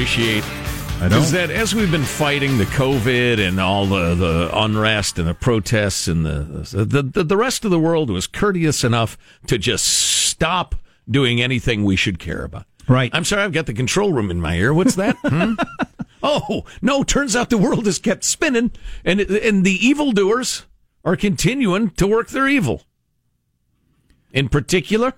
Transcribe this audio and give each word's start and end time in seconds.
appreciate 0.00 0.42
is 1.12 1.30
that 1.30 1.50
as 1.50 1.74
we've 1.74 1.90
been 1.90 2.02
fighting 2.02 2.56
the 2.56 2.64
COVID 2.64 3.38
and 3.38 3.60
all 3.60 3.84
the, 3.84 4.14
the 4.14 4.50
unrest 4.54 5.18
and 5.18 5.28
the 5.28 5.34
protests 5.34 6.08
and 6.08 6.24
the, 6.24 6.40
the 6.72 7.02
the 7.02 7.22
the 7.22 7.36
rest 7.36 7.66
of 7.66 7.70
the 7.70 7.78
world 7.78 8.08
was 8.08 8.26
courteous 8.26 8.82
enough 8.82 9.18
to 9.46 9.58
just 9.58 9.84
stop 9.84 10.74
doing 11.06 11.42
anything 11.42 11.84
we 11.84 11.96
should 11.96 12.18
care 12.18 12.44
about. 12.44 12.64
Right. 12.88 13.10
I'm 13.12 13.24
sorry, 13.26 13.42
I've 13.42 13.52
got 13.52 13.66
the 13.66 13.74
control 13.74 14.14
room 14.14 14.30
in 14.30 14.40
my 14.40 14.56
ear. 14.56 14.72
What's 14.72 14.94
that? 14.94 15.18
Hmm? 15.28 15.52
Oh 16.22 16.64
no! 16.80 17.02
Turns 17.02 17.36
out 17.36 17.50
the 17.50 17.58
world 17.58 17.84
has 17.84 17.98
kept 17.98 18.24
spinning, 18.24 18.72
and 19.04 19.20
and 19.20 19.64
the 19.64 19.86
evildoers 19.86 20.64
are 21.04 21.16
continuing 21.16 21.90
to 21.90 22.06
work 22.06 22.28
their 22.28 22.48
evil. 22.48 22.82
In 24.32 24.48
particular, 24.48 25.14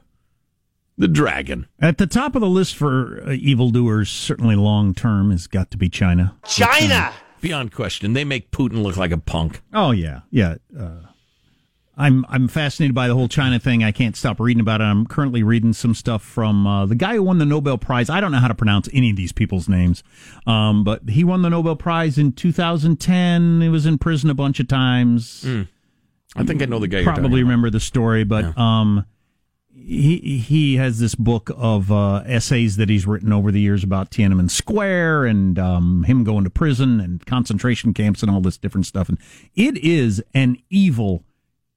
the 0.98 1.09
dragon. 1.09 1.66
At 1.80 1.98
the 1.98 2.06
top 2.06 2.34
of 2.34 2.41
the 2.41 2.48
list 2.48 2.77
for 2.77 3.23
uh, 3.27 3.33
evildoers, 3.33 4.10
certainly 4.10 4.56
long 4.56 4.95
term, 4.95 5.30
has 5.30 5.46
got 5.46 5.70
to 5.73 5.77
be 5.77 5.88
China. 5.88 6.37
China. 6.46 7.12
Beyond 7.41 7.73
question, 7.73 8.12
they 8.12 8.24
make 8.24 8.50
Putin 8.52 8.83
look 8.83 8.97
like 8.97 9.10
a 9.10 9.19
punk. 9.19 9.62
Oh 9.73 9.91
yeah, 9.91 10.20
yeah. 10.30 10.56
Uh, 10.78 10.98
I'm 11.97 12.24
I'm 12.28 12.47
fascinated 12.48 12.95
by 12.95 13.09
the 13.09 13.14
whole 13.14 13.28
China 13.28 13.59
thing. 13.59 13.83
I 13.84 13.91
can't 13.92 14.16
stop 14.16 14.38
reading 14.41 14.60
about 14.60 14.80
it. 14.80 14.84
I'm 14.84 15.06
currently 15.06 15.42
reading 15.42 15.73
some 15.73 15.92
stuff 15.95 16.23
from 16.23 16.66
uh, 16.66 16.86
the 16.86 16.95
guy 16.95 17.14
who 17.16 17.22
won 17.24 17.38
the 17.38 17.45
Nobel 17.45 17.78
Prize. 17.78 18.09
I 18.09 18.20
don't 18.20 18.33
know 18.33 18.38
how 18.38 18.48
to 18.48 18.55
pronounce 18.55 18.88
any 18.92 19.11
of 19.11 19.16
these 19.16 19.33
people's 19.33 19.69
names, 19.69 20.03
um, 20.47 20.84
but 20.84 21.09
he 21.11 21.25
won 21.25 21.42
the 21.42 21.50
Nobel 21.50 21.77
Prize 21.77 22.16
in 22.16 22.33
2010. 22.33 23.61
He 23.61 23.69
was 23.69 23.86
in 23.86 23.98
prison 23.98 24.31
a 24.31 24.34
bunch 24.34 24.59
of 24.61 24.69
times. 24.69 25.44
I 26.34 26.44
think 26.44 26.62
I 26.62 26.64
know 26.66 26.78
the 26.78 26.88
guy. 26.88 26.98
you're 26.98 27.05
talking 27.05 27.22
Probably 27.25 27.41
about. 27.41 27.48
remember 27.48 27.70
the 27.70 27.81
story, 27.81 28.25
but 28.25 28.56
um, 28.56 29.05
he 29.75 30.39
he 30.39 30.77
has 30.77 30.98
this 30.98 31.15
book 31.15 31.51
of 31.56 31.91
uh, 31.91 32.23
essays 32.27 32.77
that 32.77 32.89
he's 32.89 33.06
written 33.06 33.33
over 33.33 33.51
the 33.51 33.61
years 33.61 33.83
about 33.83 34.11
Tiananmen 34.11 34.51
Square 34.51 35.27
and 35.27 35.59
um, 35.59 36.05
him 36.05 36.25
going 36.25 36.45
to 36.45 36.51
prison 36.51 37.01
and 37.01 37.25
concentration 37.27 37.95
camps 37.95 38.23
and 38.23 38.31
all 38.31 38.41
this 38.41 38.59
different 38.59 38.87
stuff. 38.87 39.09
And 39.09 39.19
it 39.55 39.77
is 39.78 40.23
an 40.34 40.59
evil, 40.70 41.25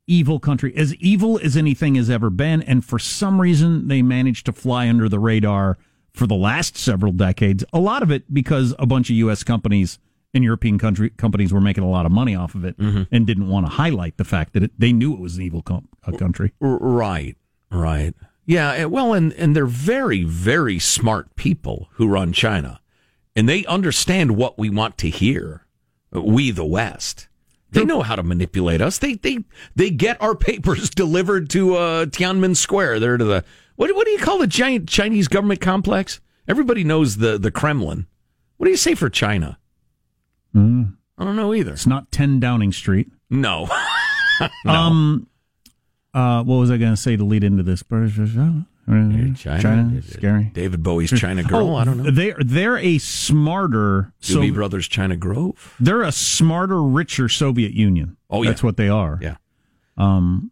evil 0.08 0.40
country, 0.40 0.76
as 0.76 0.94
evil 0.96 1.40
as 1.44 1.56
anything 1.58 1.96
has 1.96 2.10
ever 2.10 2.30
been. 2.30 2.62
And 2.62 2.84
for 2.84 3.00
some 3.00 3.42
reason, 3.42 3.88
they 3.88 4.02
managed 4.02 4.46
to 4.48 4.54
fly 4.54 4.88
under 4.90 5.10
the 5.10 5.20
radar 5.20 5.78
for 6.14 6.28
the 6.28 6.36
last 6.36 6.78
several 6.78 7.12
decades. 7.12 7.64
A 7.74 7.80
lot 7.80 8.04
of 8.04 8.12
it 8.12 8.34
because 8.34 8.74
a 8.80 8.86
bunch 8.86 9.10
of 9.10 9.16
U.S. 9.18 9.44
companies 9.44 10.00
and 10.34 10.44
European 10.44 10.78
country 10.78 11.10
companies 11.12 11.54
were 11.54 11.62
making 11.62 11.84
a 11.84 11.90
lot 11.90 12.06
of 12.06 12.12
money 12.12 12.36
off 12.36 12.56
of 12.56 12.66
it 12.66 12.76
and 12.78 13.26
didn't 13.26 13.48
want 13.48 13.66
to 13.66 13.72
highlight 13.72 14.18
the 14.18 14.26
fact 14.26 14.54
that 14.54 14.64
it, 14.64 14.72
they 14.78 14.92
knew 14.92 15.14
it 15.14 15.20
was 15.20 15.38
an 15.38 15.44
evil 15.44 15.62
com- 15.62 15.88
country. 16.18 16.52
Right, 16.60 17.38
right. 17.72 18.14
Yeah, 18.46 18.86
well, 18.86 19.14
and, 19.14 19.34
and 19.34 19.56
they're 19.56 19.66
very, 19.66 20.24
very 20.24 20.78
smart 20.78 21.36
people 21.36 21.90
who 21.94 22.08
run 22.08 22.32
China. 22.32 22.80
And 23.36 23.50
they 23.50 23.66
understand 23.66 24.38
what 24.38 24.58
we 24.60 24.70
want 24.70 24.98
to 25.00 25.10
hear, 25.10 25.66
we, 26.12 26.52
the 26.52 26.66
West. 26.66 27.28
They 27.72 27.84
know 27.84 28.04
how 28.04 28.16
to 28.16 28.24
manipulate 28.24 28.80
us. 28.80 29.00
They 29.00 29.16
they 29.16 29.40
they 29.76 29.90
get 29.90 30.22
our 30.22 30.34
papers 30.36 30.90
delivered 30.90 31.50
to 31.50 31.76
uh, 31.76 32.06
Tiananmen 32.06 32.56
Square. 32.56 33.02
There 33.02 33.18
to 33.18 33.26
the 33.26 33.44
what 33.76 33.94
what 33.94 34.06
do 34.06 34.12
you 34.12 34.20
call 34.20 34.38
the 34.38 34.48
giant 34.48 34.88
Chinese 34.88 35.28
government 35.28 35.60
complex? 35.60 36.22
Everybody 36.48 36.86
knows 36.86 37.18
the 37.18 37.38
the 37.38 37.52
Kremlin. 37.52 38.08
What 38.56 38.66
do 38.66 38.72
you 38.72 38.78
say 38.78 38.96
for 38.96 39.10
China? 39.10 39.58
I 41.18 41.26
don't 41.26 41.36
know 41.36 41.54
either. 41.54 41.74
It's 41.74 41.86
not 41.86 42.12
10 42.14 42.40
Downing 42.40 42.72
Street. 42.72 43.12
No, 43.30 43.70
Um, 44.66 45.28
uh, 46.16 46.44
what 46.44 46.56
was 46.56 46.72
I 46.72 46.78
going 46.78 46.94
to 46.94 46.98
say 46.98 47.16
to 47.18 47.24
lead 47.24 47.44
into 47.44 47.62
this? 47.62 47.84
China, 47.84 49.36
China, 49.38 50.02
scary. 50.02 50.52
David 50.54 50.82
Bowie's 50.84 51.12
China 51.12 51.44
Girl. 51.44 51.70
Oh, 51.72 51.76
I 51.76 51.84
don't 51.84 51.98
know. 51.98 52.12
They're 52.12 52.38
they're 52.40 52.78
a 52.78 53.00
smarter. 53.00 54.14
So 54.20 54.50
Brothers 54.52 54.88
China 54.88 55.18
Grove. 55.18 55.76
they're 55.80 56.04
a 56.04 56.12
smarter, 56.12 56.82
richer 56.84 57.28
Soviet 57.28 57.74
Union. 57.74 58.16
Oh, 58.30 58.44
yeah. 58.44 58.52
that's 58.52 58.64
what 58.64 58.78
they 58.78 58.90
are. 58.90 59.20
Yeah. 59.22 59.38
Um. 59.98 60.52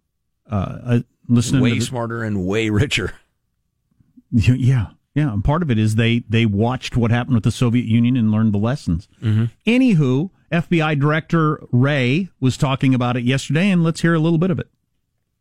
Uh. 0.50 1.00
listening 1.28 1.62
way 1.62 1.70
to 1.72 1.76
the- 1.80 1.86
smarter 1.86 2.24
and 2.24 2.46
way 2.46 2.70
richer. 2.70 3.14
Yeah, 4.36 4.88
yeah. 5.14 5.32
And 5.32 5.44
part 5.44 5.62
of 5.62 5.70
it 5.70 5.78
is 5.78 5.94
they 5.94 6.24
they 6.28 6.48
watched 6.48 6.98
what 6.98 7.12
happened 7.12 7.36
with 7.36 7.44
the 7.44 7.52
Soviet 7.52 7.86
Union 7.86 8.18
and 8.18 8.32
learned 8.32 8.52
the 8.52 8.58
lessons. 8.58 9.08
Mm-hmm. 9.22 9.46
Anywho, 9.68 10.32
FBI 10.52 11.00
Director 11.00 11.64
Wray 11.72 12.30
was 12.40 12.58
talking 12.58 12.96
about 12.96 13.16
it 13.16 13.24
yesterday, 13.26 13.70
and 13.70 13.84
let's 13.84 14.02
hear 14.02 14.16
a 14.16 14.20
little 14.20 14.40
bit 14.40 14.50
of 14.50 14.58
it. 14.58 14.70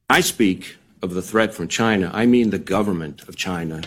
I 0.08 0.20
speak 0.20 0.76
of 1.00 1.14
the 1.14 1.22
threat 1.22 1.54
from 1.54 1.68
China, 1.68 2.10
I 2.12 2.26
mean 2.26 2.50
the 2.50 2.58
government 2.58 3.26
of 3.28 3.36
China 3.36 3.82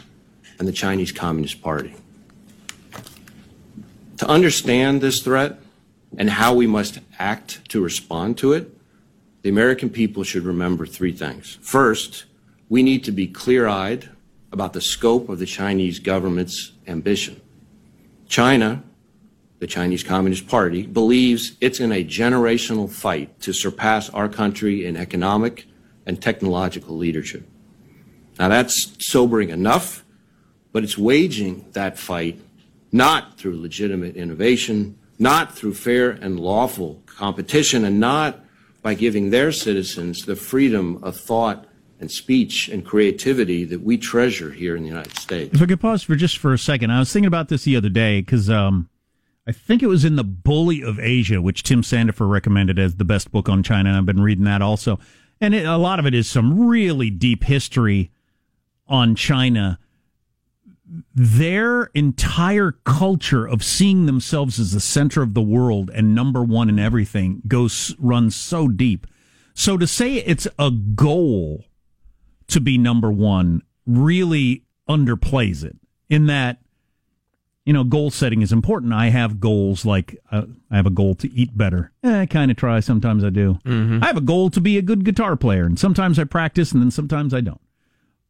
and 0.60 0.68
the 0.68 0.74
Chinese 0.74 1.12
Communist 1.12 1.62
Party. 1.62 1.96
To 4.18 4.28
understand 4.28 5.02
this 5.02 5.22
threat 5.22 5.60
and 6.18 6.30
how 6.30 6.54
we 6.54 6.68
must 6.68 7.00
act 7.20 7.68
to 7.70 7.82
respond 7.82 8.38
to 8.40 8.54
it, 8.54 8.76
the 9.42 9.50
American 9.50 9.90
people 9.90 10.24
should 10.24 10.44
remember 10.44 10.86
three 10.86 11.12
things. 11.12 11.60
First, 11.62 12.26
we 12.70 12.82
need 12.82 13.04
to 13.04 13.12
be 13.12 13.28
clear 13.28 13.68
eyed 13.68 14.10
about 14.52 14.74
the 14.74 14.82
scope 14.82 15.30
of 15.30 15.38
the 15.38 15.46
Chinese 15.46 16.00
government's 16.00 16.72
ambition. 16.88 17.40
China, 18.28 18.82
the 19.60 19.68
Chinese 19.68 20.04
Communist 20.04 20.48
Party, 20.48 20.88
believes 20.88 21.58
it's 21.62 21.80
in 21.80 21.92
a 21.92 22.04
generational 22.04 22.90
fight 22.90 23.40
to 23.42 23.54
surpass 23.54 24.10
our 24.10 24.28
country 24.28 24.86
in 24.86 24.98
economic 24.98 25.68
and 26.06 26.22
technological 26.22 26.96
leadership. 26.98 27.48
Now 28.40 28.50
that's 28.50 28.96
sobering 29.00 29.50
enough, 29.50 30.04
but 30.72 30.84
it's 30.84 30.98
waging 30.98 31.66
that 31.72 31.98
fight 31.98 32.40
not 32.92 33.38
through 33.38 33.60
legitimate 33.60 34.16
innovation, 34.16 34.98
not 35.20 35.56
through 35.56 35.74
fair 35.74 36.12
and 36.12 36.40
lawful 36.40 37.02
competition, 37.06 37.84
and 37.86 38.00
not 38.00 38.40
by 38.82 38.94
giving 38.94 39.30
their 39.32 39.52
citizens 39.52 40.26
the 40.26 40.36
freedom 40.36 41.04
of 41.04 41.18
thought 41.18 41.66
and 42.00 42.12
speech 42.12 42.70
and 42.70 42.86
creativity 42.86 43.64
that 43.64 43.82
we 43.82 43.98
treasure 43.98 44.52
here 44.52 44.76
in 44.76 44.84
the 44.84 44.90
United 44.90 45.18
States. 45.18 45.54
If 45.56 45.62
I 45.62 45.66
could 45.66 45.80
pause 45.80 46.04
for 46.04 46.16
just 46.16 46.38
for 46.38 46.54
a 46.54 46.58
second, 46.58 46.92
I 46.92 47.00
was 47.00 47.12
thinking 47.12 47.28
about 47.28 47.50
this 47.50 47.64
the 47.64 47.76
other 47.76 47.90
day 47.90 48.22
because 48.22 48.50
um, 48.50 48.90
I 49.48 49.52
think 49.52 49.82
it 49.82 49.88
was 49.88 50.06
in 50.06 50.16
the 50.16 50.24
Bully 50.24 50.84
of 50.84 51.00
Asia, 51.00 51.42
which 51.42 51.64
Tim 51.64 51.82
Sandefur 51.82 52.30
recommended 52.30 52.80
as 52.80 52.96
the 52.96 53.06
best 53.06 53.32
book 53.32 53.48
on 53.48 53.64
China. 53.64 53.98
I've 53.98 54.06
been 54.06 54.22
reading 54.22 54.46
that 54.46 54.62
also, 54.62 55.00
and 55.42 55.54
it, 55.54 55.66
a 55.66 55.78
lot 55.78 56.00
of 56.00 56.06
it 56.06 56.14
is 56.14 56.30
some 56.30 56.68
really 56.68 57.10
deep 57.10 57.44
history 57.44 58.12
on 58.88 59.16
China. 59.16 59.80
Their 61.14 61.86
entire 61.96 62.74
culture 62.84 63.48
of 63.48 63.64
seeing 63.64 64.06
themselves 64.06 64.60
as 64.60 64.72
the 64.72 64.80
center 64.80 65.22
of 65.22 65.34
the 65.34 65.42
world 65.42 65.90
and 65.94 66.14
number 66.14 66.44
one 66.44 66.70
in 66.70 66.80
everything 66.80 67.42
goes 67.48 67.96
runs 67.98 68.36
so 68.36 68.68
deep. 68.68 69.08
So 69.54 69.78
to 69.78 69.88
say 69.88 70.16
it's 70.16 70.48
a 70.60 70.70
goal 70.70 71.66
to 72.48 72.62
be 72.62 72.78
number 72.78 73.12
one 73.12 73.64
really 73.86 74.64
underplays 74.88 75.64
it 75.64 75.78
in 76.10 76.28
that 76.28 76.60
you 77.66 77.74
know 77.74 77.84
goal 77.84 78.12
setting 78.12 78.42
is 78.42 78.52
important. 78.52 78.94
I 78.94 79.10
have 79.10 79.40
goals 79.40 79.86
like 79.86 80.18
uh, 80.32 80.44
i 80.72 80.76
have 80.76 80.86
a 80.86 80.92
goal 80.92 81.16
to 81.16 81.32
eat 81.34 81.58
better. 81.58 81.92
Eh, 82.04 82.22
i 82.22 82.26
kind 82.26 82.52
of 82.52 82.58
try 82.58 82.80
sometimes 82.80 83.24
i 83.24 83.30
do. 83.30 83.60
I 84.04 84.08
have 84.08 84.18
a 84.18 84.22
goal 84.22 84.50
to 84.52 84.62
be 84.62 84.78
a 84.78 84.82
good 84.82 85.04
guitar 85.04 85.36
player 85.36 85.66
and 85.66 85.78
sometimes 85.80 86.18
i 86.20 86.24
practice 86.24 86.72
and 86.72 86.82
then 86.82 86.92
sometimes 86.92 87.34
i 87.34 87.42
don't. 87.42 87.62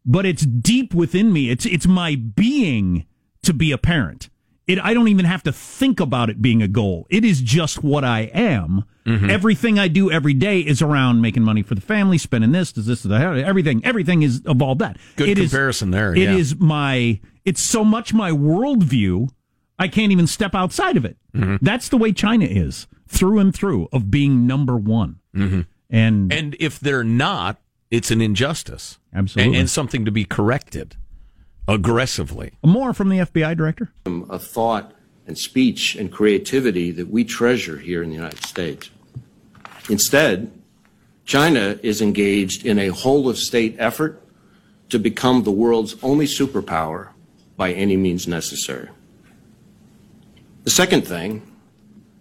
But 0.05 0.25
it's 0.25 0.45
deep 0.45 0.93
within 0.93 1.33
me. 1.33 1.49
It's 1.49 1.65
it's 1.65 1.87
my 1.87 2.15
being 2.15 3.05
to 3.43 3.53
be 3.53 3.71
a 3.71 3.77
parent 3.77 4.29
it 4.67 4.79
i 4.79 4.93
don't 4.93 5.07
even 5.07 5.25
have 5.25 5.43
to 5.43 5.51
think 5.51 5.99
about 5.99 6.29
it 6.29 6.41
being 6.41 6.61
a 6.61 6.67
goal 6.67 7.05
it 7.09 7.23
is 7.25 7.41
just 7.41 7.83
what 7.83 8.03
i 8.03 8.21
am 8.33 8.83
everything 9.05 9.77
i 9.77 9.87
do 9.87 10.09
every 10.11 10.33
day 10.33 10.59
is 10.61 10.81
around 10.81 11.21
making 11.21 11.43
money 11.43 11.61
for 11.61 11.75
the 11.75 11.81
family 11.81 12.17
spending 12.17 12.51
this 12.51 12.71
does 12.71 12.85
this 12.87 13.03
that 13.03 13.21
everything 13.37 13.83
everything 13.85 14.23
is 14.23 14.41
evolved 14.45 14.81
that 14.81 14.97
Good 15.15 15.29
It 15.29 15.37
is- 15.37 15.51
comparison 15.51 15.91
there. 15.91 16.13
it 16.15 16.19
yeah. 16.23 16.35
is 16.35 16.55
my 16.57 17.19
it's 17.43 17.61
so 17.61 17.83
much 17.83 18.13
my 18.13 18.31
worldview 18.31 19.29
i 19.77 19.87
can't 19.87 20.11
even 20.11 20.27
step 20.27 20.55
outside 20.55 20.97
of 20.97 21.05
it 21.05 21.17
Mm-hmm. 21.35 21.57
that's 21.65 21.89
the 21.89 21.97
way 21.97 22.13
china 22.13 22.45
is 22.45 22.87
through 23.07 23.39
and 23.39 23.53
through 23.53 23.87
of 23.91 24.09
being 24.09 24.47
number 24.47 24.77
one 24.77 25.19
Mm-hmm. 25.35 25.61
and, 25.89 26.31
And 26.33 26.55
if 26.61 26.79
they're 26.79 27.03
not, 27.03 27.59
it's 27.91 28.09
an 28.09 28.21
injustice. 28.21 28.99
Absolutely. 29.13 29.51
And, 29.51 29.59
and 29.59 29.69
something 29.69 30.05
to 30.05 30.11
be 30.11 30.23
corrected 30.23 30.95
aggressively. 31.67 32.51
more 32.63 32.93
from 32.93 33.09
the 33.09 33.17
fbi 33.17 33.55
director 33.55 33.91
of 34.05 34.43
thought 34.43 34.91
and 35.27 35.37
speech 35.37 35.95
and 35.95 36.11
creativity 36.11 36.91
that 36.91 37.09
we 37.09 37.23
treasure 37.23 37.77
here 37.77 38.03
in 38.03 38.09
the 38.09 38.15
United 38.15 38.43
States. 38.43 38.91
Instead, 39.89 40.51
China 41.25 41.79
is 41.81 41.99
engaged 42.01 42.63
in 42.65 42.77
a 42.77 42.89
whole 42.89 43.27
of 43.27 43.37
state 43.37 43.75
effort 43.79 44.21
to 44.89 44.99
become 44.99 45.41
the 45.43 45.51
world's 45.51 45.95
only 46.03 46.25
superpower 46.27 47.09
by 47.57 47.71
any 47.73 47.97
means 47.97 48.27
necessary. 48.27 48.89
The 50.63 50.69
second 50.69 51.07
thing 51.07 51.41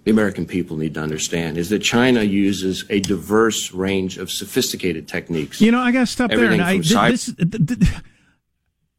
the 0.04 0.10
American 0.10 0.44
people 0.46 0.76
need 0.76 0.94
to 0.94 1.00
understand 1.00 1.56
is 1.58 1.68
that 1.70 1.80
China 1.80 2.22
uses 2.22 2.84
a 2.90 3.00
diverse 3.00 3.72
range 3.72 4.16
of 4.18 4.30
sophisticated 4.30 5.08
techniques. 5.08 5.60
you 5.60 5.72
know 5.72 5.80
i 5.80 5.90
gotta 5.92 6.06
stop 6.06 6.30
there 6.30 6.38
Everything 6.44 6.60
and 6.60 6.68
i 6.68 6.74
from 6.76 6.82
cyber- 6.84 7.10
this 7.10 7.34
th- 7.34 7.80
th- 7.80 8.02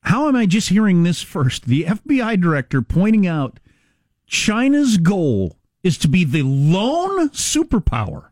how 0.05 0.27
am 0.27 0.35
I 0.35 0.45
just 0.45 0.69
hearing 0.69 1.03
this 1.03 1.21
first? 1.21 1.65
The 1.65 1.83
FBI 1.83 2.39
director 2.39 2.81
pointing 2.81 3.25
out 3.25 3.59
China's 4.27 4.97
goal 4.97 5.57
is 5.83 5.97
to 5.99 6.07
be 6.07 6.23
the 6.23 6.43
lone 6.43 7.29
superpower 7.29 8.29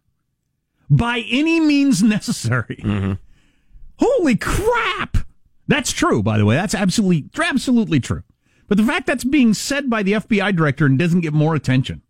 by 0.90 1.24
any 1.30 1.60
means 1.60 2.04
necessary. 2.04 2.78
Mm-hmm. 2.78 3.14
Holy 3.98 4.36
crap! 4.36 5.18
That's 5.68 5.92
true, 5.92 6.22
by 6.22 6.38
the 6.38 6.46
way. 6.46 6.56
That's 6.56 6.76
absolutely, 6.76 7.30
absolutely 7.42 8.00
true. 8.00 8.24
But 8.68 8.78
the 8.78 8.84
fact 8.84 9.08
that's 9.08 9.24
being 9.24 9.54
said 9.54 9.90
by 9.90 10.04
the 10.04 10.14
FBI 10.14 10.56
director 10.56 10.86
and 10.86 10.98
doesn't 10.98 11.22
get 11.22 11.34
more 11.34 11.56
attention, 11.56 12.02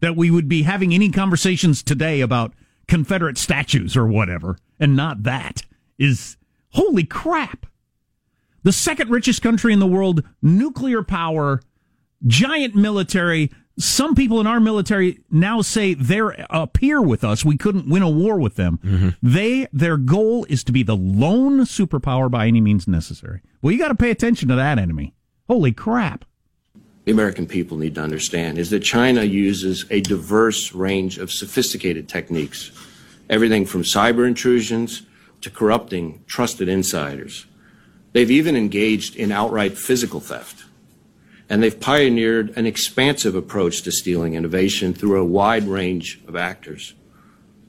that 0.00 0.16
we 0.16 0.30
would 0.30 0.48
be 0.48 0.62
having 0.62 0.92
any 0.92 1.10
conversations 1.10 1.82
today 1.82 2.20
about 2.20 2.52
Confederate 2.88 3.38
statues 3.38 3.96
or 3.96 4.06
whatever, 4.06 4.58
and 4.78 4.96
not 4.96 5.22
that, 5.24 5.62
is 5.98 6.36
holy 6.70 7.04
crap. 7.04 7.66
The 8.66 8.72
second 8.72 9.10
richest 9.10 9.42
country 9.42 9.72
in 9.72 9.78
the 9.78 9.86
world, 9.86 10.24
nuclear 10.42 11.04
power, 11.04 11.62
giant 12.26 12.74
military. 12.74 13.52
Some 13.78 14.16
people 14.16 14.40
in 14.40 14.48
our 14.48 14.58
military 14.58 15.20
now 15.30 15.62
say 15.62 15.94
they're 15.94 16.44
up 16.52 16.78
here 16.78 17.00
with 17.00 17.22
us. 17.22 17.44
We 17.44 17.56
couldn't 17.56 17.88
win 17.88 18.02
a 18.02 18.10
war 18.10 18.40
with 18.40 18.56
them. 18.56 18.80
Mm-hmm. 18.82 19.08
They 19.22 19.68
their 19.72 19.96
goal 19.96 20.46
is 20.48 20.64
to 20.64 20.72
be 20.72 20.82
the 20.82 20.96
lone 20.96 21.60
superpower 21.60 22.28
by 22.28 22.48
any 22.48 22.60
means 22.60 22.88
necessary. 22.88 23.40
Well, 23.62 23.70
you 23.70 23.78
got 23.78 23.90
to 23.90 23.94
pay 23.94 24.10
attention 24.10 24.48
to 24.48 24.56
that 24.56 24.80
enemy. 24.80 25.14
Holy 25.46 25.70
crap! 25.70 26.24
The 27.04 27.12
American 27.12 27.46
people 27.46 27.76
need 27.76 27.94
to 27.94 28.02
understand 28.02 28.58
is 28.58 28.70
that 28.70 28.80
China 28.80 29.22
uses 29.22 29.84
a 29.90 30.00
diverse 30.00 30.72
range 30.74 31.18
of 31.18 31.30
sophisticated 31.30 32.08
techniques, 32.08 32.72
everything 33.30 33.64
from 33.64 33.84
cyber 33.84 34.26
intrusions 34.26 35.02
to 35.42 35.50
corrupting 35.50 36.24
trusted 36.26 36.68
insiders. 36.68 37.46
They've 38.16 38.30
even 38.30 38.56
engaged 38.56 39.14
in 39.14 39.30
outright 39.30 39.76
physical 39.76 40.20
theft 40.20 40.64
and 41.50 41.62
they've 41.62 41.78
pioneered 41.78 42.56
an 42.56 42.64
expansive 42.64 43.34
approach 43.34 43.82
to 43.82 43.92
stealing 43.92 44.32
innovation 44.32 44.94
through 44.94 45.20
a 45.20 45.24
wide 45.26 45.64
range 45.64 46.22
of 46.26 46.34
actors, 46.34 46.94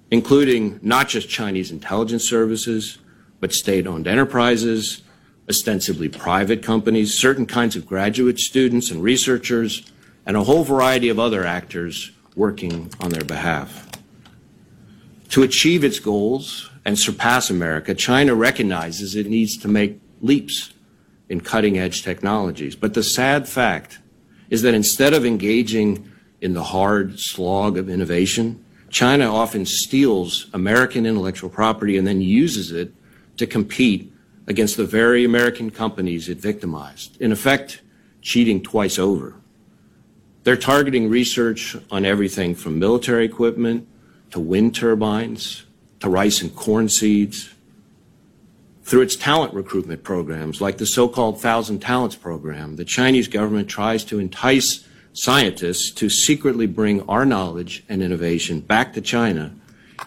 including 0.09 0.79
not 0.81 1.09
just 1.09 1.27
Chinese 1.27 1.69
intelligence 1.69 2.23
services, 2.23 2.97
but 3.41 3.51
state-owned 3.51 4.07
enterprises, 4.07 5.01
ostensibly 5.49 6.07
private 6.07 6.63
companies, 6.63 7.13
certain 7.13 7.45
kinds 7.45 7.75
of 7.75 7.85
graduate 7.85 8.39
students 8.39 8.89
and 8.89 9.03
researchers, 9.03 9.91
and 10.25 10.37
a 10.37 10.45
whole 10.45 10.63
variety 10.63 11.09
of 11.09 11.19
other 11.19 11.45
actors 11.45 12.11
working 12.37 12.89
on 13.01 13.09
their 13.09 13.25
behalf. 13.25 13.89
To 15.31 15.43
achieve 15.43 15.83
its 15.83 15.99
goals 15.99 16.69
and 16.85 16.97
surpass 16.97 17.49
America, 17.49 17.93
China 17.93 18.33
recognizes 18.33 19.13
it 19.13 19.27
needs 19.27 19.57
to 19.57 19.67
make 19.67 19.99
leaps 20.21 20.73
in 21.29 21.41
cutting 21.41 21.77
edge 21.77 22.03
technologies. 22.03 22.75
But 22.75 22.93
the 22.93 23.03
sad 23.03 23.47
fact 23.47 23.99
is 24.49 24.61
that 24.61 24.73
instead 24.73 25.13
of 25.13 25.25
engaging 25.25 26.09
in 26.41 26.53
the 26.53 26.63
hard 26.63 27.19
slog 27.19 27.77
of 27.77 27.89
innovation, 27.89 28.63
China 28.89 29.33
often 29.33 29.65
steals 29.65 30.47
American 30.53 31.05
intellectual 31.05 31.49
property 31.49 31.97
and 31.97 32.07
then 32.07 32.21
uses 32.21 32.71
it 32.71 32.93
to 33.37 33.45
compete 33.45 34.13
against 34.47 34.77
the 34.77 34.85
very 34.85 35.25
American 35.25 35.69
companies 35.69 36.29
it 36.29 36.37
victimized, 36.37 37.19
in 37.21 37.31
effect, 37.31 37.81
cheating 38.21 38.61
twice 38.61 38.97
over. 38.97 39.35
They're 40.43 40.55
targeting 40.55 41.09
research 41.09 41.75
on 41.91 42.05
everything 42.05 42.55
from 42.55 42.79
military 42.79 43.25
equipment 43.25 43.87
to 44.31 44.39
wind 44.39 44.75
turbines 44.75 45.65
to 45.99 46.09
rice 46.09 46.41
and 46.41 46.55
corn 46.55 46.87
seeds 46.87 47.53
through 48.87 49.01
its 49.01 49.17
talent 49.17 49.53
recruitment 49.53 50.01
programs, 50.01 50.61
like 50.61 50.77
the 50.77 50.85
so-called 50.85 51.41
Thousand 51.41 51.79
Talents 51.79 52.15
program, 52.15 52.77
the 52.77 52.85
Chinese 52.85 53.27
government 53.27 53.67
tries 53.67 54.05
to 54.05 54.17
entice 54.17 54.87
scientists 55.11 55.91
to 55.91 56.09
secretly 56.09 56.67
bring 56.67 57.01
our 57.09 57.25
knowledge 57.25 57.83
and 57.89 58.01
innovation 58.01 58.61
back 58.61 58.93
to 58.93 59.01
China, 59.01 59.53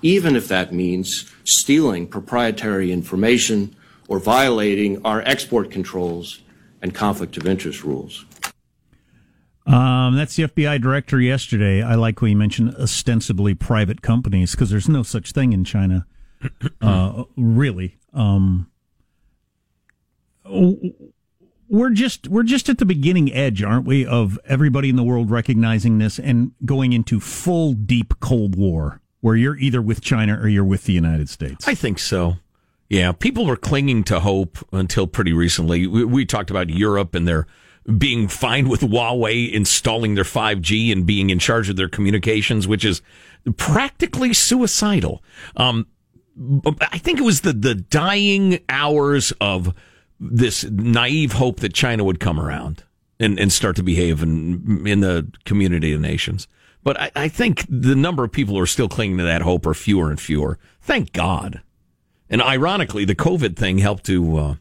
even 0.00 0.34
if 0.34 0.48
that 0.48 0.72
means 0.72 1.30
stealing 1.44 2.06
proprietary 2.06 2.90
information 2.90 3.76
or 4.08 4.18
violating 4.18 5.04
our 5.04 5.20
export 5.26 5.70
controls 5.70 6.40
and 6.80 6.94
conflict 6.94 7.36
of 7.36 7.46
interest 7.46 7.84
rules. 7.84 8.24
Um, 9.66 10.16
that's 10.16 10.36
the 10.36 10.44
FBI 10.44 10.80
director 10.80 11.20
yesterday. 11.20 11.82
I 11.82 11.96
like 11.96 12.22
when 12.22 12.30
you 12.30 12.36
mentioned 12.36 12.74
ostensibly 12.76 13.52
private 13.52 14.00
companies 14.00 14.52
because 14.52 14.70
there's 14.70 14.88
no 14.88 15.02
such 15.02 15.32
thing 15.32 15.52
in 15.52 15.64
China, 15.64 16.06
uh, 16.80 17.24
really. 17.36 17.98
Um, 18.14 18.69
we're 21.68 21.90
just 21.90 22.28
we're 22.28 22.42
just 22.42 22.68
at 22.68 22.78
the 22.78 22.84
beginning 22.84 23.32
edge, 23.32 23.62
aren't 23.62 23.86
we, 23.86 24.04
of 24.04 24.38
everybody 24.44 24.88
in 24.88 24.96
the 24.96 25.02
world 25.02 25.30
recognizing 25.30 25.98
this 25.98 26.18
and 26.18 26.52
going 26.64 26.92
into 26.92 27.20
full 27.20 27.72
deep 27.74 28.18
Cold 28.20 28.56
War, 28.56 29.00
where 29.20 29.36
you're 29.36 29.56
either 29.56 29.80
with 29.80 30.00
China 30.00 30.38
or 30.38 30.48
you're 30.48 30.64
with 30.64 30.84
the 30.84 30.92
United 30.92 31.28
States. 31.28 31.66
I 31.68 31.74
think 31.74 31.98
so. 31.98 32.36
Yeah, 32.88 33.12
people 33.12 33.46
were 33.46 33.56
clinging 33.56 34.02
to 34.04 34.18
hope 34.18 34.58
until 34.72 35.06
pretty 35.06 35.32
recently. 35.32 35.86
We, 35.86 36.04
we 36.04 36.26
talked 36.26 36.50
about 36.50 36.70
Europe 36.70 37.14
and 37.14 37.26
their 37.26 37.46
being 37.98 38.26
fine 38.26 38.68
with 38.68 38.80
Huawei 38.80 39.50
installing 39.50 40.16
their 40.16 40.24
5G 40.24 40.92
and 40.92 41.06
being 41.06 41.30
in 41.30 41.38
charge 41.38 41.68
of 41.68 41.76
their 41.76 41.88
communications, 41.88 42.66
which 42.66 42.84
is 42.84 43.00
practically 43.56 44.34
suicidal. 44.34 45.22
Um, 45.56 45.86
I 46.80 46.98
think 46.98 47.20
it 47.20 47.24
was 47.24 47.42
the 47.42 47.52
the 47.52 47.74
dying 47.74 48.60
hours 48.68 49.32
of 49.40 49.74
this 50.20 50.64
naive 50.64 51.32
hope 51.32 51.60
that 51.60 51.72
China 51.72 52.04
would 52.04 52.20
come 52.20 52.38
around 52.38 52.84
and, 53.18 53.38
and 53.38 53.52
start 53.52 53.76
to 53.76 53.82
behave 53.82 54.22
in, 54.22 54.86
in 54.86 55.00
the 55.00 55.30
community 55.44 55.92
of 55.92 56.00
nations. 56.00 56.46
But 56.82 57.00
I, 57.00 57.10
I 57.16 57.28
think 57.28 57.64
the 57.68 57.96
number 57.96 58.24
of 58.24 58.32
people 58.32 58.54
who 58.54 58.60
are 58.60 58.66
still 58.66 58.88
clinging 58.88 59.18
to 59.18 59.24
that 59.24 59.42
hope 59.42 59.66
are 59.66 59.74
fewer 59.74 60.10
and 60.10 60.20
fewer. 60.20 60.58
Thank 60.80 61.12
God. 61.12 61.62
And 62.28 62.40
ironically, 62.42 63.04
the 63.04 63.14
COVID 63.14 63.56
thing 63.56 63.78
helped 63.78 64.04
to 64.04 64.36
uh, 64.36 64.54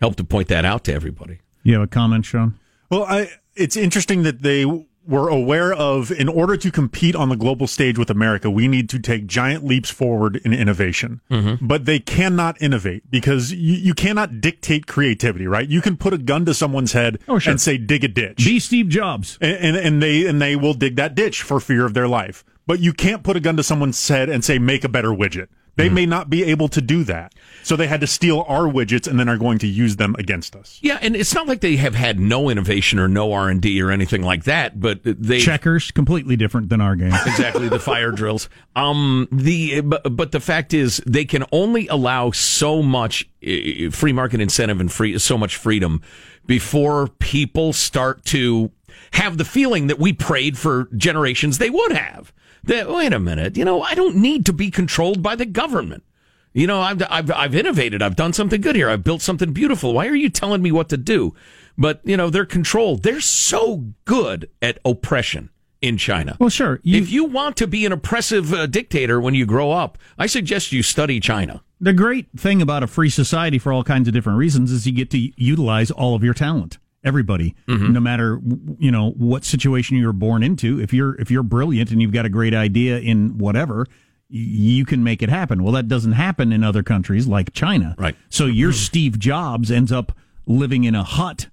help 0.00 0.16
to 0.16 0.24
point 0.24 0.48
that 0.48 0.64
out 0.64 0.84
to 0.84 0.94
everybody. 0.94 1.40
You 1.62 1.74
have 1.74 1.82
a 1.82 1.86
comment, 1.86 2.26
Sean? 2.26 2.58
Well, 2.90 3.04
I, 3.04 3.30
it's 3.54 3.76
interesting 3.76 4.22
that 4.22 4.42
they 4.42 4.64
we're 5.08 5.28
aware 5.28 5.72
of 5.72 6.12
in 6.12 6.28
order 6.28 6.56
to 6.58 6.70
compete 6.70 7.16
on 7.16 7.30
the 7.30 7.36
global 7.36 7.66
stage 7.66 7.98
with 7.98 8.10
America, 8.10 8.50
we 8.50 8.68
need 8.68 8.90
to 8.90 8.98
take 8.98 9.26
giant 9.26 9.64
leaps 9.64 9.90
forward 9.90 10.36
in 10.44 10.52
innovation. 10.52 11.22
Mm-hmm. 11.30 11.66
But 11.66 11.86
they 11.86 11.98
cannot 11.98 12.60
innovate 12.60 13.10
because 13.10 13.50
you, 13.50 13.74
you, 13.74 13.94
cannot 13.94 14.42
dictate 14.42 14.86
creativity, 14.86 15.46
right? 15.46 15.66
You 15.66 15.80
can 15.80 15.96
put 15.96 16.12
a 16.12 16.18
gun 16.18 16.44
to 16.44 16.52
someone's 16.52 16.92
head 16.92 17.20
oh, 17.26 17.38
sure. 17.38 17.50
and 17.50 17.60
say, 17.60 17.78
dig 17.78 18.04
a 18.04 18.08
ditch. 18.08 18.44
Be 18.44 18.60
Steve 18.60 18.88
Jobs. 18.88 19.38
And, 19.40 19.56
and, 19.56 19.76
and, 19.76 20.02
they, 20.02 20.26
and 20.26 20.42
they 20.42 20.56
will 20.56 20.74
dig 20.74 20.96
that 20.96 21.14
ditch 21.14 21.42
for 21.42 21.58
fear 21.58 21.86
of 21.86 21.94
their 21.94 22.06
life. 22.06 22.44
But 22.66 22.80
you 22.80 22.92
can't 22.92 23.22
put 23.22 23.34
a 23.34 23.40
gun 23.40 23.56
to 23.56 23.62
someone's 23.62 24.06
head 24.06 24.28
and 24.28 24.44
say, 24.44 24.58
make 24.58 24.84
a 24.84 24.90
better 24.90 25.08
widget. 25.08 25.48
They 25.78 25.86
mm-hmm. 25.86 25.94
may 25.94 26.06
not 26.06 26.28
be 26.28 26.42
able 26.42 26.66
to 26.70 26.80
do 26.80 27.04
that. 27.04 27.34
So 27.62 27.76
they 27.76 27.86
had 27.86 28.00
to 28.00 28.08
steal 28.08 28.44
our 28.48 28.62
widgets 28.62 29.06
and 29.06 29.18
then 29.18 29.28
are 29.28 29.36
going 29.36 29.60
to 29.60 29.68
use 29.68 29.94
them 29.94 30.16
against 30.18 30.56
us. 30.56 30.80
Yeah, 30.82 30.98
and 31.00 31.14
it's 31.14 31.32
not 31.32 31.46
like 31.46 31.60
they 31.60 31.76
have 31.76 31.94
had 31.94 32.18
no 32.18 32.50
innovation 32.50 32.98
or 32.98 33.06
no 33.06 33.32
R 33.32 33.48
and 33.48 33.62
D 33.62 33.80
or 33.80 33.92
anything 33.92 34.22
like 34.22 34.42
that. 34.44 34.80
But 34.80 35.02
they 35.04 35.38
checkers 35.38 35.92
completely 35.92 36.34
different 36.34 36.68
than 36.68 36.80
our 36.80 36.96
game. 36.96 37.12
exactly 37.26 37.68
the 37.68 37.78
fire 37.78 38.10
drills. 38.10 38.48
Um, 38.74 39.28
the 39.30 39.82
but, 39.82 40.16
but 40.16 40.32
the 40.32 40.40
fact 40.40 40.74
is 40.74 41.00
they 41.06 41.24
can 41.24 41.44
only 41.52 41.86
allow 41.86 42.32
so 42.32 42.82
much 42.82 43.30
uh, 43.46 43.90
free 43.92 44.12
market 44.12 44.40
incentive 44.40 44.80
and 44.80 44.90
free 44.90 45.16
so 45.20 45.38
much 45.38 45.54
freedom 45.54 46.02
before 46.46 47.06
people 47.20 47.72
start 47.72 48.24
to 48.24 48.72
have 49.12 49.38
the 49.38 49.44
feeling 49.44 49.86
that 49.86 49.98
we 49.98 50.12
prayed 50.12 50.58
for 50.58 50.88
generations 50.96 51.58
they 51.58 51.70
would 51.70 51.92
have 51.92 52.32
that, 52.64 52.88
wait 52.88 53.12
a 53.12 53.18
minute, 53.18 53.56
you 53.56 53.64
know, 53.64 53.82
I 53.82 53.94
don't 53.94 54.16
need 54.16 54.46
to 54.46 54.52
be 54.52 54.70
controlled 54.70 55.22
by 55.22 55.36
the 55.36 55.46
government. 55.46 56.04
You 56.52 56.66
know, 56.66 56.80
I've, 56.80 57.02
I've, 57.10 57.30
I've 57.30 57.54
innovated. 57.54 58.02
I've 58.02 58.16
done 58.16 58.32
something 58.32 58.60
good 58.60 58.76
here. 58.76 58.88
I've 58.88 59.04
built 59.04 59.22
something 59.22 59.52
beautiful. 59.52 59.94
Why 59.94 60.06
are 60.08 60.14
you 60.14 60.28
telling 60.30 60.62
me 60.62 60.72
what 60.72 60.88
to 60.88 60.96
do? 60.96 61.34
But, 61.76 62.00
you 62.04 62.16
know, 62.16 62.30
they're 62.30 62.46
controlled. 62.46 63.02
They're 63.02 63.20
so 63.20 63.92
good 64.04 64.50
at 64.60 64.78
oppression 64.84 65.50
in 65.80 65.96
China. 65.96 66.36
Well, 66.40 66.48
sure. 66.48 66.80
You, 66.82 67.00
if 67.00 67.10
you 67.10 67.24
want 67.24 67.56
to 67.58 67.66
be 67.66 67.86
an 67.86 67.92
oppressive 67.92 68.52
uh, 68.52 68.66
dictator 68.66 69.20
when 69.20 69.34
you 69.34 69.46
grow 69.46 69.70
up, 69.70 69.98
I 70.18 70.26
suggest 70.26 70.72
you 70.72 70.82
study 70.82 71.20
China. 71.20 71.62
The 71.80 71.92
great 71.92 72.26
thing 72.36 72.60
about 72.60 72.82
a 72.82 72.88
free 72.88 73.10
society 73.10 73.58
for 73.58 73.72
all 73.72 73.84
kinds 73.84 74.08
of 74.08 74.14
different 74.14 74.38
reasons 74.38 74.72
is 74.72 74.86
you 74.86 74.92
get 74.92 75.10
to 75.10 75.18
utilize 75.40 75.92
all 75.92 76.16
of 76.16 76.24
your 76.24 76.34
talent 76.34 76.78
everybody 77.04 77.54
mm-hmm. 77.68 77.92
no 77.92 78.00
matter 78.00 78.40
you 78.78 78.90
know 78.90 79.10
what 79.12 79.44
situation 79.44 79.96
you're 79.96 80.12
born 80.12 80.42
into. 80.42 80.80
If 80.80 80.92
you're 80.92 81.14
if 81.20 81.30
you're 81.30 81.42
brilliant 81.42 81.90
and 81.90 82.02
you've 82.02 82.12
got 82.12 82.26
a 82.26 82.28
great 82.28 82.54
idea 82.54 82.98
in 82.98 83.38
whatever 83.38 83.86
you 84.28 84.84
can 84.84 85.02
make 85.02 85.22
it 85.22 85.28
happen. 85.28 85.62
Well 85.62 85.72
that 85.72 85.88
doesn't 85.88 86.12
happen 86.12 86.52
in 86.52 86.64
other 86.64 86.82
countries 86.82 87.26
like 87.26 87.52
china. 87.52 87.94
Right. 87.98 88.16
So 88.28 88.46
your 88.46 88.70
mm-hmm. 88.70 88.78
steve 88.78 89.18
jobs 89.18 89.70
ends 89.70 89.92
up 89.92 90.12
living 90.46 90.84
in 90.84 90.94
a 90.94 91.04
hut 91.04 91.48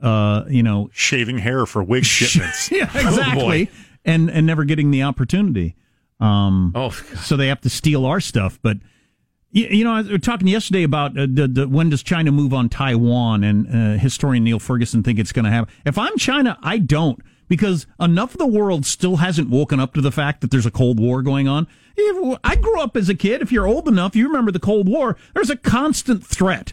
uh 0.00 0.44
you 0.48 0.62
know. 0.62 0.90
Shaving 0.92 1.38
hair 1.38 1.66
for 1.66 1.82
wig 1.82 2.04
shipments. 2.04 2.70
Yeah 2.72 2.84
exactly. 2.84 3.70
Oh 3.70 3.76
and 4.04 4.30
and 4.30 4.46
never 4.46 4.64
getting 4.64 4.90
the 4.90 5.02
opportunity. 5.02 5.76
Um 6.20 6.72
oh 6.74 6.90
so 6.90 7.36
they 7.36 7.48
have 7.48 7.60
to 7.62 7.70
steal 7.70 8.06
our 8.06 8.20
stuff 8.20 8.58
but 8.62 8.78
You, 9.54 9.84
know, 9.84 9.92
I 9.92 10.00
was 10.00 10.20
talking 10.20 10.48
yesterday 10.48 10.82
about 10.82 11.16
uh, 11.16 11.28
the, 11.30 11.46
the, 11.46 11.68
when 11.68 11.88
does 11.88 12.02
China 12.02 12.32
move 12.32 12.52
on 12.52 12.68
Taiwan, 12.68 13.44
and 13.44 13.68
uh, 13.68 14.00
historian 14.00 14.42
Niall 14.42 14.58
Ferguson 14.58 15.04
think 15.04 15.20
it's 15.20 15.30
going 15.30 15.44
to 15.44 15.50
happen. 15.52 15.72
If 15.86 15.96
I'm 15.96 16.16
China, 16.18 16.58
I 16.60 16.78
don't 16.78 17.20
because 17.46 17.86
enough 18.00 18.32
of 18.32 18.38
the 18.38 18.48
world 18.48 18.84
still 18.84 19.18
hasn't 19.18 19.48
woken 19.48 19.78
up 19.78 19.94
to 19.94 20.00
the 20.00 20.10
fact 20.10 20.40
that 20.40 20.50
there's 20.50 20.66
a 20.66 20.72
Cold 20.72 20.98
War 20.98 21.22
going 21.22 21.46
on. 21.46 21.68
I 22.42 22.56
grew 22.60 22.80
up 22.80 22.96
as 22.96 23.08
a 23.08 23.14
kid. 23.14 23.42
If 23.42 23.52
you're 23.52 23.68
old 23.68 23.86
enough, 23.86 24.16
you 24.16 24.26
remember 24.26 24.50
the 24.50 24.58
Cold 24.58 24.88
War. 24.88 25.16
There's 25.34 25.50
a 25.50 25.56
constant 25.56 26.26
threat 26.26 26.72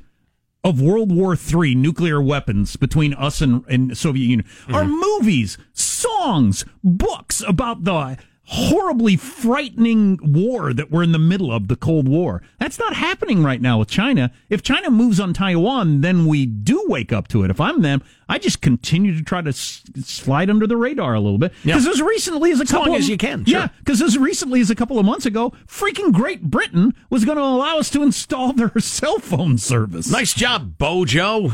of 0.63 0.81
World 0.81 1.15
War 1.15 1.35
III 1.35 1.75
nuclear 1.75 2.19
weapons 2.19 2.77
between 2.77 3.13
us 3.13 3.41
and, 3.41 3.63
and 3.67 3.95
Soviet 3.95 4.23
Union. 4.23 4.47
Mm-hmm. 4.63 4.73
Our 4.73 4.85
movies, 4.85 5.59
songs, 5.73 6.65
books 6.83 7.43
about 7.47 7.83
the 7.83 8.17
horribly 8.51 9.15
frightening 9.15 10.19
war 10.21 10.73
that 10.73 10.91
we're 10.91 11.03
in 11.03 11.13
the 11.13 11.19
middle 11.19 11.53
of, 11.53 11.69
the 11.69 11.75
Cold 11.77 12.05
War. 12.05 12.41
That's 12.59 12.77
not 12.77 12.93
happening 12.93 13.43
right 13.43 13.61
now 13.61 13.79
with 13.79 13.87
China. 13.87 14.29
If 14.49 14.61
China 14.61 14.89
moves 14.91 15.21
on 15.21 15.31
Taiwan, 15.33 16.01
then 16.01 16.25
we 16.25 16.45
do 16.45 16.83
wake 16.87 17.13
up 17.13 17.29
to 17.29 17.45
it. 17.45 17.49
If 17.49 17.61
I'm 17.61 17.81
them, 17.81 18.03
I 18.27 18.39
just 18.39 18.61
continue 18.61 19.15
to 19.15 19.23
try 19.23 19.41
to 19.41 19.49
s- 19.49 19.83
slide 20.03 20.49
under 20.49 20.67
the 20.67 20.75
radar 20.75 21.13
a 21.13 21.21
little 21.21 21.37
bit. 21.37 21.53
Because 21.63 21.85
yeah. 21.85 21.91
as 21.91 22.01
recently 22.01 22.51
as 22.51 22.59
a 22.59 22.63
as 22.63 22.71
couple 22.71 22.87
long 22.87 22.95
of, 22.97 23.03
as 23.03 23.07
you 23.07 23.15
can, 23.15 23.45
sure. 23.45 23.57
yeah. 23.57 23.67
Because 23.79 24.01
as 24.01 24.17
recently 24.17 24.59
as 24.59 24.69
a 24.69 24.75
couple 24.75 24.99
of 24.99 25.05
months 25.05 25.25
ago, 25.25 25.53
freaking 25.65 26.11
Great 26.11 26.41
Britain 26.43 26.93
was 27.09 27.23
going 27.23 27.37
to 27.37 27.43
allow 27.43 27.77
us 27.77 27.89
to 27.91 28.03
install 28.03 28.51
their 28.51 28.73
cell 28.79 29.19
phone 29.19 29.57
service. 29.59 30.11
Nice 30.11 30.33
job, 30.33 30.77
Bojo. 30.77 31.53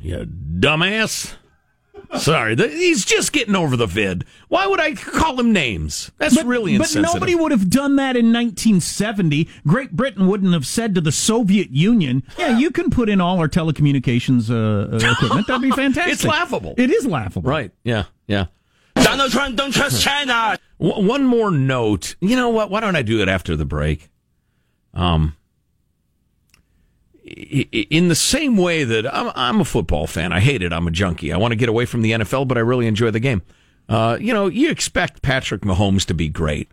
You 0.00 0.24
dumbass. 0.24 1.34
Sorry, 2.18 2.54
the, 2.54 2.68
he's 2.68 3.04
just 3.04 3.32
getting 3.32 3.54
over 3.54 3.76
the 3.76 3.86
vid. 3.86 4.24
Why 4.48 4.66
would 4.66 4.80
I 4.80 4.94
call 4.94 5.38
him 5.38 5.52
names? 5.52 6.10
That's 6.18 6.36
but, 6.36 6.46
really 6.46 6.74
insensitive. 6.74 7.04
But 7.04 7.14
nobody 7.14 7.34
would 7.34 7.52
have 7.52 7.70
done 7.70 7.96
that 7.96 8.16
in 8.16 8.32
1970. 8.32 9.48
Great 9.66 9.92
Britain 9.92 10.26
wouldn't 10.26 10.52
have 10.52 10.66
said 10.66 10.94
to 10.96 11.00
the 11.00 11.12
Soviet 11.12 11.70
Union, 11.70 12.24
"Yeah, 12.36 12.58
you 12.58 12.70
can 12.70 12.90
put 12.90 13.08
in 13.08 13.20
all 13.20 13.38
our 13.38 13.48
telecommunications 13.48 14.50
uh, 14.50 14.94
uh, 14.94 15.12
equipment. 15.12 15.46
That'd 15.46 15.62
be 15.62 15.70
fantastic." 15.76 16.12
it's 16.14 16.24
laughable. 16.24 16.74
It 16.76 16.90
is 16.90 17.06
laughable. 17.06 17.48
Right? 17.48 17.70
Yeah. 17.84 18.04
Yeah. 18.26 18.46
Donald 18.96 19.30
Trump, 19.30 19.56
don't 19.56 19.72
trust 19.72 20.02
China. 20.02 20.58
One 20.78 21.24
more 21.24 21.50
note. 21.50 22.16
You 22.20 22.36
know 22.36 22.48
what? 22.48 22.70
Why 22.70 22.80
don't 22.80 22.96
I 22.96 23.02
do 23.02 23.20
it 23.22 23.28
after 23.28 23.56
the 23.56 23.64
break? 23.64 24.10
Um, 24.94 25.36
in 27.30 28.08
the 28.08 28.14
same 28.14 28.56
way 28.56 28.84
that 28.84 29.12
I'm, 29.12 29.32
I'm, 29.34 29.60
a 29.60 29.64
football 29.64 30.06
fan, 30.06 30.32
I 30.32 30.40
hate 30.40 30.62
it. 30.62 30.72
I'm 30.72 30.86
a 30.86 30.90
junkie. 30.90 31.32
I 31.32 31.36
want 31.36 31.52
to 31.52 31.56
get 31.56 31.68
away 31.68 31.86
from 31.86 32.02
the 32.02 32.12
NFL, 32.12 32.48
but 32.48 32.56
I 32.58 32.60
really 32.60 32.86
enjoy 32.86 33.10
the 33.10 33.20
game. 33.20 33.42
Uh, 33.88 34.16
you 34.20 34.32
know, 34.32 34.46
you 34.46 34.70
expect 34.70 35.22
Patrick 35.22 35.62
Mahomes 35.62 36.04
to 36.06 36.14
be 36.14 36.28
great, 36.28 36.70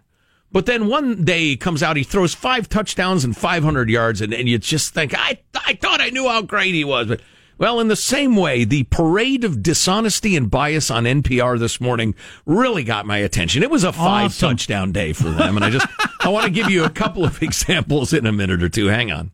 but 0.51 0.65
then 0.65 0.87
one 0.87 1.23
day 1.23 1.39
he 1.39 1.57
comes 1.57 1.83
out, 1.83 1.97
he 1.97 2.03
throws 2.03 2.33
five 2.33 2.69
touchdowns 2.69 3.23
and 3.23 3.35
500 3.35 3.89
yards, 3.89 4.21
and, 4.21 4.33
and 4.33 4.47
you 4.47 4.57
just 4.57 4.93
think, 4.93 5.13
I, 5.17 5.39
I 5.55 5.73
thought 5.73 6.01
I 6.01 6.09
knew 6.09 6.27
how 6.27 6.41
great 6.41 6.73
he 6.73 6.83
was. 6.83 7.07
But 7.07 7.21
well, 7.57 7.79
in 7.79 7.87
the 7.87 7.95
same 7.95 8.35
way, 8.35 8.65
the 8.65 8.83
parade 8.83 9.43
of 9.43 9.63
dishonesty 9.63 10.35
and 10.35 10.49
bias 10.49 10.91
on 10.91 11.05
NPR 11.05 11.57
this 11.57 11.81
morning 11.81 12.13
really 12.45 12.83
got 12.83 13.07
my 13.07 13.17
attention. 13.17 13.63
It 13.63 13.71
was 13.71 13.83
a 13.83 13.91
five 13.91 14.27
awesome. 14.27 14.49
touchdown 14.49 14.91
day 14.91 15.11
for 15.13 15.29
them, 15.29 15.55
and 15.55 15.65
I 15.65 15.71
just 15.71 15.87
I 16.19 16.29
want 16.29 16.45
to 16.45 16.51
give 16.51 16.69
you 16.69 16.83
a 16.83 16.89
couple 16.89 17.25
of 17.25 17.41
examples 17.41 18.13
in 18.13 18.27
a 18.27 18.31
minute 18.31 18.61
or 18.61 18.69
two. 18.69 18.87
Hang 18.87 19.11
on. 19.11 19.31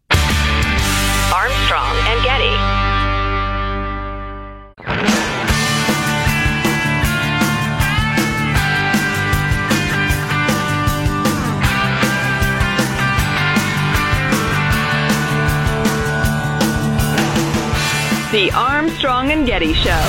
The 18.34 18.50
Armstrong 18.54 19.30
and 19.30 19.46
Getty 19.46 19.76
Show. 19.76 20.02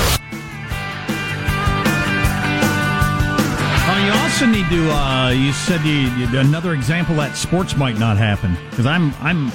Oh, 3.87 4.03
you 4.03 4.11
also 4.19 4.47
need 4.47 4.67
to. 4.69 4.89
Uh, 4.89 5.29
you 5.29 5.53
said 5.53 5.85
you, 5.85 5.93
you, 5.93 6.39
another 6.39 6.73
example 6.73 7.15
that 7.17 7.37
sports 7.37 7.77
might 7.77 7.99
not 7.99 8.17
happen 8.17 8.57
because 8.71 8.87
I'm 8.87 9.13
I'm 9.21 9.51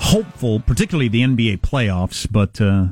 hopeful, 0.00 0.58
particularly 0.58 1.06
the 1.06 1.20
NBA 1.20 1.58
playoffs, 1.60 2.26
but. 2.28 2.60
Uh, 2.60 2.86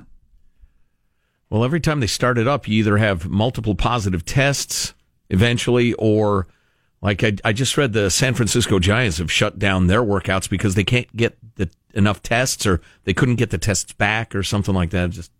well, 1.50 1.64
every 1.64 1.80
time 1.80 1.98
they 1.98 2.06
start 2.06 2.38
it 2.38 2.46
up, 2.46 2.68
you 2.68 2.78
either 2.78 2.98
have 2.98 3.28
multiple 3.28 3.74
positive 3.74 4.24
tests 4.24 4.94
eventually, 5.30 5.94
or 5.94 6.46
like 7.02 7.24
I, 7.24 7.32
I 7.44 7.52
just 7.52 7.76
read 7.76 7.92
the 7.92 8.10
San 8.10 8.34
Francisco 8.34 8.78
Giants 8.78 9.18
have 9.18 9.30
shut 9.30 9.58
down 9.58 9.88
their 9.88 10.02
workouts 10.02 10.48
because 10.48 10.76
they 10.76 10.84
can't 10.84 11.14
get 11.16 11.36
the, 11.56 11.68
enough 11.94 12.22
tests, 12.22 12.64
or 12.64 12.80
they 13.04 13.12
couldn't 13.12 13.36
get 13.36 13.50
the 13.50 13.58
tests 13.58 13.92
back, 13.92 14.34
or 14.34 14.42
something 14.42 14.74
like 14.74 14.90
that. 14.90 15.10
Just 15.10 15.32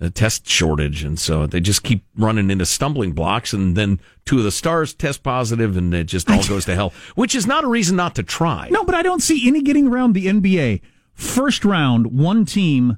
a 0.00 0.10
test 0.10 0.48
shortage, 0.48 1.04
and 1.04 1.18
so 1.18 1.46
they 1.46 1.60
just 1.60 1.82
keep 1.82 2.04
running 2.16 2.50
into 2.50 2.66
stumbling 2.66 3.12
blocks, 3.12 3.52
and 3.52 3.76
then 3.76 4.00
two 4.24 4.38
of 4.38 4.44
the 4.44 4.50
stars 4.50 4.94
test 4.94 5.22
positive, 5.22 5.76
and 5.76 5.94
it 5.94 6.04
just 6.04 6.28
all 6.30 6.42
goes 6.48 6.64
to 6.64 6.74
hell. 6.74 6.92
Which 7.14 7.34
is 7.34 7.46
not 7.46 7.64
a 7.64 7.68
reason 7.68 7.96
not 7.96 8.14
to 8.16 8.22
try. 8.22 8.68
No, 8.70 8.82
but 8.82 8.94
I 8.94 9.02
don't 9.02 9.22
see 9.22 9.46
any 9.46 9.62
getting 9.62 9.88
around 9.88 10.14
the 10.14 10.26
NBA. 10.26 10.80
First 11.12 11.64
round, 11.64 12.18
one 12.18 12.44
team, 12.44 12.96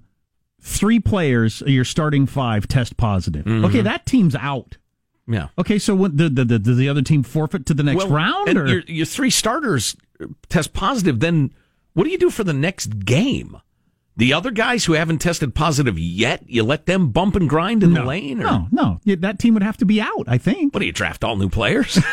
three 0.61 1.01
players, 1.01 1.63
your 1.67 1.85
starting 1.85 2.27
five 2.27 2.67
test 2.69 2.97
positive. 2.97 3.45
Mm-hmm. 3.45 3.65
Okay, 3.67 3.81
that 3.83 4.07
team's 4.07 4.35
out. 4.37 4.79
Yeah. 5.29 5.49
Okay, 5.59 5.79
so 5.79 5.95
what, 5.95 6.17
the, 6.17 6.29
the, 6.29 6.45
the, 6.45 6.59
does 6.59 6.77
the 6.77 6.89
other 6.89 7.03
team 7.03 7.23
forfeit 7.23 7.67
to 7.67 7.75
the 7.75 7.83
next 7.83 8.05
well, 8.05 8.09
round? 8.09 8.57
Or? 8.57 8.67
Your, 8.67 8.83
your 8.87 9.07
three 9.07 9.31
starters 9.31 9.97
test 10.49 10.73
positive, 10.73 11.21
then 11.21 11.53
what 11.95 12.05
do 12.05 12.11
you 12.11 12.19
do 12.19 12.31
for 12.31 12.45
the 12.45 12.53
next 12.53 13.05
game? 13.05 13.57
The 14.17 14.33
other 14.33 14.51
guys 14.51 14.87
who 14.87 14.95
haven't 14.95 15.19
tested 15.19 15.55
positive 15.55 15.99
yet, 15.99 16.49
you 16.49 16.63
let 16.63 16.87
them 16.87 17.11
bump 17.11 17.37
and 17.37 17.49
grind 17.49 17.83
in 17.83 17.93
no, 17.93 18.01
the 18.01 18.07
lane? 18.07 18.41
Or? 18.41 18.45
No, 18.45 18.69
no. 18.71 19.01
That 19.17 19.39
team 19.39 19.55
would 19.55 19.63
have 19.63 19.77
to 19.79 19.85
be 19.85 20.01
out, 20.01 20.25
I 20.27 20.39
think. 20.39 20.73
What 20.73 20.81
do 20.81 20.87
you 20.87 20.93
draft 20.93 21.23
all 21.23 21.37
new 21.37 21.51
players? 21.51 21.99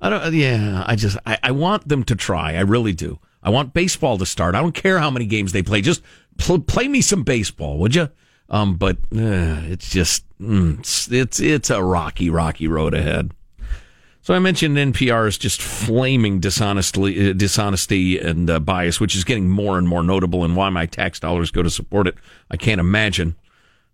I 0.00 0.10
don't. 0.10 0.34
Yeah, 0.34 0.84
I 0.86 0.96
just 0.96 1.16
I, 1.24 1.38
I 1.42 1.50
want 1.52 1.88
them 1.88 2.02
to 2.04 2.16
try. 2.16 2.54
I 2.54 2.60
really 2.60 2.92
do. 2.92 3.20
I 3.42 3.50
want 3.50 3.72
baseball 3.72 4.18
to 4.18 4.26
start. 4.26 4.54
I 4.54 4.60
don't 4.60 4.74
care 4.74 4.98
how 4.98 5.10
many 5.10 5.26
games 5.26 5.52
they 5.52 5.62
play. 5.62 5.80
Just 5.80 6.02
pl- 6.38 6.60
play 6.60 6.88
me 6.88 7.00
some 7.00 7.22
baseball, 7.22 7.78
would 7.78 7.94
you? 7.94 8.08
Um, 8.52 8.76
but 8.76 8.98
uh, 9.16 9.64
it's 9.64 9.88
just 9.90 10.24
mm, 10.38 10.78
it's, 10.78 11.10
it's 11.10 11.40
it's 11.40 11.70
a 11.70 11.82
rocky, 11.82 12.28
rocky 12.28 12.68
road 12.68 12.94
ahead. 12.94 13.32
So 14.20 14.34
I 14.34 14.38
mentioned 14.38 14.76
NPR 14.76 15.26
is 15.26 15.36
just 15.36 15.60
flaming 15.60 16.38
dishonesty, 16.38 17.30
uh, 17.30 17.32
dishonesty 17.32 18.20
and 18.20 18.48
uh, 18.48 18.60
bias, 18.60 19.00
which 19.00 19.16
is 19.16 19.24
getting 19.24 19.48
more 19.48 19.78
and 19.78 19.88
more 19.88 20.04
notable, 20.04 20.44
and 20.44 20.54
why 20.54 20.68
my 20.70 20.86
tax 20.86 21.18
dollars 21.18 21.50
go 21.50 21.62
to 21.62 21.70
support 21.70 22.06
it, 22.06 22.14
I 22.48 22.56
can't 22.56 22.80
imagine. 22.80 23.34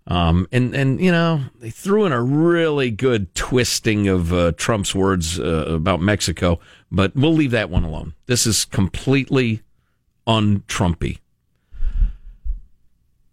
Um, 0.08 0.48
and 0.50 0.74
and 0.74 1.00
you 1.00 1.12
know 1.12 1.42
they 1.60 1.70
threw 1.70 2.04
in 2.04 2.12
a 2.12 2.22
really 2.22 2.90
good 2.90 3.34
twisting 3.34 4.08
of 4.08 4.32
uh, 4.32 4.52
Trump's 4.52 4.94
words 4.94 5.38
uh, 5.38 5.66
about 5.68 6.00
Mexico, 6.00 6.58
but 6.90 7.14
we'll 7.14 7.34
leave 7.34 7.52
that 7.52 7.70
one 7.70 7.84
alone. 7.84 8.14
This 8.26 8.46
is 8.46 8.64
completely 8.64 9.62
un-Trumpy, 10.26 11.18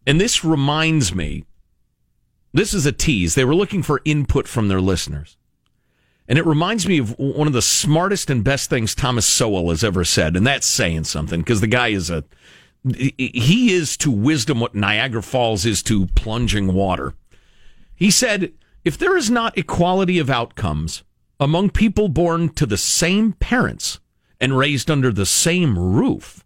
and 0.05 0.19
this 0.19 0.43
reminds 0.43 1.13
me. 1.13 1.45
This 2.53 2.73
is 2.73 2.85
a 2.85 2.91
tease. 2.91 3.35
They 3.35 3.43
were 3.43 3.55
looking 3.55 3.83
for 3.83 4.01
input 4.05 4.47
from 4.47 4.69
their 4.69 4.79
listeners. 4.79 5.37
And 6.27 6.39
it 6.39 6.45
reminds 6.45 6.87
me 6.87 6.97
of 6.97 7.17
one 7.19 7.47
of 7.47 7.53
the 7.53 7.61
smartest 7.61 8.29
and 8.29 8.43
best 8.43 8.69
things 8.69 8.95
Thomas 8.95 9.25
Sowell 9.25 9.69
has 9.69 9.83
ever 9.83 10.03
said. 10.03 10.35
And 10.35 10.47
that's 10.47 10.65
saying 10.65 11.03
something 11.03 11.41
because 11.41 11.61
the 11.61 11.67
guy 11.67 11.89
is 11.89 12.09
a 12.09 12.23
he 12.93 13.73
is 13.73 13.97
to 13.97 14.11
wisdom 14.11 14.59
what 14.59 14.75
Niagara 14.75 15.23
Falls 15.23 15.65
is 15.65 15.81
to 15.83 16.05
plunging 16.07 16.73
water. 16.73 17.13
He 17.95 18.11
said, 18.11 18.53
if 18.83 18.97
there 18.97 19.17
is 19.17 19.31
not 19.31 19.57
equality 19.57 20.19
of 20.19 20.29
outcomes 20.29 21.03
among 21.39 21.71
people 21.71 22.09
born 22.09 22.49
to 22.49 22.65
the 22.65 22.77
same 22.77 23.33
parents 23.33 23.99
and 24.39 24.57
raised 24.57 24.91
under 24.91 25.11
the 25.11 25.25
same 25.25 25.77
roof, 25.79 26.44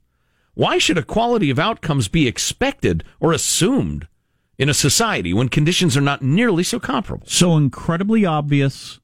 why 0.59 0.77
should 0.77 0.97
equality 0.97 1.49
of 1.49 1.57
outcomes 1.57 2.09
be 2.09 2.27
expected 2.27 3.05
or 3.21 3.31
assumed 3.31 4.09
in 4.57 4.67
a 4.67 4.73
society 4.73 5.33
when 5.33 5.47
conditions 5.47 5.95
are 5.95 6.01
not 6.01 6.21
nearly 6.21 6.65
so 6.65 6.81
comparable? 6.81 7.25
So 7.27 7.55
incredibly 7.55 8.25
obvious, 8.25 8.99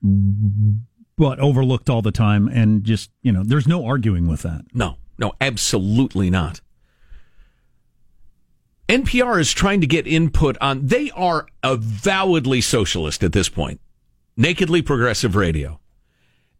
but 0.00 1.40
overlooked 1.40 1.90
all 1.90 2.02
the 2.02 2.12
time. 2.12 2.46
And 2.46 2.84
just, 2.84 3.10
you 3.20 3.32
know, 3.32 3.42
there's 3.44 3.66
no 3.66 3.84
arguing 3.84 4.28
with 4.28 4.42
that. 4.42 4.66
No. 4.72 4.98
No, 5.18 5.32
absolutely 5.40 6.30
not. 6.30 6.60
NPR 8.88 9.40
is 9.40 9.52
trying 9.52 9.80
to 9.80 9.88
get 9.88 10.06
input 10.06 10.56
on, 10.60 10.86
they 10.86 11.10
are 11.16 11.48
avowedly 11.64 12.60
socialist 12.60 13.24
at 13.24 13.32
this 13.32 13.48
point, 13.48 13.80
nakedly 14.36 14.82
progressive 14.82 15.34
radio. 15.34 15.80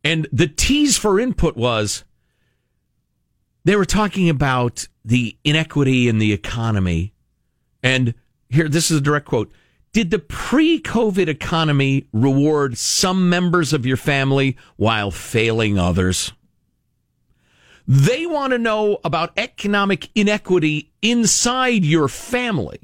And 0.03 0.27
the 0.33 0.49
tease 0.49 0.99
for 0.99 1.21
input 1.21 1.57
was 1.57 2.03
they 3.65 3.77
were 3.77 3.85
talking 3.85 4.29
about 4.29 4.87
the 5.05 5.37
inequity 5.45 6.09
in 6.09 6.19
the 6.19 6.33
economy. 6.33 7.13
And 7.83 8.15
here, 8.49 8.69
this 8.69 8.91
is 8.91 8.99
a 8.99 9.03
direct 9.03 9.27
quote 9.27 9.53
Did 9.93 10.11
the 10.11 10.19
pre 10.19 10.81
COVID 10.81 11.29
economy 11.29 12.07
reward 12.13 12.79
some 12.79 13.29
members 13.29 13.73
of 13.73 13.87
your 13.87 13.97
family 13.97 14.57
while 14.77 15.11
failing 15.11 15.79
others? 15.79 16.33
They 17.87 18.25
want 18.25 18.53
to 18.53 18.59
know 18.59 18.99
about 19.05 19.33
economic 19.37 20.09
inequity 20.15 20.93
inside 21.03 21.85
your 21.85 22.09
family. 22.09 22.81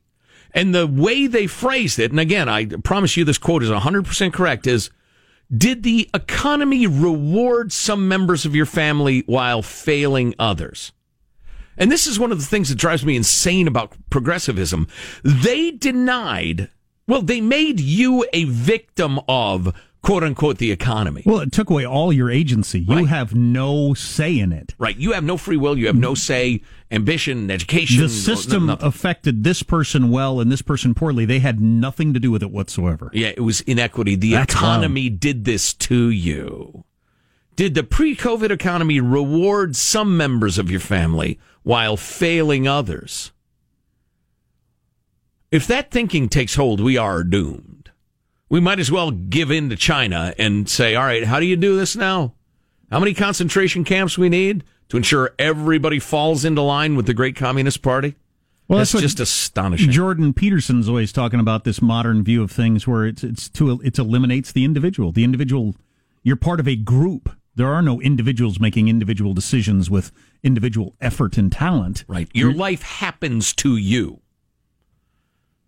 And 0.53 0.75
the 0.75 0.87
way 0.87 1.27
they 1.27 1.47
phrased 1.47 1.99
it, 1.99 2.11
and 2.11 2.21
again, 2.21 2.49
I 2.49 2.67
promise 2.67 3.17
you 3.17 3.25
this 3.25 3.39
quote 3.39 3.63
is 3.63 3.71
100% 3.71 4.33
correct, 4.33 4.67
is 4.67 4.91
Did 5.55 5.83
the 5.83 6.09
economy 6.15 6.87
reward 6.87 7.73
some 7.73 8.07
members 8.07 8.47
of 8.47 8.55
your 8.55 8.67
family 8.67 9.25
while 9.27 9.63
failing 9.63 10.35
others? 10.39 10.93
And 11.77 11.91
this 11.91 12.07
is 12.07 12.21
one 12.21 12.31
of 12.31 12.39
the 12.39 12.47
things 12.47 12.69
that 12.69 12.79
drives 12.79 13.05
me 13.05 13.17
insane 13.17 13.67
about 13.67 13.97
progressivism. 14.11 14.87
They 15.25 15.73
denied, 15.73 16.71
well, 17.09 17.23
they 17.23 17.41
made 17.41 17.81
you 17.81 18.25
a 18.33 18.45
victim 18.45 19.19
of 19.29 19.75
quote 20.03 20.25
unquote 20.25 20.59
the 20.59 20.71
economy. 20.73 21.23
Well, 21.27 21.41
it 21.41 21.53
took 21.53 21.71
away 21.71 21.85
all 21.87 22.13
your 22.13 22.31
agency. 22.31 22.81
You 22.81 22.97
Right. 22.97 23.07
have 23.09 23.35
no 23.35 23.95
say 23.95 24.39
in 24.39 24.53
it. 24.53 24.75
Right. 24.79 24.97
You 24.97 25.13
have 25.13 25.25
no 25.25 25.37
free 25.37 25.57
will. 25.57 25.77
You 25.79 25.87
have 25.89 25.97
no 25.97 26.15
say, 26.15 26.63
ambition, 26.91 27.51
education. 27.51 28.01
The 28.03 28.09
system 28.09 28.67
nothing. 28.67 28.87
affected 28.87 29.45
this 29.45 29.63
person 29.63 30.11
well 30.11 30.41
and 30.41 30.51
this 30.51 30.63
person 30.63 30.95
poorly. 30.95 31.25
They 31.25 31.39
had 31.41 31.61
nothing 31.61 32.15
to 32.15 32.21
do 32.21 32.31
with 32.31 32.43
it 32.43 32.51
whatsoever. 32.51 33.11
Yeah, 33.13 33.29
it 33.29 33.41
was 33.41 33.61
inequity. 33.63 34.15
The 34.17 34.33
That's 34.33 34.55
economy 34.55 35.09
did 35.11 35.45
this 35.45 35.75
to 35.75 36.09
you. 36.11 36.85
Did 37.57 37.75
the 37.75 37.83
pre 37.85 38.17
COVID 38.17 38.51
economy 38.51 39.01
reward 39.01 39.77
some 39.77 40.17
members 40.17 40.57
of 40.57 40.71
your 40.71 40.81
family 40.81 41.39
while 41.63 41.97
failing 41.99 42.67
others? 42.67 43.33
If 45.51 45.67
that 45.67 45.91
thinking 45.91 46.29
takes 46.29 46.55
hold, 46.55 46.81
we 46.81 46.97
are 46.97 47.25
doomed. 47.25 47.80
We 48.51 48.61
might 48.61 48.81
as 48.81 48.91
well 48.91 49.13
give 49.13 49.51
in 49.51 49.71
to 49.71 49.77
China 49.77 50.35
and 50.37 50.69
say, 50.69 50.97
all 50.97 51.05
right, 51.05 51.25
how 51.25 51.41
do 51.41 51.47
you 51.47 51.57
do 51.57 51.77
this 51.79 51.97
now? 51.97 52.35
How 52.91 52.99
many 52.99 53.15
concentration 53.15 53.85
camps 53.85 54.19
we 54.19 54.29
need 54.29 54.65
to 54.89 54.97
ensure 54.97 55.33
everybody 55.39 56.01
falls 56.01 56.45
into 56.45 56.61
line 56.61 56.97
with 56.97 57.07
the 57.07 57.15
great 57.15 57.37
Communist 57.37 57.81
Party? 57.81 58.17
Well, 58.67 58.79
that's, 58.79 58.93
that's 58.93 59.03
just 59.03 59.21
astonishing. 59.21 59.91
Jordan 59.91 60.33
Peterson's 60.33 60.89
always 60.89 61.13
talking 61.13 61.41
about 61.41 61.65
this 61.65 61.81
modern 61.81 62.23
view 62.23 62.43
of 62.43 62.51
things 62.51 62.87
where 62.87 63.05
it's 63.05 63.25
it's 63.25 63.49
to 63.51 63.81
it 63.83 63.99
eliminates 63.99 64.53
the 64.53 64.65
individual. 64.65 65.11
The 65.11 65.25
individual 65.25 65.75
you're 66.23 66.37
part 66.37 66.61
of 66.61 66.69
a 66.69 66.77
group. 66.77 67.37
There 67.57 67.67
are 67.67 67.83
no 67.83 68.01
individuals 68.01 68.61
making 68.61 68.89
individual 68.89 69.35
decisions 69.35 69.91
with 69.91 70.13
individual 70.43 70.95
effort 71.01 71.37
and 71.37 71.51
talent. 71.51 72.05
Right. 72.07 72.29
Your 72.33 72.53
life 72.53 72.83
happens 72.83 73.53
to 73.55 73.77
you. 73.77 74.21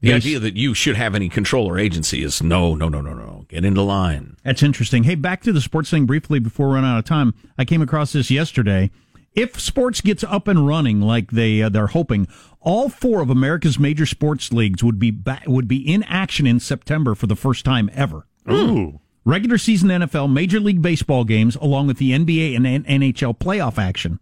The 0.03 0.09
Yes. 0.09 0.17
idea 0.25 0.39
that 0.41 0.57
you 0.57 0.75
should 0.75 0.97
have 0.97 1.15
any 1.15 1.29
control 1.29 1.67
or 1.67 1.79
agency 1.79 2.23
is 2.23 2.43
no, 2.43 2.75
no, 2.75 2.89
no, 2.89 3.01
no, 3.01 3.15
no. 3.15 3.47
Get 3.49 3.65
into 3.65 3.83
line. 3.83 4.37
That's 4.45 4.63
interesting. 4.63 5.05
Hey, 5.05 5.15
back 5.15 5.43
to 5.45 5.53
the 5.53 5.61
sports 5.61 5.91
thing 5.91 6.07
briefly 6.07 6.41
before 6.41 6.69
we 6.69 6.75
run 6.75 6.85
out 6.85 6.99
of 6.99 7.05
time. 7.05 7.35
I 7.57 7.65
came 7.65 7.81
across 7.83 8.13
this 8.13 8.31
yesterday. 8.31 8.91
If 9.35 9.59
sports 9.61 10.01
gets 10.03 10.25
up 10.25 10.47
and 10.49 10.67
running 10.67 11.01
like 11.01 11.31
they 11.31 11.63
uh, 11.63 11.69
they're 11.71 11.87
hoping, 11.87 12.27
all 12.61 12.89
four 12.91 13.23
of 13.23 13.31
America's 13.31 13.79
major 13.79 14.05
sports 14.05 14.53
leagues 14.53 14.83
would 14.85 14.99
be 14.99 15.11
back, 15.11 15.45
would 15.47 15.69
be 15.69 15.77
in 15.79 16.03
action 16.03 16.47
in 16.47 16.61
September 16.61 17.15
for 17.15 17.27
the 17.27 17.37
first 17.37 17.65
time 17.65 17.89
ever. 17.95 18.27
Ooh. 18.51 19.01
Regular 19.25 19.57
season 19.57 19.89
NFL, 19.89 20.31
Major 20.33 20.59
League 20.59 20.83
Baseball 20.83 21.23
games, 21.25 21.55
along 21.57 21.87
with 21.87 21.99
the 21.99 22.11
NBA 22.11 22.57
and 22.57 22.67
N- 22.67 22.83
NHL 22.85 23.39
playoff 23.39 23.79
action, 23.79 24.19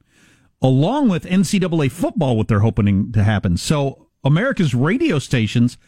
along 0.60 1.08
with 1.08 1.24
NCAA 1.24 1.90
football, 1.90 2.36
what 2.36 2.48
they're 2.48 2.60
hoping 2.60 3.10
to 3.12 3.24
happen. 3.24 3.56
So 3.56 4.08
America's 4.24 4.74
radio 4.74 5.18
stations 5.18 5.78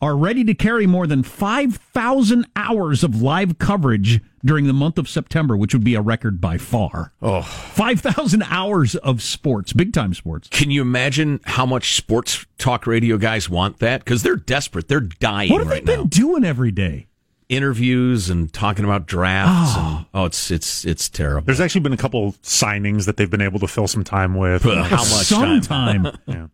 are 0.00 0.16
ready 0.16 0.44
to 0.44 0.54
carry 0.54 0.86
more 0.86 1.06
than 1.06 1.22
5,000 1.22 2.46
hours 2.56 3.04
of 3.04 3.22
live 3.22 3.58
coverage 3.58 4.20
during 4.44 4.66
the 4.66 4.72
month 4.72 4.98
of 4.98 5.08
September, 5.08 5.56
which 5.56 5.72
would 5.72 5.84
be 5.84 5.94
a 5.94 6.00
record 6.00 6.40
by 6.40 6.58
far. 6.58 7.12
Oh. 7.22 7.42
5,000 7.42 8.42
hours 8.44 8.96
of 8.96 9.22
sports, 9.22 9.72
big 9.72 9.92
time 9.92 10.12
sports. 10.12 10.48
Can 10.50 10.70
you 10.70 10.82
imagine 10.82 11.40
how 11.44 11.64
much 11.64 11.94
sports 11.96 12.44
talk 12.58 12.86
radio 12.86 13.16
guys 13.16 13.48
want 13.48 13.78
that? 13.78 14.04
Because 14.04 14.22
they're 14.22 14.36
desperate. 14.36 14.88
They're 14.88 15.00
dying 15.00 15.50
What 15.50 15.60
have 15.60 15.68
right 15.70 15.84
they 15.84 15.92
been 15.94 16.00
now. 16.02 16.06
doing 16.08 16.44
every 16.44 16.70
day? 16.72 17.06
Interviews 17.48 18.30
and 18.30 18.52
talking 18.52 18.84
about 18.84 19.06
drafts. 19.06 19.76
And, 19.76 19.84
ah. 19.86 20.06
oh, 20.14 20.24
it's 20.24 20.50
it's 20.50 20.84
it's 20.86 21.10
terrible. 21.10 21.44
There's 21.44 21.60
actually 21.60 21.82
been 21.82 21.92
a 21.92 21.96
couple 21.98 22.32
signings 22.42 23.04
that 23.04 23.18
they've 23.18 23.30
been 23.30 23.42
able 23.42 23.60
to 23.60 23.68
fill 23.68 23.86
some 23.86 24.02
time 24.02 24.34
with. 24.34 24.62
How 24.64 24.96
much 25.04 25.28
time? 25.28 25.62
Sometime. 25.62 26.18
Yeah. 26.26 26.46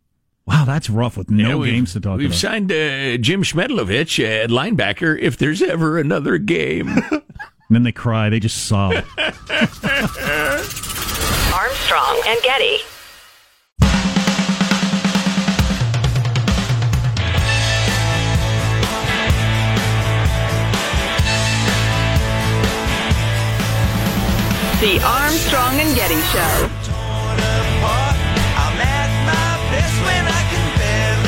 Wow, 0.47 0.65
that's 0.65 0.91
rough 0.91 1.17
with 1.17 1.31
no 1.31 1.63
Yeah, 1.63 1.71
games 1.73 1.93
to 1.93 2.01
talk 2.01 2.15
about. 2.15 2.19
We've 2.19 2.35
signed 2.35 2.73
uh, 2.73 3.17
Jim 3.19 3.43
Schmedlovich 3.43 4.25
at 4.25 4.51
linebacker 4.51 5.17
if 5.19 5.37
there's 5.37 5.63
ever 5.63 5.99
another 5.99 6.39
game. 6.39 6.91
And 7.71 7.77
then 7.77 7.83
they 7.85 7.93
cry. 7.93 8.29
They 8.31 8.41
just 8.41 8.67
sob. 8.67 8.95
Armstrong 11.55 12.21
and 12.27 12.43
Getty. 12.43 12.79
The 24.81 24.99
Armstrong 25.05 25.79
and 25.79 25.95
Getty 25.95 26.21
Show. 26.33 26.80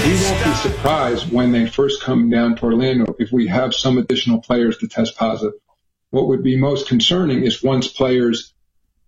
We 0.05 0.15
won't 0.15 0.45
be 0.45 0.55
surprised 0.55 1.33
when 1.33 1.53
they 1.53 1.67
first 1.67 2.03
come 2.03 2.29
down 2.29 2.57
to 2.57 2.65
Orlando 2.65 3.15
if 3.21 3.31
we 3.31 3.47
have 3.47 3.73
some 3.73 3.99
additional 3.99 4.41
players 4.41 4.79
to 4.79 4.89
test 4.89 5.17
positive. 5.17 5.53
What 6.11 6.27
would 6.27 6.43
be 6.43 6.57
most 6.59 6.89
concerning 6.89 7.45
is 7.45 7.63
once 7.63 7.87
players 7.87 8.53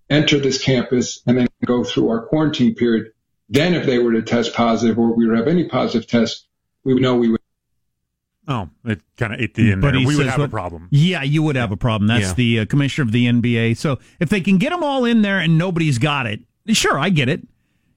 enter 0.08 0.38
this 0.38 0.62
campus 0.62 1.20
and 1.26 1.36
then 1.36 1.48
go 1.66 1.82
through 1.82 2.10
our 2.10 2.24
quarantine 2.26 2.76
period, 2.76 3.08
then 3.48 3.74
if 3.74 3.86
they 3.86 3.98
were 3.98 4.12
to 4.12 4.22
test 4.22 4.54
positive 4.54 4.96
or 4.98 5.12
we 5.16 5.26
would 5.26 5.36
have 5.36 5.48
any 5.48 5.68
positive 5.68 6.06
tests, 6.08 6.46
we 6.84 6.94
would 6.94 7.02
know 7.02 7.16
we 7.16 7.28
would. 7.30 7.40
Oh, 8.46 8.68
it 8.84 9.00
kind 9.16 9.34
of 9.34 9.40
ate 9.40 9.54
the 9.54 9.72
in 9.72 9.80
there. 9.80 9.92
he 9.94 10.06
We 10.06 10.14
would 10.16 10.26
says 10.26 10.36
have 10.36 10.40
a 10.42 10.48
problem. 10.48 10.88
Yeah, 10.92 11.22
you 11.24 11.42
would 11.42 11.56
have 11.56 11.72
a 11.72 11.76
problem. 11.76 12.06
That's 12.06 12.28
Yeah. 12.28 12.34
the 12.34 12.60
uh, 12.60 12.66
commissioner 12.66 13.04
of 13.06 13.10
the 13.12 13.26
NBA. 13.26 13.76
So 13.78 13.98
if 14.20 14.28
they 14.28 14.40
can 14.40 14.58
get 14.58 14.70
them 14.70 14.84
all 14.84 15.04
in 15.04 15.22
there 15.22 15.40
and 15.40 15.58
nobody's 15.58 15.98
got 15.98 16.26
it, 16.26 16.40
sure, 16.68 16.98
I 16.98 17.08
get 17.08 17.28
it. 17.28 17.48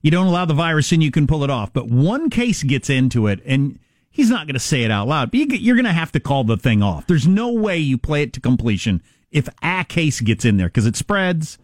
You 0.02 0.12
don't 0.12 0.28
allow 0.28 0.46
the 0.46 0.54
virus 0.54 0.92
in, 0.92 1.02
you 1.02 1.12
can 1.12 1.28
pull 1.28 1.44
it 1.44 1.50
off. 1.50 1.74
But 1.74 1.88
one 1.88 2.30
case 2.30 2.64
gets 2.64 2.90
into 2.90 3.28
it, 3.28 3.42
and 3.46 3.80
he's 4.10 4.30
not 4.30 4.48
going 4.48 4.54
to 4.54 4.60
say 4.60 4.84
it 4.84 4.92
out 4.92 5.08
loud. 5.08 5.32
But 5.32 5.40
you're 5.60 5.76
going 5.76 5.86
to 5.86 5.94
have 5.94 6.12
to 6.14 6.20
call 6.20 6.44
the 6.44 6.58
thing 6.58 6.84
off. 6.84 7.08
There's 7.08 7.28
no 7.28 7.52
way 7.52 7.78
you 7.78 7.98
play 7.98 8.24
it 8.24 8.34
to 8.34 8.40
completion 8.40 9.02
if 9.32 9.50
a 9.62 9.86
case 9.88 10.22
gets 10.22 10.46
in 10.46 10.58
there 10.58 10.68
because 10.68 10.86
it 10.86 10.96
spreads. 10.96 11.58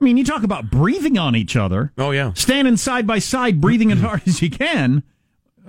I 0.00 0.04
mean, 0.04 0.16
you 0.16 0.24
talk 0.24 0.44
about 0.44 0.70
breathing 0.70 1.18
on 1.18 1.34
each 1.34 1.56
other, 1.56 1.92
oh 1.98 2.12
yeah. 2.12 2.32
standing 2.34 2.76
side 2.76 3.06
by 3.06 3.18
side, 3.18 3.60
breathing 3.60 3.90
as 3.90 4.00
hard 4.00 4.22
as 4.26 4.40
you 4.40 4.50
can. 4.50 5.02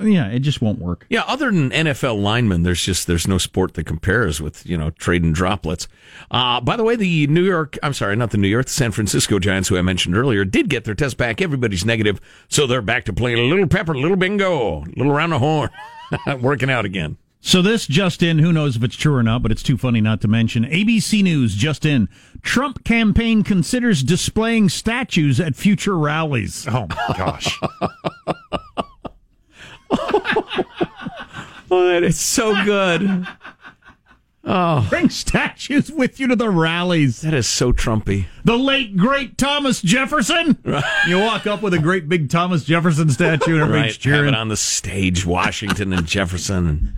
Yeah, 0.02 0.28
it 0.30 0.40
just 0.40 0.62
won't 0.62 0.80
work. 0.80 1.06
Yeah, 1.10 1.24
other 1.28 1.52
than 1.52 1.72
NFL 1.72 2.22
linemen, 2.22 2.64
there's 2.64 2.84
just 2.84 3.08
there's 3.08 3.28
no 3.28 3.38
sport 3.38 3.74
that 3.74 3.86
compares 3.86 4.40
with 4.42 4.66
you 4.66 4.78
know 4.78 4.92
trading 4.92 5.34
droplets. 5.34 5.88
Uh, 6.32 6.62
by 6.62 6.76
the 6.76 6.84
way, 6.84 6.96
the 6.96 7.28
New 7.28 7.44
York, 7.44 7.78
I'm 7.84 7.94
sorry, 7.94 8.16
not 8.16 8.32
the 8.32 8.38
New 8.38 8.48
York, 8.48 8.68
the 8.68 8.72
San 8.72 8.92
Francisco 8.92 9.40
Giants, 9.40 9.70
who 9.70 9.78
I 9.78 9.82
mentioned 9.82 10.16
earlier, 10.16 10.46
did 10.46 10.70
get 10.70 10.86
their 10.86 10.96
test 10.96 11.18
back. 11.18 11.42
Everybody's 11.42 11.86
negative, 11.86 12.22
so 12.48 12.66
they're 12.66 12.82
back 12.82 13.06
to 13.06 13.14
playing 13.14 13.40
a 13.40 13.44
little 13.44 13.68
pepper, 13.68 13.94
a 13.94 14.00
little 14.00 14.18
bingo, 14.18 14.84
a 14.84 14.94
little 14.96 15.12
round 15.12 15.32
the 15.34 15.40
horn, 15.40 15.70
working 16.42 16.70
out 16.70 16.86
again. 16.86 17.18
So 17.42 17.62
this 17.62 17.88
just 17.88 18.22
in, 18.22 18.40
who 18.40 18.52
knows 18.52 18.76
if 18.76 18.84
it's 18.84 18.98
true 18.98 19.16
or 19.16 19.24
not, 19.24 19.42
but 19.42 19.52
it's 19.52 19.64
too 19.64 19.78
funny 19.78 20.02
not 20.02 20.20
to 20.22 20.28
mention. 20.28 20.66
ABC 20.66 21.24
News 21.24 21.56
just 21.56 21.86
in. 21.86 22.10
Trump 22.42 22.84
campaign 22.84 23.44
considers 23.44 24.04
displaying 24.04 24.68
statues 24.68 25.40
at 25.40 25.56
future 25.56 25.98
rallies. 25.98 26.68
Oh 26.68 26.88
my 26.90 27.16
gosh. 27.18 27.58
Oh, 29.92 31.88
that 31.88 32.04
is 32.04 32.20
so 32.20 32.64
good. 32.64 33.28
Oh. 34.44 34.88
Bring 34.90 35.10
statues 35.10 35.92
with 35.92 36.20
you 36.20 36.28
to 36.28 36.36
the 36.36 36.50
rallies. 36.50 37.22
That 37.22 37.36
is 37.36 37.48
so 37.48 37.72
Trumpy. 37.72 38.26
The 38.44 38.58
late 38.58 38.98
great 38.98 39.38
Thomas 39.38 39.80
Jefferson. 39.82 40.58
You 41.08 41.20
walk 41.20 41.46
up 41.46 41.62
with 41.62 41.76
a 41.76 41.80
great 41.80 42.10
big 42.10 42.30
Thomas 42.30 42.64
Jefferson 42.64 43.10
statue 43.10 43.54
and 43.54 43.62
everybody's 43.62 44.04
Right, 44.04 44.16
have 44.16 44.26
it 44.26 44.34
on 44.34 44.48
the 44.48 44.58
stage, 44.58 45.26
Washington 45.26 45.94
and 45.94 46.08
Jefferson, 46.08 46.68
and 46.68 46.94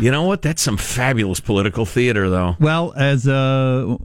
you 0.00 0.10
know 0.10 0.22
what? 0.24 0.42
That's 0.42 0.62
some 0.62 0.76
fabulous 0.76 1.40
political 1.40 1.84
theater, 1.86 2.28
though. 2.30 2.56
Well, 2.60 2.92
as 2.96 3.26
uh, 3.28 3.96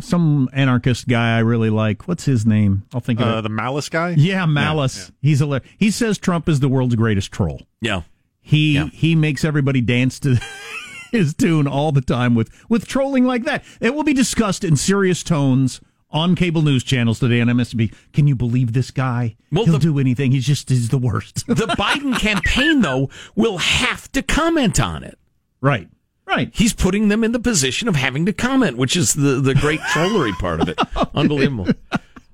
some 0.00 0.48
anarchist 0.52 1.08
guy 1.08 1.36
I 1.36 1.40
really 1.40 1.70
like, 1.70 2.08
what's 2.08 2.24
his 2.24 2.44
name? 2.46 2.82
I'll 2.94 3.00
think 3.00 3.20
of 3.20 3.28
Uh, 3.28 3.38
it. 3.38 3.42
the 3.42 3.48
Malice 3.48 3.88
guy? 3.88 4.10
Yeah, 4.18 4.46
Malice. 4.46 5.12
He's 5.20 5.38
hilarious. 5.40 5.68
He 5.78 5.90
says 5.90 6.18
Trump 6.18 6.48
is 6.48 6.60
the 6.60 6.68
world's 6.68 6.94
greatest 6.94 7.32
troll. 7.32 7.62
Yeah. 7.80 8.02
He 8.40 8.74
Yeah. 8.74 8.88
he 8.92 9.14
makes 9.14 9.44
everybody 9.44 9.80
dance 9.80 10.18
to 10.20 10.40
his 11.12 11.34
tune 11.34 11.66
all 11.66 11.92
the 11.92 12.00
time 12.00 12.34
with 12.34 12.50
with 12.68 12.86
trolling 12.86 13.24
like 13.24 13.44
that. 13.44 13.64
It 13.80 13.94
will 13.94 14.04
be 14.04 14.14
discussed 14.14 14.64
in 14.64 14.76
serious 14.76 15.22
tones 15.22 15.80
on 16.10 16.34
cable 16.34 16.60
news 16.60 16.84
channels 16.84 17.20
today 17.20 17.40
on 17.40 17.46
MSNBC. 17.48 17.94
Can 18.12 18.26
you 18.26 18.34
believe 18.34 18.72
this 18.72 18.90
guy? 18.90 19.36
Well, 19.50 19.64
He'll 19.64 19.74
the- 19.74 19.78
do 19.78 19.98
anything. 19.98 20.32
He's 20.32 20.46
just 20.46 20.68
he's 20.68 20.88
the 20.90 20.98
worst. 20.98 21.46
The 21.46 21.54
Biden 21.78 22.18
campaign, 22.18 22.80
though, 22.82 23.08
will 23.36 23.58
have 23.58 24.10
to 24.12 24.22
comment 24.22 24.78
on 24.80 25.04
it. 25.04 25.18
Right. 25.62 25.88
Right. 26.26 26.50
He's 26.52 26.74
putting 26.74 27.08
them 27.08 27.24
in 27.24 27.32
the 27.32 27.38
position 27.38 27.88
of 27.88 27.96
having 27.96 28.26
to 28.26 28.32
comment, 28.32 28.76
which 28.76 28.96
is 28.96 29.14
the, 29.14 29.40
the 29.40 29.54
great 29.54 29.80
trollery 29.92 30.32
part 30.32 30.60
of 30.60 30.68
it. 30.68 30.78
Unbelievable. 31.14 31.68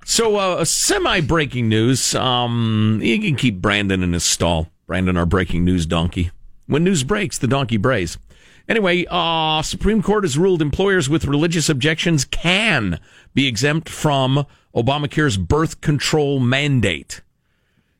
So, 0.04 0.36
uh, 0.36 0.64
semi 0.64 1.20
breaking 1.20 1.68
news. 1.68 2.14
Um, 2.14 2.98
you 3.02 3.20
can 3.20 3.36
keep 3.36 3.60
Brandon 3.60 4.02
in 4.02 4.14
his 4.14 4.24
stall. 4.24 4.70
Brandon, 4.86 5.16
our 5.16 5.26
breaking 5.26 5.64
news 5.64 5.84
donkey. 5.86 6.30
When 6.66 6.84
news 6.84 7.04
breaks, 7.04 7.38
the 7.38 7.46
donkey 7.46 7.76
brays. 7.76 8.18
Anyway, 8.68 9.06
uh, 9.10 9.62
Supreme 9.62 10.02
Court 10.02 10.24
has 10.24 10.36
ruled 10.36 10.60
employers 10.60 11.08
with 11.08 11.24
religious 11.24 11.68
objections 11.68 12.24
can 12.24 13.00
be 13.34 13.46
exempt 13.46 13.88
from 13.88 14.46
Obamacare's 14.74 15.38
birth 15.38 15.80
control 15.80 16.38
mandate. 16.38 17.22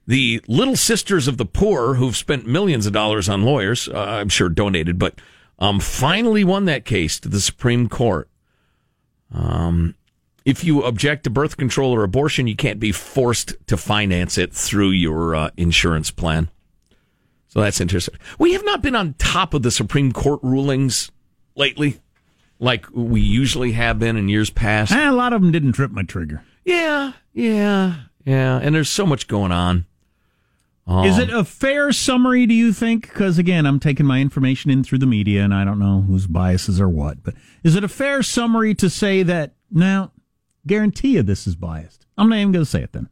The 0.09 0.43
Little 0.49 0.75
Sisters 0.75 1.29
of 1.29 1.37
the 1.37 1.45
Poor, 1.45 1.95
who've 1.95 2.17
spent 2.17 2.47
millions 2.47 2.87
of 2.87 2.95
dollars 2.95 3.29
on 3.29 3.43
lawyers, 3.43 3.89
uh, 3.89 3.99
I'm 3.99 4.31
sure 4.31 4.49
donated, 4.49 4.99
but 4.99 5.21
um, 5.59 5.81
finally 5.81 6.45
won 6.45 6.65
that 6.65 6.87
case 6.87 7.21
to 7.21 7.29
the 7.29 7.43
Supreme 7.43 7.91
Court. 7.91 8.27
Um, 9.35 9.97
if 10.47 10.65
you 10.65 10.83
object 10.83 11.25
to 11.25 11.31
birth 11.31 11.59
control 11.59 11.95
or 11.95 12.05
abortion, 12.05 12.47
you 12.47 12.57
can't 12.57 12.81
be 12.81 12.91
forced 12.91 13.55
to 13.67 13.77
finance 13.77 14.39
it 14.39 14.55
through 14.55 14.93
your 14.93 15.35
uh, 15.35 15.51
insurance 15.59 16.11
plan. 16.11 16.49
So 17.49 17.61
that's 17.61 17.79
interesting. 17.79 18.15
We 18.39 18.55
have 18.55 18.65
not 18.65 18.81
been 18.81 18.97
on 18.97 19.13
top 19.19 19.53
of 19.53 19.63
the 19.63 19.71
Supreme 19.71 20.13
Court 20.13 20.41
rulings 20.43 21.11
lately, 21.55 22.01
like 22.59 22.87
we 22.95 23.21
usually 23.21 23.73
have 23.73 23.99
been 23.99 24.17
in 24.17 24.31
years 24.31 24.49
past. 24.49 24.91
Eh, 24.91 25.11
a 25.11 25.13
lot 25.13 25.35
of 25.35 25.43
them 25.43 25.53
didn't 25.53 25.73
trip 25.73 25.91
my 25.91 26.03
trigger. 26.03 26.43
Yeah, 26.65 27.13
yeah, 27.35 27.97
yeah. 28.25 28.59
And 28.63 28.75
there's 28.75 28.89
so 28.89 29.05
much 29.05 29.29
going 29.29 29.53
on. 29.53 29.85
Um, 30.89 31.05
Is 31.05 31.19
it 31.19 31.29
a 31.29 31.45
fair 31.45 31.93
summary, 31.93 32.47
do 32.47 32.55
you 32.55 32.73
think? 32.73 33.03
Because 33.09 33.37
again, 33.39 33.67
I'm 33.67 33.79
taking 33.79 34.07
my 34.07 34.21
information 34.21 34.71
in 34.71 34.83
through 34.83 34.99
the 34.99 35.07
media 35.07 35.45
and 35.45 35.53
I 35.53 35.63
don't 35.65 35.79
know 35.79 36.01
whose 36.01 36.27
biases 36.27 36.81
are 36.81 36.89
what, 36.89 37.23
but 37.23 37.35
is 37.63 37.77
it 37.77 37.85
a 37.85 37.89
fair 37.89 38.23
summary 38.23 38.75
to 38.77 38.89
say 38.89 39.23
that, 39.23 39.53
now, 39.71 40.13
guarantee 40.67 41.09
you 41.17 41.23
this 41.23 41.47
is 41.47 41.57
biased? 41.57 42.07
I'm 42.17 42.31
not 42.31 42.37
even 42.39 42.53
going 42.53 42.65
to 42.65 42.71
say 42.71 42.83
it 42.83 42.93
then. 42.93 43.11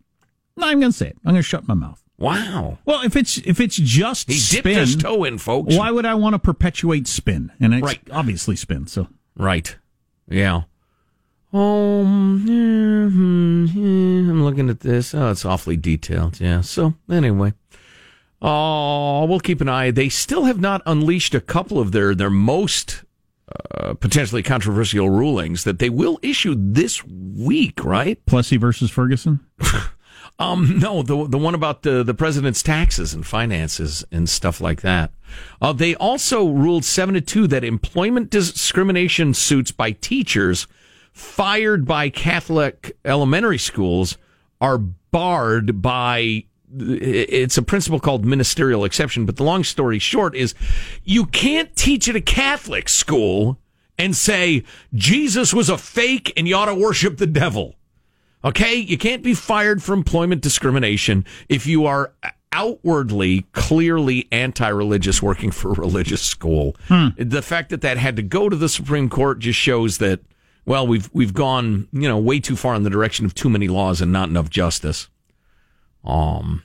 I'm 0.56 0.60
not 0.62 0.66
even 0.68 0.80
going 0.80 0.92
to 0.92 0.96
say 0.98 1.08
it. 1.08 1.18
I'm 1.24 1.32
going 1.32 1.36
to 1.36 1.42
shut 1.42 1.68
my 1.68 1.74
mouth. 1.74 2.02
Wow. 2.18 2.78
Well, 2.86 3.02
if 3.04 3.14
it's 3.14 3.36
if 3.38 3.60
it's 3.60 3.76
just 3.76 4.28
He 4.30 4.38
spin, 4.38 4.62
dipped 4.62 4.76
his 4.78 4.96
toe 4.96 5.24
in, 5.24 5.36
folks. 5.36 5.76
why 5.76 5.90
would 5.90 6.06
I 6.06 6.14
want 6.14 6.32
to 6.32 6.38
perpetuate 6.38 7.06
spin? 7.06 7.52
And 7.60 7.74
it's 7.74 7.82
Right. 7.82 8.00
obviously 8.10 8.56
spin. 8.56 8.86
So 8.86 9.08
Right. 9.36 9.76
Yeah. 10.26 10.62
Um, 11.52 12.42
yeah, 12.46 13.08
hmm, 13.08 13.66
yeah, 13.66 14.30
I'm 14.30 14.44
looking 14.44 14.68
at 14.68 14.80
this. 14.80 15.14
Oh, 15.14 15.30
it's 15.30 15.44
awfully 15.44 15.76
detailed. 15.76 16.40
Yeah. 16.40 16.60
So 16.62 16.94
anyway, 17.10 17.52
oh, 18.42 19.24
we'll 19.26 19.40
keep 19.40 19.60
an 19.60 19.68
eye. 19.68 19.90
They 19.90 20.08
still 20.08 20.44
have 20.44 20.60
not 20.60 20.82
unleashed 20.86 21.34
a 21.34 21.40
couple 21.40 21.78
of 21.78 21.92
their 21.92 22.14
their 22.14 22.30
most 22.30 23.04
uh, 23.74 23.94
potentially 23.94 24.42
controversial 24.42 25.10
rulings 25.10 25.64
that 25.64 25.78
they 25.78 25.90
will 25.90 26.18
issue 26.22 26.54
this 26.56 27.04
week. 27.04 27.84
Right? 27.84 28.24
Plessy 28.26 28.56
versus 28.56 28.90
Ferguson. 28.90 29.40
Um, 30.38 30.78
no, 30.78 31.02
the 31.02 31.26
the 31.26 31.38
one 31.38 31.54
about 31.54 31.82
the 31.82 32.02
the 32.02 32.12
president's 32.12 32.62
taxes 32.62 33.14
and 33.14 33.26
finances 33.26 34.04
and 34.12 34.28
stuff 34.28 34.60
like 34.60 34.82
that. 34.82 35.10
Uh, 35.62 35.72
they 35.72 35.94
also 35.94 36.48
ruled 36.48 36.84
seven 36.84 37.14
to 37.14 37.20
two 37.20 37.46
that 37.46 37.64
employment 37.64 38.30
discrimination 38.30 39.32
suits 39.32 39.72
by 39.72 39.92
teachers 39.92 40.66
fired 41.12 41.86
by 41.86 42.10
Catholic 42.10 42.96
elementary 43.04 43.58
schools 43.58 44.18
are 44.60 44.78
barred 44.78 45.80
by. 45.80 46.44
It's 46.78 47.56
a 47.56 47.62
principle 47.62 48.00
called 48.00 48.24
ministerial 48.24 48.84
exception, 48.84 49.26
but 49.26 49.36
the 49.36 49.44
long 49.44 49.64
story 49.64 49.98
short 49.98 50.34
is 50.34 50.54
you 51.04 51.26
can't 51.26 51.74
teach 51.76 52.08
at 52.08 52.16
a 52.16 52.20
Catholic 52.20 52.88
school 52.88 53.58
and 53.98 54.14
say 54.14 54.64
Jesus 54.94 55.54
was 55.54 55.68
a 55.68 55.78
fake 55.78 56.32
and 56.36 56.46
you 56.46 56.56
ought 56.56 56.66
to 56.66 56.74
worship 56.74 57.16
the 57.16 57.26
devil. 57.26 57.74
Okay, 58.44 58.76
you 58.76 58.98
can't 58.98 59.22
be 59.22 59.34
fired 59.34 59.82
for 59.82 59.92
employment 59.92 60.42
discrimination 60.42 61.24
if 61.48 61.66
you 61.66 61.86
are 61.86 62.12
outwardly, 62.52 63.42
clearly 63.52 64.28
anti-religious 64.30 65.20
working 65.20 65.50
for 65.50 65.72
a 65.72 65.74
religious 65.74 66.22
school. 66.22 66.76
The 67.16 67.42
fact 67.42 67.70
that 67.70 67.80
that 67.80 67.96
had 67.96 68.16
to 68.16 68.22
go 68.22 68.48
to 68.48 68.56
the 68.56 68.68
Supreme 68.68 69.08
Court 69.08 69.40
just 69.40 69.58
shows 69.58 69.98
that 69.98 70.20
well, 70.64 70.86
we've 70.86 71.08
we've 71.12 71.34
gone 71.34 71.88
you 71.92 72.08
know 72.08 72.18
way 72.18 72.40
too 72.40 72.56
far 72.56 72.74
in 72.74 72.82
the 72.82 72.90
direction 72.90 73.24
of 73.24 73.34
too 73.34 73.48
many 73.48 73.68
laws 73.68 74.00
and 74.00 74.12
not 74.12 74.28
enough 74.28 74.50
justice. 74.50 75.08
Um. 76.04 76.62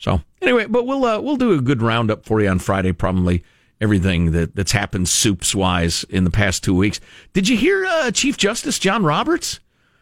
So 0.00 0.22
anyway, 0.40 0.66
but 0.66 0.86
we'll 0.86 1.04
uh, 1.04 1.20
we'll 1.20 1.36
do 1.36 1.52
a 1.52 1.60
good 1.60 1.82
roundup 1.82 2.24
for 2.24 2.40
you 2.40 2.48
on 2.48 2.58
Friday, 2.58 2.92
probably 2.92 3.44
everything 3.80 4.32
that 4.32 4.56
that's 4.56 4.72
happened 4.72 5.08
soups 5.08 5.54
wise 5.54 6.04
in 6.04 6.24
the 6.24 6.30
past 6.30 6.64
two 6.64 6.74
weeks. 6.74 7.00
Did 7.34 7.48
you 7.48 7.56
hear 7.56 7.84
uh, 7.84 8.10
Chief 8.10 8.36
Justice 8.36 8.78
John 8.78 9.04
Roberts 9.04 9.60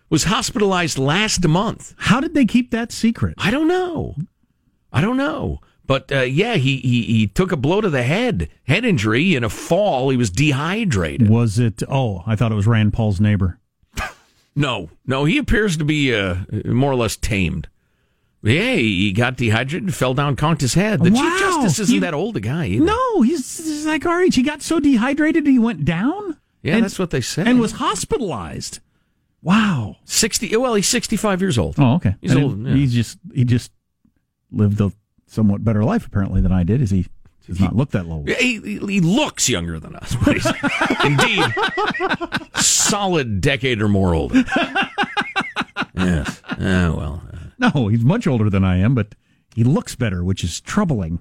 was 0.09 0.25
hospitalized 0.25 0.99
last 0.99 1.47
month? 1.47 1.95
How 1.99 2.21
did 2.21 2.33
they 2.33 2.47
keep 2.47 2.71
that 2.71 2.93
secret? 2.93 3.35
I 3.39 3.51
don't 3.51 3.69
know. 3.69 4.15
I 4.93 5.01
don't 5.01 5.17
know. 5.17 5.61
But 5.85 6.13
uh, 6.13 6.21
yeah, 6.21 6.55
he, 6.55 6.77
he 6.77 7.03
he 7.03 7.27
took 7.27 7.51
a 7.51 7.57
blow 7.57 7.81
to 7.81 7.91
the 7.91 8.05
head, 8.05 8.49
head 8.69 8.85
injury 8.85 9.35
in 9.35 9.43
a 9.43 9.49
fall. 9.49 10.11
He 10.11 10.17
was 10.17 10.31
dehydrated. 10.31 11.29
Was 11.29 11.59
it? 11.59 11.83
Oh, 11.89 12.23
I 12.25 12.37
thought 12.37 12.53
it 12.53 12.57
was 12.57 12.67
Rand 12.67 12.93
Paul's 12.93 13.21
neighbor. 13.21 13.59
No, 14.57 14.91
no, 15.07 15.25
he 15.25 15.39
appears 15.39 15.77
to 15.77 15.85
be 15.85 16.13
uh, 16.13 16.39
more 16.65 16.91
or 16.91 16.97
less 16.97 17.15
tamed. 17.15 17.69
Yeah, 18.43 18.75
he 18.75 19.13
got 19.13 19.37
dehydrated, 19.37 19.95
fell 19.95 20.15
down, 20.15 20.37
conked 20.37 20.61
his 20.61 20.75
head. 20.75 21.03
The 21.03 21.11
Wow. 21.11 21.21
chief 21.21 21.41
justice 21.41 21.79
isn't 21.81 21.95
He- 21.95 21.99
that 22.01 22.15
old 22.15 22.37
a 22.37 22.41
guy 22.41 22.67
either. 22.67 22.85
No, 22.85 23.23
he's, 23.23 23.57
he's 23.59 23.85
like 23.87 24.07
our 24.07 24.23
age. 24.23 24.37
He 24.37 24.43
got 24.43 24.63
so 24.63 24.79
dehydrated 24.79 25.47
he 25.47 25.59
went 25.59 25.85
down. 25.85 26.37
Yeah, 26.63 26.77
and, 26.77 26.85
that's 26.85 26.99
what 26.99 27.11
they 27.11 27.21
said. 27.21 27.49
and 27.49 27.59
was 27.61 27.73
hospitalized. 27.73 28.79
Wow. 29.43 29.97
sixty. 30.05 30.55
Well, 30.57 30.75
he's 30.75 30.89
sixty-five 30.89 31.41
years 31.41 31.59
old. 31.59 31.77
Oh, 31.79 31.95
okay. 31.95 32.17
He's 32.21 32.35
old, 32.35 32.65
yeah. 32.67 32.75
He's 32.75 32.93
just 32.93 33.19
he 33.33 33.45
just 33.45 33.71
lived 34.51 34.81
a 34.81 34.91
somewhat 35.27 35.63
better 35.65 35.85
life 35.85 36.05
apparently 36.07 36.41
than 36.41 36.51
I 36.51 36.65
did. 36.65 36.83
Is 36.83 36.91
he 36.91 37.07
does 37.47 37.61
not 37.61 37.77
look 37.77 37.91
that 37.93 38.07
low? 38.07 38.25
He, 38.27 38.59
he 38.61 38.79
he 38.79 39.01
looks 39.01 39.49
younger 39.49 39.79
than 39.79 39.95
us, 39.95 40.17
but 40.25 40.35
he's 40.37 40.47
indeed 41.05 41.45
solid 42.57 43.41
decade 43.41 43.81
or 43.81 43.89
more 43.89 44.15
older. 44.15 44.45
yes. 45.97 46.43
Oh 46.61 46.95
well. 46.97 47.23
No, 47.59 47.89
he's 47.89 48.05
much 48.05 48.27
older 48.27 48.49
than 48.49 48.65
I 48.65 48.77
am, 48.79 48.95
but 48.95 49.15
he 49.55 49.65
looks 49.65 49.97
better, 49.97 50.23
which 50.23 50.45
is 50.45 50.61
troubling. 50.61 51.19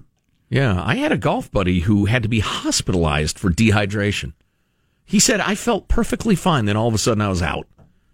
Yeah, 0.50 0.82
I 0.84 0.96
had 0.96 1.12
a 1.12 1.18
golf 1.18 1.50
buddy 1.50 1.80
who 1.80 2.06
had 2.06 2.22
to 2.22 2.28
be 2.28 2.40
hospitalized 2.40 3.38
for 3.38 3.50
dehydration. 3.50 4.32
He 5.04 5.18
said 5.18 5.40
I 5.40 5.54
felt 5.54 5.88
perfectly 5.88 6.34
fine, 6.36 6.64
then 6.66 6.76
all 6.76 6.88
of 6.88 6.94
a 6.94 6.98
sudden 6.98 7.20
I 7.22 7.28
was 7.28 7.42
out. 7.42 7.66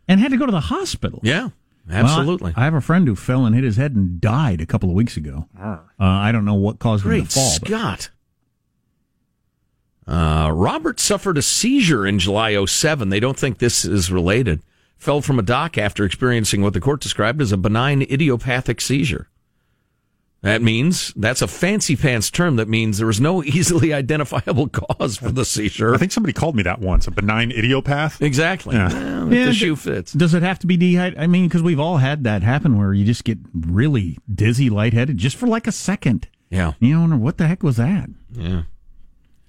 And 0.09 0.21
had 0.21 0.31
to 0.33 0.37
go 0.37 0.47
to 0.47 0.53
the 0.53 0.61
hospital. 0.61 1.21
Yeah, 1.23 1.51
absolutely. 1.91 2.53
I, 2.57 2.63
I 2.63 2.65
have 2.65 2.75
a 2.75 2.81
friend 2.81 3.07
who 3.07 3.15
fell 3.17 3.47
and 3.47 3.55
hit 3.55 3.65
his 3.65 3.77
head 3.77 3.95
and 3.95 4.21
died 4.21 4.61
a 4.61 4.67
couple 4.67 4.89
of 4.89 4.95
weeks 4.95 5.17
ago. 5.17 5.49
Uh, 5.59 5.79
I 5.99 6.33
don't 6.33 6.45
know 6.45 6.55
what 6.55 6.79
caused 6.79 7.05
him 7.05 7.11
Great 7.11 7.25
to 7.25 7.31
fall. 7.31 7.57
but- 7.61 7.69
Scott. 7.69 8.11
Uh, 10.07 10.51
Robert 10.53 11.01
suffered 11.01 11.39
a 11.39 11.43
seizure 11.43 12.07
in 12.07 12.19
July 12.19 12.63
07. 12.65 13.09
They 13.09 13.21
don't 13.21 13.39
think 13.39 13.59
this 13.59 13.85
is 13.85 14.11
related. 14.13 14.61
Fell 15.05 15.21
from 15.21 15.39
a 15.39 15.43
dock 15.43 15.77
after 15.77 16.03
experiencing 16.07 16.63
what 16.63 16.73
the 16.73 16.81
court 16.81 17.03
described 17.03 17.43
as 17.43 17.53
a 17.53 17.59
benign 17.59 18.01
idiopathic 18.01 18.81
seizure. 18.81 19.29
That 20.41 20.63
means 20.63 21.13
that's 21.15 21.43
a 21.43 21.47
fancy 21.47 21.95
pants 21.95 22.31
term 22.31 22.57
that 22.57 22.69
means 22.71 22.97
there 22.97 23.07
was 23.07 23.21
no 23.21 23.45
easily 23.45 23.93
identifiable 23.93 24.67
cause 24.69 25.19
for 25.19 25.31
the 25.31 25.45
seizure. 25.45 25.95
I 25.95 25.99
think 25.99 26.11
somebody 26.11 26.33
called 26.33 26.57
me 26.57 26.63
that 26.63 26.81
once, 26.81 27.07
a 27.07 27.11
benign 27.11 27.51
idiopath. 27.51 28.23
Exactly. 28.23 28.77
Yeah. 28.77 28.89
Well, 29.25 29.35
Yeah, 29.35 29.45
the 29.45 29.51
d- 29.51 29.57
shoe 29.59 29.77
fits. 29.77 30.15
Does 30.15 30.33
it 30.33 30.43
have 30.43 30.59
to 30.61 30.67
be 30.67 30.79
dehydrated? 30.79 31.23
I 31.23 31.27
mean, 31.27 31.49
because 31.49 31.63
we've 31.63 31.79
all 31.81 31.99
had 31.99 32.25
that 32.25 32.43
happen 32.43 32.79
where 32.79 32.95
you 32.95 33.05
just 33.05 33.25
get 33.25 33.37
really 33.55 34.17
dizzy, 34.35 34.71
lightheaded, 34.71 35.19
just 35.19 35.37
for 35.37 35.47
like 35.47 35.67
a 35.67 35.73
second. 35.73 36.29
Yeah. 36.49 36.73
You 36.81 37.07
know, 37.07 37.19
what 37.19 37.37
the 37.37 37.47
heck 37.47 37.63
was 37.63 37.77
that? 37.77 38.09
Yeah. 38.33 38.63
A 38.63 38.67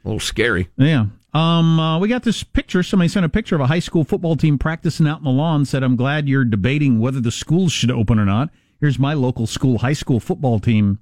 little 0.04 0.20
scary. 0.20 0.68
Yeah. 0.76 1.06
Um, 1.36 1.80
uh, 1.82 2.00
we 2.00 2.08
got 2.08 2.24
this 2.24 2.44
picture. 2.44 2.82
Somebody 2.82 3.10
sent 3.10 3.26
a 3.26 3.30
picture 3.30 3.56
of 3.56 3.62
a 3.62 3.68
high 3.68 3.80
school 3.80 4.06
football 4.06 4.38
team 4.38 4.58
practicing 4.58 5.06
out 5.06 5.18
in 5.18 5.26
the 5.26 5.32
lawn. 5.32 5.66
Said, 5.66 5.84
"I'm 5.84 5.98
glad 5.98 6.30
you're 6.30 6.46
debating 6.46 6.98
whether 6.98 7.20
the 7.20 7.32
schools 7.32 7.74
should 7.74 7.92
open 7.92 8.18
or 8.18 8.26
not." 8.26 8.52
Here's 8.80 8.98
my 8.98 9.14
local 9.14 9.46
school 9.46 9.80
high 9.80 9.94
school 9.94 10.22
football 10.22 10.62
team 10.62 11.00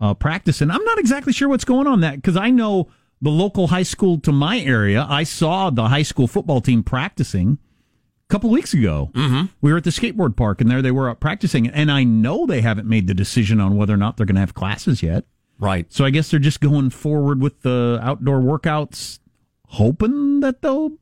uh, 0.00 0.14
practicing. 0.14 0.70
I'm 0.70 0.84
not 0.84 0.98
exactly 0.98 1.34
sure 1.34 1.46
what's 1.48 1.64
going 1.64 1.86
on 1.86 2.00
that 2.00 2.16
because 2.16 2.38
I 2.38 2.48
know 2.48 2.88
the 3.20 3.28
local 3.28 3.66
high 3.66 3.82
school 3.82 4.18
to 4.20 4.32
my 4.32 4.58
area. 4.60 5.06
I 5.06 5.24
saw 5.24 5.68
the 5.68 5.88
high 5.88 6.04
school 6.04 6.26
football 6.26 6.62
team 6.62 6.82
practicing 6.82 7.58
a 8.28 8.32
couple 8.32 8.48
weeks 8.48 8.72
ago. 8.72 9.10
Mm-hmm. 9.12 9.46
We 9.60 9.72
were 9.72 9.76
at 9.76 9.84
the 9.84 9.90
skateboard 9.90 10.36
park, 10.36 10.62
and 10.62 10.70
there 10.70 10.80
they 10.80 10.90
were 10.90 11.10
out 11.10 11.20
practicing. 11.20 11.68
And 11.68 11.92
I 11.92 12.02
know 12.04 12.46
they 12.46 12.62
haven't 12.62 12.88
made 12.88 13.08
the 13.08 13.14
decision 13.14 13.60
on 13.60 13.76
whether 13.76 13.92
or 13.92 13.98
not 13.98 14.16
they're 14.16 14.24
going 14.24 14.36
to 14.36 14.40
have 14.40 14.54
classes 14.54 15.02
yet. 15.02 15.24
Right. 15.58 15.92
So 15.92 16.06
I 16.06 16.10
guess 16.10 16.30
they're 16.30 16.40
just 16.40 16.60
going 16.60 16.88
forward 16.88 17.42
with 17.42 17.60
the 17.60 17.98
outdoor 18.02 18.40
workouts, 18.40 19.18
hoping 19.70 20.40
that 20.40 20.62
they'll. 20.62 20.92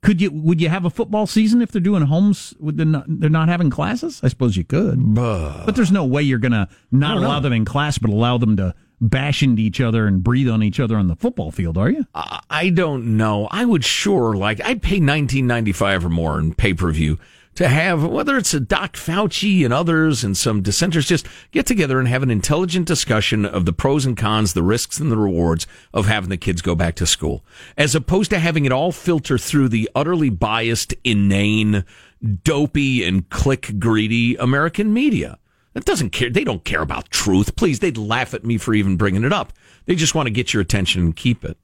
Could 0.00 0.20
you? 0.20 0.30
Would 0.30 0.60
you 0.60 0.68
have 0.68 0.84
a 0.84 0.90
football 0.90 1.26
season 1.26 1.60
if 1.60 1.72
they're 1.72 1.80
doing 1.80 2.02
homes? 2.02 2.54
With 2.60 2.76
the 2.76 2.84
not, 2.84 3.04
they're 3.08 3.28
not 3.28 3.48
having 3.48 3.68
classes. 3.68 4.20
I 4.22 4.28
suppose 4.28 4.56
you 4.56 4.64
could, 4.64 5.14
but 5.66 5.72
there's 5.72 5.90
no 5.90 6.04
way 6.04 6.22
you're 6.22 6.38
gonna 6.38 6.68
not 6.92 7.16
allow 7.16 7.40
them 7.40 7.52
in 7.52 7.64
class, 7.64 7.98
but 7.98 8.10
allow 8.10 8.38
them 8.38 8.56
to 8.58 8.74
bash 9.00 9.42
into 9.42 9.60
each 9.62 9.80
other 9.80 10.06
and 10.06 10.22
breathe 10.22 10.48
on 10.48 10.62
each 10.62 10.78
other 10.80 10.96
on 10.96 11.08
the 11.08 11.16
football 11.16 11.50
field, 11.50 11.76
are 11.76 11.90
you? 11.90 12.06
I 12.14 12.40
I 12.48 12.68
don't 12.70 13.16
know. 13.16 13.48
I 13.50 13.64
would 13.64 13.84
sure 13.84 14.34
like 14.36 14.60
I'd 14.64 14.82
pay 14.82 15.00
nineteen 15.00 15.48
ninety 15.48 15.72
five 15.72 16.04
or 16.04 16.10
more 16.10 16.38
in 16.38 16.54
pay 16.54 16.74
per 16.74 16.92
view 16.92 17.18
to 17.58 17.66
have 17.66 18.06
whether 18.06 18.36
it's 18.36 18.54
a 18.54 18.60
Doc 18.60 18.92
Fauci 18.92 19.64
and 19.64 19.74
others 19.74 20.22
and 20.22 20.36
some 20.36 20.62
dissenters 20.62 21.08
just 21.08 21.26
get 21.50 21.66
together 21.66 21.98
and 21.98 22.06
have 22.06 22.22
an 22.22 22.30
intelligent 22.30 22.86
discussion 22.86 23.44
of 23.44 23.64
the 23.64 23.72
pros 23.72 24.06
and 24.06 24.16
cons, 24.16 24.52
the 24.52 24.62
risks 24.62 25.00
and 25.00 25.10
the 25.10 25.16
rewards 25.16 25.66
of 25.92 26.06
having 26.06 26.30
the 26.30 26.36
kids 26.36 26.62
go 26.62 26.76
back 26.76 26.94
to 26.94 27.04
school, 27.04 27.44
as 27.76 27.96
opposed 27.96 28.30
to 28.30 28.38
having 28.38 28.64
it 28.64 28.70
all 28.70 28.92
filter 28.92 29.36
through 29.36 29.68
the 29.68 29.90
utterly 29.92 30.30
biased, 30.30 30.94
inane, 31.02 31.84
dopey, 32.44 33.04
and 33.04 33.28
click 33.28 33.74
greedy 33.80 34.36
American 34.36 34.92
media. 34.92 35.36
That 35.72 35.84
doesn't 35.84 36.10
care. 36.10 36.30
They 36.30 36.44
don't 36.44 36.64
care 36.64 36.82
about 36.82 37.10
truth. 37.10 37.56
Please, 37.56 37.80
they'd 37.80 37.98
laugh 37.98 38.34
at 38.34 38.44
me 38.44 38.58
for 38.58 38.72
even 38.72 38.96
bringing 38.96 39.24
it 39.24 39.32
up. 39.32 39.52
They 39.86 39.96
just 39.96 40.14
want 40.14 40.28
to 40.28 40.32
get 40.32 40.54
your 40.54 40.62
attention 40.62 41.02
and 41.02 41.16
keep 41.16 41.44
it. 41.44 41.58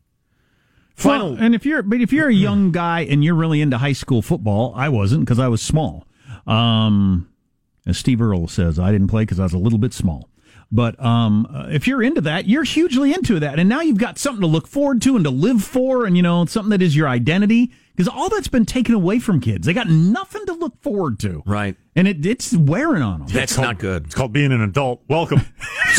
Final. 0.95 1.33
Well, 1.33 1.43
and 1.43 1.55
if 1.55 1.67
you're, 1.67 1.83
but 1.83 2.01
if 2.01 2.13
you're 2.13 2.29
a 2.29 2.35
young 2.35 2.71
guy 2.71 3.01
and 3.01 3.25
you're 3.25 3.35
really 3.35 3.61
into 3.61 3.79
high 3.79 3.93
school 3.93 4.23
football, 4.23 4.73
I 4.77 4.89
wasn't 4.89 5.25
because 5.25 5.39
I 5.39 5.49
was 5.49 5.61
small. 5.61 6.07
Um, 6.47 7.29
as 7.87 7.99
Steve 7.99 8.23
Earle 8.23 8.49
says, 8.49 8.79
I 8.79 8.93
didn't 8.93 9.09
play 9.09 9.23
because 9.23 9.41
I 9.41 9.43
was 9.43 9.53
a 9.53 9.59
little 9.59 9.79
bit 9.79 9.93
small. 9.93 10.31
But 10.71 10.99
um, 11.05 11.47
uh, 11.53 11.67
if 11.71 11.87
you're 11.87 12.03
into 12.03 12.21
that, 12.23 12.47
you're 12.47 12.65
hugely 12.65 13.13
into 13.13 13.39
that, 13.41 13.59
and 13.59 13.69
now 13.69 13.81
you've 13.81 13.99
got 13.99 14.19
something 14.19 14.41
to 14.41 14.47
look 14.47 14.67
forward 14.67 15.03
to 15.03 15.15
and 15.15 15.25
to 15.25 15.31
live 15.31 15.63
for, 15.63 16.07
and 16.07 16.17
you 16.17 16.23
know 16.23 16.45
something 16.47 16.71
that 16.71 16.83
is 16.83 16.97
your 16.97 17.09
identity. 17.09 17.71
Because 17.95 18.09
all 18.09 18.29
that's 18.29 18.49
been 18.49 18.65
taken 18.67 18.95
away 18.95 19.21
from 19.21 19.41
kids, 19.41 19.67
they 19.67 19.73
got 19.73 19.89
nothing 19.89 20.45
to 20.47 20.53
look 20.53 20.83
forward 20.83 21.21
to, 21.21 21.43
Right. 21.47 21.77
And 21.95 22.09
it, 22.09 22.27
it's 22.27 22.53
wearing 22.57 23.03
on 23.03 23.21
them. 23.21 23.29
That's 23.29 23.55
called- 23.55 23.67
not 23.69 23.79
good. 23.79 24.07
It's 24.07 24.15
called 24.17 24.33
being 24.33 24.51
an 24.51 24.61
adult. 24.61 25.03
Welcome. 25.09 25.43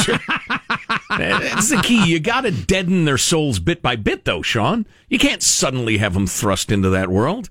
That's 1.09 1.69
the 1.69 1.81
key. 1.83 2.05
You 2.05 2.19
got 2.19 2.41
to 2.41 2.51
deaden 2.51 3.05
their 3.05 3.17
souls 3.17 3.59
bit 3.59 3.81
by 3.81 3.95
bit, 3.95 4.25
though, 4.25 4.41
Sean. 4.41 4.85
You 5.07 5.19
can't 5.19 5.41
suddenly 5.41 5.97
have 5.97 6.13
them 6.13 6.27
thrust 6.27 6.71
into 6.71 6.89
that 6.89 7.09
world. 7.09 7.49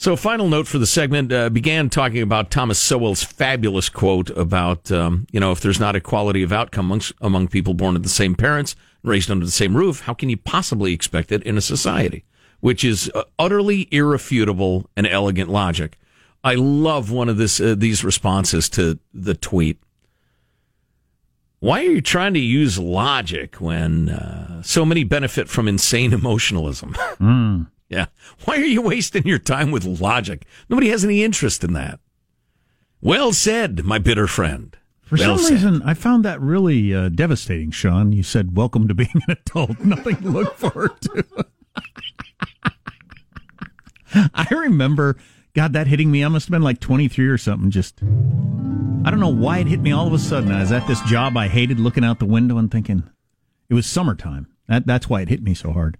So, 0.00 0.14
final 0.14 0.48
note 0.48 0.68
for 0.68 0.78
the 0.78 0.86
segment 0.86 1.32
uh, 1.32 1.50
began 1.50 1.90
talking 1.90 2.22
about 2.22 2.52
Thomas 2.52 2.78
Sowell's 2.78 3.24
fabulous 3.24 3.88
quote 3.88 4.30
about, 4.30 4.92
um, 4.92 5.26
you 5.32 5.40
know, 5.40 5.50
if 5.50 5.60
there's 5.60 5.80
not 5.80 5.96
equality 5.96 6.44
of 6.44 6.52
outcome 6.52 6.86
amongst, 6.86 7.12
among 7.20 7.48
people 7.48 7.74
born 7.74 7.96
of 7.96 8.04
the 8.04 8.08
same 8.08 8.36
parents, 8.36 8.76
raised 9.02 9.28
under 9.28 9.44
the 9.44 9.50
same 9.50 9.76
roof, 9.76 10.02
how 10.02 10.14
can 10.14 10.30
you 10.30 10.36
possibly 10.36 10.92
expect 10.92 11.32
it 11.32 11.42
in 11.42 11.58
a 11.58 11.60
society? 11.60 12.24
Which 12.60 12.84
is 12.84 13.10
uh, 13.14 13.24
utterly 13.38 13.88
irrefutable 13.92 14.90
and 14.96 15.06
elegant 15.06 15.48
logic. 15.48 15.98
I 16.42 16.54
love 16.54 17.10
one 17.10 17.28
of 17.28 17.36
this 17.36 17.60
uh, 17.60 17.74
these 17.76 18.04
responses 18.04 18.68
to 18.70 18.98
the 19.14 19.34
tweet. 19.34 19.80
Why 21.60 21.80
are 21.80 21.90
you 21.90 22.00
trying 22.00 22.34
to 22.34 22.40
use 22.40 22.78
logic 22.78 23.56
when 23.56 24.08
uh, 24.10 24.62
so 24.62 24.84
many 24.84 25.02
benefit 25.04 25.48
from 25.48 25.66
insane 25.66 26.12
emotionalism? 26.20 26.94
Yeah. 27.88 28.06
Why 28.44 28.56
are 28.56 28.64
you 28.64 28.82
wasting 28.82 29.26
your 29.26 29.38
time 29.38 29.70
with 29.70 29.84
logic? 29.84 30.46
Nobody 30.68 30.90
has 30.90 31.04
any 31.04 31.22
interest 31.24 31.64
in 31.64 31.72
that. 31.72 32.00
Well 33.00 33.32
said, 33.32 33.84
my 33.84 33.98
bitter 33.98 34.26
friend. 34.26 34.76
For 35.02 35.16
well 35.16 35.38
some 35.38 35.46
said. 35.46 35.54
reason, 35.54 35.82
I 35.84 35.94
found 35.94 36.24
that 36.24 36.40
really 36.40 36.94
uh, 36.94 37.08
devastating, 37.08 37.70
Sean. 37.70 38.12
You 38.12 38.22
said, 38.22 38.56
Welcome 38.56 38.88
to 38.88 38.94
being 38.94 39.10
an 39.26 39.36
adult. 39.46 39.80
Nothing 39.84 40.16
to 40.16 40.28
look 40.28 40.56
forward 40.56 41.00
to. 41.02 41.46
I 44.34 44.46
remember, 44.50 45.16
God, 45.54 45.72
that 45.72 45.86
hitting 45.86 46.10
me. 46.10 46.24
I 46.24 46.28
must 46.28 46.46
have 46.46 46.52
been 46.52 46.62
like 46.62 46.80
23 46.80 47.28
or 47.28 47.38
something. 47.38 47.70
Just, 47.70 48.02
I 48.02 49.10
don't 49.10 49.20
know 49.20 49.28
why 49.28 49.58
it 49.58 49.66
hit 49.66 49.80
me 49.80 49.92
all 49.92 50.06
of 50.06 50.12
a 50.12 50.18
sudden. 50.18 50.52
I 50.52 50.60
was 50.60 50.72
at 50.72 50.86
this 50.86 51.00
job 51.02 51.36
I 51.36 51.48
hated 51.48 51.80
looking 51.80 52.04
out 52.04 52.18
the 52.18 52.26
window 52.26 52.58
and 52.58 52.70
thinking, 52.70 53.04
it 53.68 53.74
was 53.74 53.86
summertime. 53.86 54.48
That, 54.68 54.86
that's 54.86 55.08
why 55.08 55.22
it 55.22 55.28
hit 55.28 55.42
me 55.42 55.54
so 55.54 55.72
hard. 55.72 55.98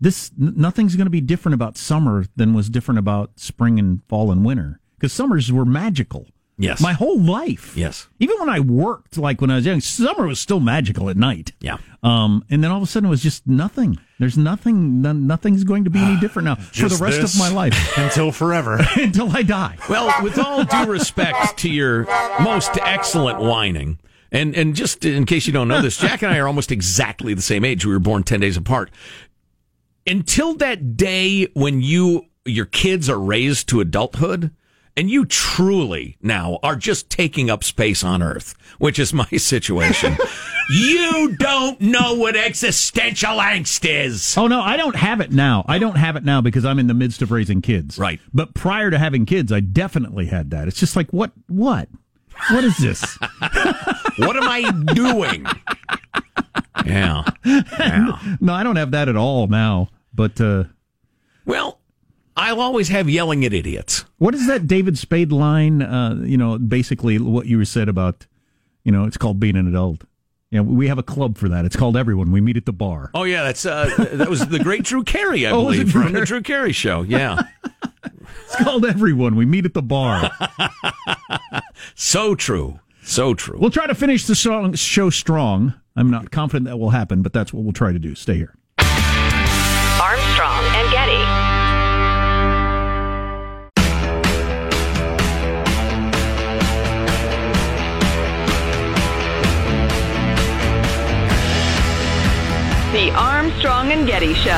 This, 0.00 0.30
nothing's 0.36 0.96
going 0.96 1.06
to 1.06 1.10
be 1.10 1.20
different 1.20 1.54
about 1.54 1.76
summer 1.76 2.26
than 2.36 2.54
was 2.54 2.68
different 2.68 2.98
about 2.98 3.38
spring 3.38 3.78
and 3.78 4.02
fall 4.08 4.30
and 4.30 4.44
winter. 4.44 4.80
Because 4.96 5.12
summers 5.12 5.52
were 5.52 5.64
magical. 5.64 6.26
Yes. 6.56 6.80
My 6.80 6.92
whole 6.92 7.20
life. 7.20 7.76
Yes. 7.76 8.08
Even 8.20 8.38
when 8.38 8.48
I 8.48 8.60
worked, 8.60 9.18
like 9.18 9.40
when 9.40 9.50
I 9.50 9.56
was 9.56 9.66
young, 9.66 9.80
summer 9.80 10.26
was 10.26 10.38
still 10.38 10.60
magical 10.60 11.10
at 11.10 11.16
night. 11.16 11.52
Yeah. 11.60 11.78
Um, 12.02 12.44
and 12.48 12.62
then 12.62 12.70
all 12.70 12.76
of 12.76 12.82
a 12.84 12.86
sudden 12.86 13.08
it 13.08 13.10
was 13.10 13.22
just 13.22 13.46
nothing. 13.46 13.98
There's 14.20 14.38
nothing. 14.38 15.02
None, 15.02 15.26
nothing's 15.26 15.64
going 15.64 15.84
to 15.84 15.90
be 15.90 15.98
any 15.98 16.18
different 16.20 16.46
now 16.46 16.54
for 16.54 16.88
the 16.88 17.02
rest 17.02 17.20
of 17.22 17.38
my 17.38 17.48
life 17.48 17.74
until 17.98 18.30
forever. 18.30 18.78
until 18.96 19.36
I 19.36 19.42
die. 19.42 19.78
Well, 19.88 20.22
with 20.22 20.38
all 20.38 20.64
due 20.64 20.86
respect 20.86 21.58
to 21.58 21.68
your 21.68 22.04
most 22.40 22.78
excellent 22.80 23.40
whining, 23.40 23.98
and, 24.30 24.54
and 24.54 24.76
just 24.76 25.04
in 25.04 25.26
case 25.26 25.46
you 25.46 25.52
don't 25.52 25.68
know 25.68 25.82
this, 25.82 25.96
Jack 25.96 26.22
and 26.22 26.32
I 26.32 26.38
are 26.38 26.46
almost 26.46 26.70
exactly 26.70 27.34
the 27.34 27.42
same 27.42 27.64
age. 27.64 27.84
We 27.84 27.92
were 27.92 28.00
born 28.00 28.22
10 28.22 28.40
days 28.40 28.56
apart. 28.56 28.90
Until 30.06 30.54
that 30.54 30.96
day 30.96 31.46
when 31.54 31.80
you, 31.80 32.26
your 32.44 32.66
kids 32.66 33.08
are 33.08 33.18
raised 33.18 33.68
to 33.70 33.80
adulthood, 33.80 34.52
and 34.96 35.10
you 35.10 35.24
truly 35.26 36.16
now 36.22 36.58
are 36.62 36.76
just 36.76 37.10
taking 37.10 37.50
up 37.50 37.64
space 37.64 38.04
on 38.04 38.22
Earth, 38.22 38.54
which 38.78 38.98
is 38.98 39.12
my 39.12 39.26
situation. 39.36 40.16
you 40.70 41.36
don't 41.38 41.80
know 41.80 42.14
what 42.14 42.36
existential 42.36 43.32
angst 43.38 43.84
is. 43.88 44.36
Oh 44.38 44.46
no, 44.46 44.60
I 44.60 44.76
don't 44.76 44.96
have 44.96 45.20
it 45.20 45.32
now. 45.32 45.64
I 45.68 45.78
don't 45.78 45.96
have 45.96 46.16
it 46.16 46.24
now 46.24 46.40
because 46.40 46.64
I'm 46.64 46.78
in 46.78 46.86
the 46.86 46.94
midst 46.94 47.22
of 47.22 47.30
raising 47.30 47.60
kids. 47.62 47.98
Right. 47.98 48.20
But 48.32 48.54
prior 48.54 48.90
to 48.90 48.98
having 48.98 49.26
kids, 49.26 49.52
I 49.52 49.60
definitely 49.60 50.26
had 50.26 50.50
that. 50.50 50.68
It's 50.68 50.78
just 50.78 50.96
like 50.96 51.10
what? 51.12 51.32
What? 51.48 51.88
What 52.50 52.64
is 52.64 52.76
this? 52.78 53.18
What 54.16 54.36
am 54.36 54.44
I 54.48 54.70
doing? 54.94 55.44
Yeah. 56.86 57.24
Yeah. 57.44 58.36
no, 58.40 58.52
I 58.54 58.62
don't 58.62 58.76
have 58.76 58.92
that 58.92 59.08
at 59.08 59.16
all 59.16 59.48
now. 59.48 59.88
But 60.14 60.40
uh, 60.40 60.64
Well, 61.44 61.80
I'll 62.36 62.60
always 62.60 62.88
have 62.88 63.08
yelling 63.08 63.44
at 63.44 63.52
idiots. 63.52 64.04
what 64.18 64.34
is 64.34 64.46
that 64.48 64.66
David 64.66 64.98
Spade 64.98 65.30
line? 65.32 65.82
Uh, 65.82 66.20
you 66.24 66.36
know, 66.36 66.58
basically 66.58 67.18
what 67.18 67.46
you 67.46 67.64
said 67.64 67.88
about, 67.88 68.26
you 68.82 68.90
know, 68.92 69.04
it's 69.04 69.16
called 69.16 69.38
being 69.38 69.56
an 69.56 69.68
adult. 69.68 70.02
Yeah, 70.50 70.60
we 70.60 70.86
have 70.88 70.98
a 70.98 71.02
club 71.02 71.36
for 71.38 71.48
that. 71.48 71.64
It's 71.64 71.74
called 71.76 71.96
Everyone. 71.96 72.30
We 72.30 72.40
meet 72.40 72.56
at 72.56 72.64
the 72.66 72.72
bar. 72.72 73.10
Oh 73.14 73.24
yeah, 73.24 73.42
that's 73.42 73.66
uh, 73.66 73.90
that 74.12 74.28
was 74.30 74.46
the 74.48 74.58
great 74.60 74.84
Drew 74.84 75.02
Carey, 75.02 75.46
I 75.46 75.50
Oh, 75.52 75.64
was 75.64 75.76
it 75.76 75.78
believe, 75.80 75.92
Drew 75.92 76.02
from 76.04 76.12
the 76.12 76.24
Drew 76.24 76.42
Carey 76.42 76.72
show. 76.72 77.02
Yeah, 77.02 77.42
It's 78.46 78.56
called 78.62 78.84
Everyone. 78.84 79.34
We 79.36 79.46
meet 79.46 79.64
at 79.64 79.74
the 79.74 79.82
bar. 79.82 80.30
so 81.94 82.34
true, 82.36 82.78
so 83.02 83.34
true. 83.34 83.58
we'll 83.58 83.70
try 83.70 83.86
to 83.88 83.94
finish 83.94 84.26
the 84.26 84.34
song, 84.36 84.74
show 84.74 85.10
strong. 85.10 85.74
I'm 85.96 86.10
not 86.10 86.30
confident 86.30 86.66
that 86.66 86.76
will 86.78 86.90
happen, 86.90 87.22
but 87.22 87.32
that's 87.32 87.52
what 87.52 87.64
we'll 87.64 87.72
try 87.72 87.92
to 87.92 87.98
do. 87.98 88.14
Stay 88.14 88.34
here. 88.36 88.54
Armstrong 88.78 90.64
and 90.76 90.90
Getty. 90.92 91.33
The 102.94 103.10
Armstrong 103.10 103.90
and 103.90 104.06
Getty 104.06 104.34
Show. 104.34 104.52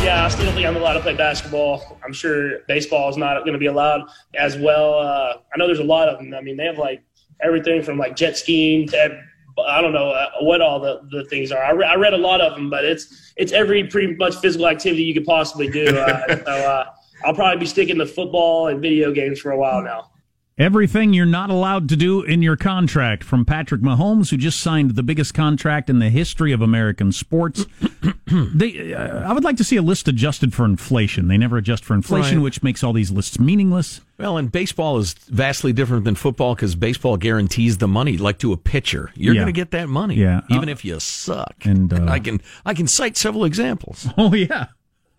Yeah, 0.00 0.24
I 0.24 0.28
still 0.28 0.44
don't 0.44 0.54
think 0.54 0.64
I'm 0.64 0.76
allowed 0.76 0.92
to 0.92 1.00
play 1.00 1.16
basketball. 1.16 1.98
I'm 2.04 2.12
sure 2.12 2.60
baseball 2.68 3.08
is 3.08 3.16
not 3.16 3.36
going 3.40 3.54
to 3.54 3.58
be 3.58 3.66
allowed 3.66 4.02
as 4.38 4.56
well. 4.56 5.00
Uh, 5.00 5.38
I 5.52 5.58
know 5.58 5.66
there's 5.66 5.80
a 5.80 5.82
lot 5.82 6.08
of 6.08 6.18
them. 6.18 6.32
I 6.34 6.40
mean, 6.40 6.56
they 6.56 6.66
have 6.66 6.78
like 6.78 7.02
everything 7.42 7.82
from 7.82 7.98
like 7.98 8.14
jet 8.14 8.38
skiing 8.38 8.86
to 8.90 9.20
I 9.66 9.82
don't 9.82 9.92
know 9.92 10.10
uh, 10.10 10.30
what 10.42 10.60
all 10.60 10.78
the, 10.78 11.00
the 11.10 11.24
things 11.24 11.50
are. 11.50 11.64
I, 11.64 11.72
re- 11.72 11.86
I 11.86 11.96
read 11.96 12.14
a 12.14 12.18
lot 12.18 12.40
of 12.40 12.54
them, 12.54 12.70
but 12.70 12.84
it's 12.84 13.32
it's 13.36 13.50
every 13.50 13.82
pretty 13.88 14.14
much 14.14 14.36
physical 14.36 14.68
activity 14.68 15.02
you 15.02 15.14
could 15.14 15.26
possibly 15.26 15.68
do. 15.68 15.98
Uh, 15.98 16.26
so 16.44 16.52
uh, 16.52 16.84
I'll 17.24 17.34
probably 17.34 17.58
be 17.58 17.66
sticking 17.66 17.98
to 17.98 18.06
football 18.06 18.68
and 18.68 18.80
video 18.80 19.10
games 19.10 19.40
for 19.40 19.50
a 19.50 19.58
while 19.58 19.82
now. 19.82 20.12
Everything 20.56 21.12
you're 21.12 21.26
not 21.26 21.50
allowed 21.50 21.88
to 21.88 21.96
do 21.96 22.22
in 22.22 22.40
your 22.40 22.56
contract 22.56 23.24
from 23.24 23.44
Patrick 23.44 23.80
Mahomes, 23.80 24.30
who 24.30 24.36
just 24.36 24.60
signed 24.60 24.92
the 24.92 25.02
biggest 25.02 25.34
contract 25.34 25.90
in 25.90 25.98
the 25.98 26.10
history 26.10 26.52
of 26.52 26.62
American 26.62 27.10
sports. 27.10 27.66
they, 28.28 28.94
uh, 28.94 29.28
I 29.28 29.32
would 29.32 29.42
like 29.42 29.56
to 29.56 29.64
see 29.64 29.74
a 29.74 29.82
list 29.82 30.06
adjusted 30.06 30.54
for 30.54 30.64
inflation. 30.64 31.26
They 31.26 31.36
never 31.38 31.56
adjust 31.56 31.84
for 31.84 31.94
inflation, 31.94 32.38
Right. 32.38 32.44
which 32.44 32.62
makes 32.62 32.84
all 32.84 32.92
these 32.92 33.10
lists 33.10 33.40
meaningless. 33.40 34.00
Well, 34.16 34.36
and 34.36 34.52
baseball 34.52 34.98
is 34.98 35.14
vastly 35.28 35.72
different 35.72 36.04
than 36.04 36.14
football 36.14 36.54
because 36.54 36.76
baseball 36.76 37.16
guarantees 37.16 37.78
the 37.78 37.88
money, 37.88 38.16
like 38.16 38.38
to 38.38 38.52
a 38.52 38.56
pitcher. 38.56 39.10
You're 39.16 39.34
Yeah. 39.34 39.40
going 39.42 39.52
to 39.52 39.60
get 39.60 39.72
that 39.72 39.88
money, 39.88 40.14
Yeah. 40.14 40.42
even 40.50 40.68
Uh, 40.68 40.72
if 40.72 40.84
you 40.84 41.00
suck. 41.00 41.56
and, 41.64 41.92
uh, 41.98 42.06
I 42.08 42.20
can 42.20 42.40
I 42.64 42.74
can 42.74 42.86
cite 42.86 43.16
several 43.16 43.44
examples. 43.44 44.06
Oh 44.16 44.32
yeah, 44.32 44.66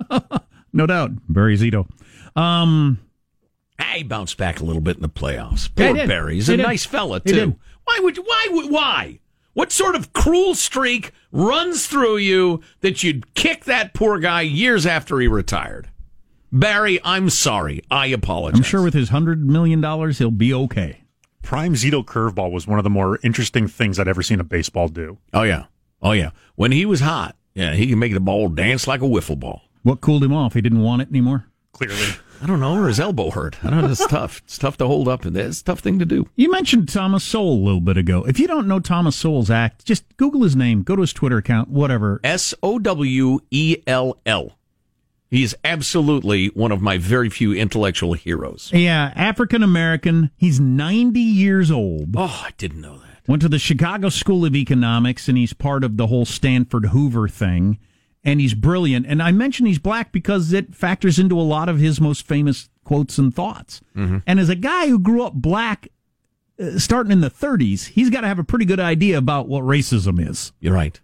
no 0.71 0.85
doubt. 0.87 1.11
Barry 1.27 1.57
Zito. 1.57 1.87
Um, 2.37 2.99
I 3.93 4.03
bounced 4.03 4.37
back 4.37 4.59
a 4.59 4.65
little 4.65 4.81
bit 4.81 4.95
in 4.97 5.01
the 5.01 5.09
playoffs. 5.09 5.69
Yeah, 5.75 5.87
he 5.87 5.89
Poor 5.89 5.95
did. 5.95 6.07
Barry. 6.07 6.35
He's 6.35 6.47
He 6.47 6.53
a 6.53 6.57
did. 6.57 6.63
nice 6.63 6.85
fella 6.85 7.19
too. 7.19 7.55
Why 7.85 7.99
would 8.01 8.17
why 8.17 8.47
would 8.51 8.71
why? 8.71 9.19
What 9.53 9.71
sort 9.71 9.95
of 9.95 10.11
cruel 10.11 10.53
streak 10.55 11.11
runs 11.31 11.87
through 11.87 12.17
you 12.17 12.61
that 12.81 13.03
you'd 13.03 13.33
kick 13.35 13.65
that 13.65 13.93
poor 13.93 14.19
guy 14.19 14.41
years 14.41 14.85
after 14.85 15.19
he 15.19 15.27
retired? 15.27 15.89
Barry, 16.51 16.99
I'm 17.03 17.29
sorry. 17.29 17.81
I 17.91 18.07
apologize. 18.07 18.59
I'm 18.59 18.63
sure 18.63 18.81
with 18.83 18.93
his 18.93 19.09
hundred 19.09 19.47
million 19.47 19.81
dollars, 19.81 20.17
he'll 20.19 20.31
be 20.31 20.53
okay. 20.53 21.01
prime 21.43 21.73
Zito 21.73 22.03
curveball 22.03 22.51
was 22.51 22.67
one 22.67 22.79
of 22.79 22.83
the 22.83 22.89
more 22.89 23.19
interesting 23.23 23.67
things 23.67 23.99
I'd 23.99 24.07
ever 24.07 24.23
seen 24.23 24.39
a 24.39 24.43
baseball 24.43 24.87
do. 24.87 25.17
Oh 25.33 25.43
yeah, 25.43 25.65
oh 26.01 26.11
yeah. 26.13 26.31
When 26.55 26.71
he 26.71 26.85
was 26.85 27.01
hot, 27.01 27.35
yeah, 27.53 27.73
he 27.75 27.87
could 27.87 27.97
make 27.97 28.13
the 28.13 28.19
ball 28.19 28.49
dance 28.49 28.87
like 28.87 29.01
a 29.01 29.05
wiffle 29.05 29.39
ball. 29.39 29.61
What 29.83 30.01
cooled 30.01 30.23
him 30.23 30.33
off? 30.33 30.53
He 30.53 30.61
didn't 30.61 30.81
want 30.81 31.01
it 31.01 31.09
anymore. 31.09 31.45
Clearly, 31.73 32.07
I 32.45 32.47
don't 32.47 32.59
know, 32.59 32.75
or 32.75 32.89
his 32.89 32.99
elbow 32.99 33.31
hurt. 33.31 33.57
I 33.65 33.71
don't 33.71 33.81
know. 33.81 33.89
It's 33.89 34.05
tough. 34.05 34.43
It's 34.45 34.59
tough 34.59 34.77
to 34.77 34.85
hold 34.85 35.07
up, 35.07 35.25
and 35.25 35.35
it's 35.35 35.61
a 35.61 35.63
tough 35.63 35.79
thing 35.79 35.97
to 35.97 36.05
do. 36.05 36.29
You 36.35 36.51
mentioned 36.51 36.89
Thomas 36.89 37.23
Sowell 37.23 37.53
a 37.53 37.65
little 37.65 37.81
bit 37.81 37.97
ago. 37.97 38.23
If 38.23 38.39
you 38.39 38.45
don't 38.45 38.67
know 38.67 38.79
Thomas 38.79 39.15
Sowell's 39.15 39.49
act, 39.49 39.83
just 39.83 40.03
Google 40.17 40.43
his 40.43 40.55
name, 40.55 40.83
go 40.83 40.95
to 40.95 41.01
his 41.01 41.11
Twitter 41.11 41.37
account, 41.37 41.69
whatever. 41.69 42.19
S 42.23 42.53
O 42.61 42.77
W 42.77 43.39
E 43.49 43.77
L 43.87 44.19
L. 44.27 44.59
He 45.31 45.41
is 45.41 45.57
absolutely 45.63 46.49
one 46.49 46.71
of 46.71 46.83
my 46.83 46.99
very 46.99 47.31
few 47.31 47.51
intellectual 47.51 48.13
heroes. 48.13 48.69
Yeah, 48.71 49.11
African 49.15 49.63
American. 49.63 50.29
He's 50.37 50.59
90 50.59 51.19
years 51.19 51.71
old. 51.71 52.13
Oh, 52.15 52.43
I 52.45 52.51
didn't 52.59 52.81
know 52.81 52.99
that. 52.99 53.27
Went 53.27 53.41
to 53.41 53.49
the 53.49 53.57
Chicago 53.57 54.09
School 54.09 54.45
of 54.45 54.55
Economics, 54.55 55.27
and 55.27 55.35
he's 55.35 55.53
part 55.53 55.83
of 55.83 55.97
the 55.97 56.05
whole 56.05 56.25
Stanford 56.25 56.85
Hoover 56.89 57.27
thing. 57.27 57.79
And 58.25 58.41
he's 58.41 58.55
brilliant. 58.55 59.05
And 59.05 59.21
I 59.21 59.31
mention 59.31 59.67
he's 59.67 59.77
black 59.79 60.11
because 60.11 60.51
it 60.51 60.73
factors 60.75 61.19
into 61.19 61.39
a 61.39 61.43
lot 61.43 61.69
of 61.69 61.77
his 61.79 62.01
most 62.01 62.25
famous 62.27 62.69
quotes 62.83 63.17
and 63.19 63.33
thoughts. 63.33 63.81
Mm-hmm. 63.95 64.17
And 64.25 64.39
as 64.39 64.49
a 64.49 64.55
guy 64.55 64.87
who 64.87 64.97
grew 64.99 65.21
up 65.23 65.33
black, 65.33 65.87
uh, 66.59 66.79
starting 66.79 67.11
in 67.11 67.21
the 67.21 67.29
30s, 67.29 67.89
he's 67.89 68.09
got 68.09 68.21
to 68.21 68.27
have 68.27 68.39
a 68.39 68.43
pretty 68.43 68.65
good 68.65 68.79
idea 68.79 69.17
about 69.17 69.47
what 69.47 69.63
racism 69.63 70.27
is. 70.27 70.51
You're 70.59 70.73
right. 70.73 70.99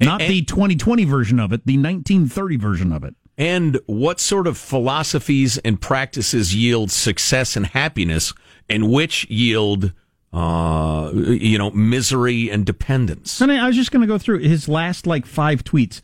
Not 0.00 0.20
And- 0.20 0.32
the 0.32 0.42
2020 0.42 1.04
version 1.04 1.38
of 1.38 1.52
it, 1.52 1.64
the 1.64 1.76
1930 1.76 2.56
version 2.56 2.92
of 2.92 3.04
it. 3.04 3.14
And 3.38 3.78
what 3.86 4.20
sort 4.20 4.46
of 4.46 4.58
philosophies 4.58 5.58
and 5.58 5.80
practices 5.80 6.54
yield 6.54 6.90
success 6.90 7.56
and 7.56 7.66
happiness, 7.66 8.34
and 8.68 8.90
which 8.90 9.28
yield, 9.30 9.92
uh, 10.32 11.10
you 11.14 11.56
know, 11.56 11.70
misery 11.70 12.50
and 12.50 12.66
dependence? 12.66 13.32
So 13.32 13.48
I 13.48 13.66
was 13.66 13.76
just 13.76 13.90
going 13.90 14.02
to 14.02 14.06
go 14.06 14.18
through 14.18 14.40
his 14.40 14.68
last 14.68 15.06
like 15.06 15.24
five 15.24 15.64
tweets. 15.64 16.02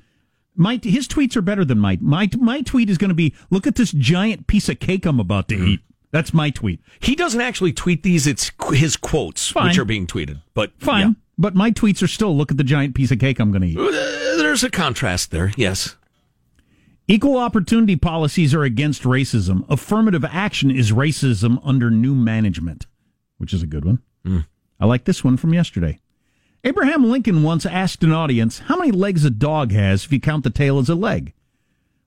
My 0.58 0.78
his 0.82 1.08
tweets 1.08 1.36
are 1.36 1.40
better 1.42 1.64
than 1.64 1.78
my 1.78 1.96
my 2.02 2.28
my 2.38 2.60
tweet 2.60 2.90
is 2.90 2.98
going 2.98 3.08
to 3.10 3.14
be 3.14 3.32
look 3.48 3.66
at 3.66 3.76
this 3.76 3.92
giant 3.92 4.46
piece 4.46 4.68
of 4.68 4.80
cake 4.80 5.06
I'm 5.06 5.20
about 5.20 5.48
to 5.48 5.54
Mm-hmm. 5.54 5.66
eat. 5.68 5.80
That's 6.10 6.34
my 6.34 6.50
tweet. 6.50 6.80
He 7.00 7.14
doesn't 7.14 7.40
actually 7.40 7.72
tweet 7.72 8.02
these; 8.02 8.26
it's 8.26 8.50
qu- 8.50 8.74
his 8.74 8.96
quotes 8.96 9.50
Fine. 9.50 9.68
which 9.68 9.78
are 9.78 9.84
being 9.84 10.06
tweeted. 10.06 10.42
But 10.54 10.72
Fine, 10.78 11.16
but 11.38 11.54
my 11.54 11.70
tweets 11.70 12.02
are 12.02 12.06
still 12.08 12.36
look 12.36 12.50
at 12.50 12.56
the 12.56 12.64
giant 12.64 12.94
piece 12.94 13.10
of 13.10 13.18
cake 13.18 13.38
I'm 13.38 13.52
going 13.52 13.62
to 13.62 13.68
eat. 13.68 13.78
Uh, 13.78 14.36
there's 14.38 14.64
a 14.64 14.70
contrast 14.70 15.30
there. 15.30 15.52
Yes. 15.56 15.96
Equal 17.06 17.38
opportunity 17.38 17.96
policies 17.96 18.52
are 18.54 18.64
against 18.64 19.02
racism. 19.04 19.64
Affirmative 19.70 20.24
action 20.26 20.70
is 20.70 20.92
racism 20.92 21.58
under 21.64 21.90
new 21.90 22.14
management, 22.14 22.86
which 23.38 23.54
is 23.54 23.62
a 23.62 23.66
good 23.66 23.84
one. 23.84 24.02
I 24.80 24.86
like 24.86 25.04
this 25.04 25.24
one 25.24 25.36
from 25.38 25.54
yesterday. 25.54 26.00
Abraham 26.64 27.08
Lincoln 27.08 27.42
once 27.42 27.64
asked 27.64 28.02
an 28.02 28.12
audience 28.12 28.58
how 28.60 28.76
many 28.76 28.90
legs 28.90 29.24
a 29.24 29.30
dog 29.30 29.72
has 29.72 30.04
if 30.04 30.12
you 30.12 30.20
count 30.20 30.44
the 30.44 30.50
tail 30.50 30.78
as 30.78 30.88
a 30.88 30.94
leg. 30.94 31.32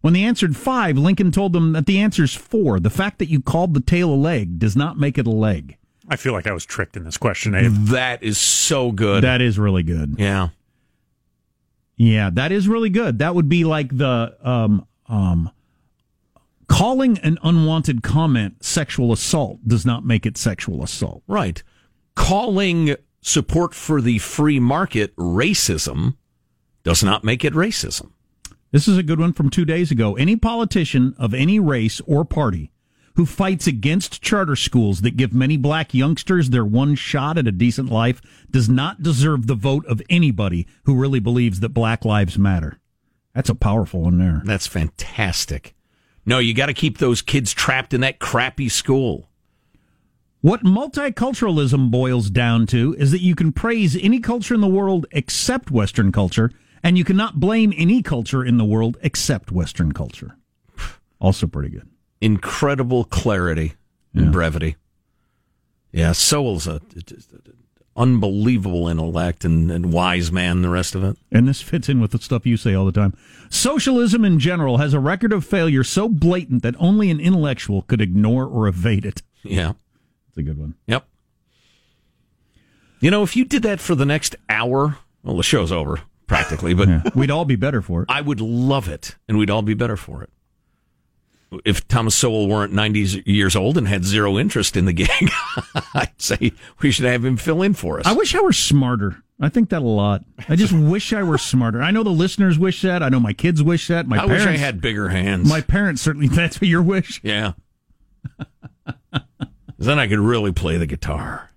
When 0.02 0.14
they 0.14 0.24
answered 0.24 0.58
five, 0.58 0.98
Lincoln 0.98 1.32
told 1.32 1.54
them 1.54 1.74
that 1.74 1.86
the 1.86 2.00
answer 2.00 2.24
is 2.24 2.34
four. 2.34 2.80
The 2.80 2.90
fact 2.90 3.20
that 3.20 3.30
you 3.30 3.40
called 3.42 3.74
the 3.74 3.80
tail 3.82 4.12
a 4.12 4.16
leg 4.16 4.60
does 4.60 4.76
not 4.76 4.98
make 4.98 5.18
it 5.18 5.28
a 5.28 5.32
leg. 5.32 5.78
I 6.10 6.16
feel 6.16 6.34
like 6.34 6.48
I 6.48 6.52
was 6.54 6.66
tricked 6.66 6.98
in 6.98 7.04
this 7.04 7.18
question, 7.18 7.56
Abe. 7.56 7.72
That 7.72 8.22
is 8.24 8.38
so 8.38 8.92
good. 8.92 9.24
That 9.24 9.42
is 9.42 9.58
really 9.60 9.84
good. 9.84 10.16
yeah. 10.18 10.50
Yeah, 11.98 12.32
that 12.34 12.52
is 12.52 12.68
really 12.68 12.90
good. 12.90 13.20
That 13.20 13.36
would 13.36 13.48
be 13.48 13.64
like 13.64 13.96
the 13.96 14.36
um 14.42 14.88
um 15.08 15.52
calling 16.68 17.20
an 17.20 17.38
unwanted 17.44 18.02
comment 18.02 18.64
sexual 18.66 19.12
assault 19.12 19.60
does 19.68 19.86
not 19.86 20.04
make 20.04 20.26
it 20.26 20.36
sexual 20.36 20.84
assault. 20.84 21.22
Right. 21.28 21.62
Calling 22.16 22.96
support 23.22 23.74
for 23.74 24.02
the 24.02 24.18
free 24.18 24.60
market 24.60 25.16
racism 25.16 26.16
does 26.84 27.04
not 27.04 27.24
make 27.24 27.46
it 27.46 27.54
racism. 27.54 28.12
This 28.72 28.88
is 28.88 28.98
a 28.98 29.04
good 29.04 29.20
one 29.20 29.34
from 29.34 29.50
2 29.50 29.66
days 29.66 29.92
ago. 29.92 30.16
Any 30.16 30.36
politician 30.36 31.14
of 31.18 31.34
any 31.34 31.60
race 31.60 32.02
or 32.08 32.26
party 32.26 32.72
who 33.16 33.26
fights 33.26 33.68
against 33.68 34.22
charter 34.22 34.56
schools 34.56 35.02
that 35.02 35.18
give 35.18 35.34
many 35.34 35.58
black 35.58 35.94
youngsters 35.94 36.50
their 36.50 36.64
one 36.64 36.96
shot 36.96 37.38
at 37.38 37.48
a 37.48 37.52
decent 37.52 37.92
life 37.92 38.22
does 38.50 38.70
not 38.70 39.04
deserve 39.04 39.48
the 39.48 39.56
vote 39.56 39.86
of 39.86 40.02
anybody 40.10 40.66
who 40.86 40.96
really 40.96 41.20
believes 41.20 41.60
that 41.60 41.70
black 41.70 42.06
lives 42.06 42.38
matter. 42.38 42.80
That's 43.36 43.50
a 43.50 43.56
powerful 43.56 44.04
one 44.04 44.18
there. 44.18 44.42
That's 44.46 44.68
fantastic. 44.68 45.76
No, 46.26 46.40
you 46.40 46.54
got 46.54 46.68
to 46.68 46.74
keep 46.74 46.98
those 47.00 47.22
kids 47.22 47.52
trapped 47.52 47.94
in 47.94 48.02
that 48.02 48.20
crappy 48.20 48.70
school. 48.70 49.30
What 50.42 50.64
multiculturalism 50.64 51.92
boils 51.92 52.32
down 52.32 52.66
to 52.68 52.96
is 52.98 53.12
that 53.12 53.22
you 53.22 53.36
can 53.36 53.52
praise 53.52 53.96
any 53.96 54.20
culture 54.20 54.56
in 54.56 54.62
the 54.62 54.68
world 54.68 55.06
except 55.12 55.70
Western 55.70 56.12
culture, 56.12 56.52
and 56.84 56.98
you 56.98 57.04
cannot 57.04 57.40
blame 57.40 57.72
any 57.78 58.02
culture 58.02 58.44
in 58.44 58.58
the 58.58 58.66
world 58.66 58.98
except 59.02 59.52
Western 59.52 59.92
culture. 59.92 60.38
Also 61.22 61.46
pretty 61.46 61.70
good. 61.70 61.88
Incredible 62.20 63.04
clarity 63.04 63.74
and 64.16 64.32
brevity. 64.32 64.76
Yeah, 65.92 66.14
Sowell's 66.14 66.66
a, 66.66 66.82
just 66.96 67.32
a- 67.32 67.42
unbelievable 67.96 68.88
intellect 68.88 69.46
and, 69.46 69.70
and 69.70 69.94
wise 69.94 70.32
man. 70.32 70.64
The 70.64 70.70
rest 70.70 70.96
of 70.96 71.04
it. 71.04 71.18
And 71.32 71.48
this 71.48 71.62
fits 71.62 71.90
in 71.90 72.00
with 72.00 72.10
the 72.10 72.18
stuff 72.18 72.48
you 72.48 72.58
say 72.58 72.74
all 72.74 72.86
the 72.86 72.92
time. 72.92 73.16
Socialism 73.52 74.26
in 74.26 74.40
general 74.40 74.78
has 74.78 74.96
a 74.96 75.00
record 75.00 75.32
of 75.32 75.46
failure 75.46 75.84
so 75.84 76.10
blatant 76.10 76.64
that 76.64 76.74
only 76.80 77.12
an 77.12 77.20
intellectual 77.20 77.84
could 77.84 78.02
ignore 78.02 78.46
or 78.48 78.68
evade 78.68 79.06
it. 79.06 79.22
Yeah. 79.44 79.74
It's 80.32 80.38
a 80.38 80.44
good 80.44 80.58
one. 80.58 80.76
Yep. 80.88 81.06
You 83.02 83.12
know, 83.12 83.22
if 83.24 83.36
you 83.36 83.44
did 83.46 83.63
that 83.63 83.80
for 83.82 83.96
the 83.96 84.06
next 84.06 84.36
hour, 84.50 84.98
well, 85.24 85.36
the 85.36 85.44
show's 85.44 85.72
over 85.72 86.00
practically, 86.28 86.74
but 86.74 86.88
Yeah. 86.88 87.02
We'd 87.13 87.32
all 87.32 87.44
be 87.46 87.58
better 87.58 87.82
for 87.82 88.04
it. 88.04 88.06
I 88.10 88.22
would 88.22 88.39
love 88.39 88.88
it, 88.88 89.15
and 89.28 89.38
we'd 89.38 89.50
all 89.50 89.62
be 89.62 89.74
better 89.74 89.98
for 89.98 90.24
it. 90.24 90.30
If 91.65 91.86
Thomas 91.89 92.15
Sowell 92.15 92.48
weren't 92.48 92.72
90 92.72 93.24
years 93.26 93.58
old 93.58 93.78
and 93.78 93.86
had 93.86 94.06
zero 94.06 94.38
interest 94.38 94.78
in 94.78 94.86
the 94.86 94.94
gig, 94.94 95.10
I'd 95.94 96.13
say 96.22 96.54
we 96.80 96.91
should 96.91 97.04
have 97.06 97.26
him 97.26 97.36
fill 97.36 97.62
in 97.62 97.74
for 97.74 98.00
us. 98.00 98.06
I 98.08 98.13
wish 98.13 98.34
I 98.34 98.39
were 98.39 98.54
smarter. 98.54 99.22
I 99.38 99.50
think 99.50 99.70
that 99.72 99.82
a 99.82 99.86
lot. 99.86 100.24
I 100.48 100.56
just 100.56 100.72
wish 100.72 101.12
I 101.12 101.24
were 101.24 101.38
smarter. 101.38 101.82
I 101.82 101.91
know 101.91 102.04
the 102.04 102.10
listeners 102.12 102.58
wish 102.58 102.84
that. 102.84 103.04
I 103.04 103.10
know 103.10 103.20
my 103.20 103.34
kids 103.34 103.62
wish 103.62 103.88
that. 103.89 104.08
My 104.08 104.20
I 104.22 104.26
wish 104.26 104.44
parents 104.44 104.62
I 104.62 104.63
had 104.63 104.80
bigger 104.80 105.10
hands. 105.10 105.50
My 105.50 105.60
parents 105.60 106.02
certainly. 106.02 106.28
That's 106.34 106.62
your 106.62 106.84
wish. 106.84 107.20
yeah. 107.22 107.54
Then 109.88 110.00
I 110.00 110.08
could 110.08 110.20
really 110.20 110.52
play 110.52 110.78
the 110.78 110.86
guitar. 110.86 111.50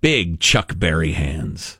Big 0.00 0.40
Chuck 0.40 0.74
Berry 0.78 1.12
hands. 1.12 1.78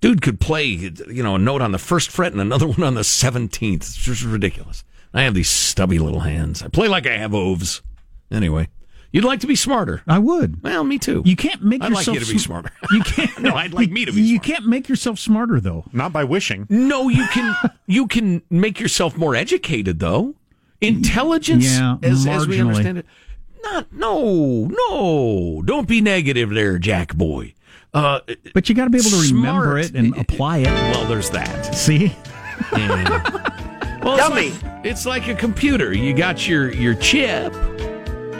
Dude 0.00 0.22
could 0.22 0.40
play, 0.40 0.64
you 0.64 1.22
know, 1.22 1.34
a 1.34 1.38
note 1.38 1.60
on 1.60 1.72
the 1.72 1.78
first 1.78 2.10
fret 2.10 2.32
and 2.32 2.40
another 2.40 2.66
one 2.68 2.82
on 2.82 2.94
the 2.94 3.02
17th. 3.02 3.74
It's 3.76 3.94
just 3.96 4.22
ridiculous. 4.24 4.82
I 5.12 5.22
have 5.22 5.34
these 5.34 5.50
stubby 5.50 5.98
little 5.98 6.20
hands. 6.20 6.62
I 6.62 6.68
play 6.68 6.88
like 6.88 7.06
I 7.06 7.16
have 7.18 7.34
oves. 7.34 7.82
Anyway, 8.30 8.68
you'd 9.12 9.24
like 9.24 9.40
to 9.40 9.46
be 9.46 9.56
smarter. 9.56 10.02
I 10.06 10.18
would. 10.20 10.62
Well, 10.62 10.84
me 10.84 10.98
too. 10.98 11.22
You 11.26 11.36
can't 11.36 11.62
make 11.62 11.82
yourself. 11.82 11.98
I'd 12.00 12.06
like 12.12 12.14
you 12.14 12.24
to 12.26 12.32
be 12.32 12.38
sm- 12.38 12.46
smarter. 12.46 12.70
You 12.92 13.00
can't. 13.02 13.38
No, 13.40 13.54
I'd 13.54 13.74
like 13.74 13.90
me 13.90 14.04
to 14.06 14.12
be 14.12 14.22
You 14.22 14.36
smarter. 14.36 14.52
can't 14.52 14.66
make 14.66 14.88
yourself 14.88 15.18
smarter 15.18 15.60
though. 15.60 15.84
Not 15.92 16.12
by 16.12 16.24
wishing. 16.24 16.66
No, 16.70 17.08
you 17.08 17.26
can 17.28 17.54
you 17.86 18.06
can 18.06 18.42
make 18.50 18.78
yourself 18.80 19.16
more 19.18 19.34
educated 19.34 19.98
though. 19.98 20.34
Intelligence, 20.80 21.66
Yeah, 21.78 21.96
as, 22.02 22.26
as 22.26 22.46
we 22.46 22.56
marginally. 22.56 22.68
understand 22.68 22.98
it. 22.98 23.06
Not 23.62 23.92
no 23.92 24.64
no. 24.66 25.62
Don't 25.64 25.86
be 25.88 26.00
negative 26.00 26.50
there, 26.50 26.78
Jack 26.78 27.14
boy. 27.14 27.54
Uh, 27.92 28.20
But 28.54 28.68
you 28.68 28.74
got 28.74 28.84
to 28.84 28.90
be 28.90 28.98
able 28.98 29.10
to 29.10 29.34
remember 29.34 29.76
it 29.78 29.94
and 29.94 30.16
apply 30.16 30.58
it. 30.58 30.66
well, 30.66 31.06
there's 31.06 31.30
that. 31.30 31.74
See, 31.74 32.14
Well, 34.02 34.16
it's 34.18 34.62
like, 34.62 34.84
it's 34.84 35.06
like 35.06 35.28
a 35.28 35.34
computer. 35.34 35.92
You 35.92 36.14
got 36.14 36.48
your 36.48 36.72
your 36.72 36.94
chip, 36.94 37.52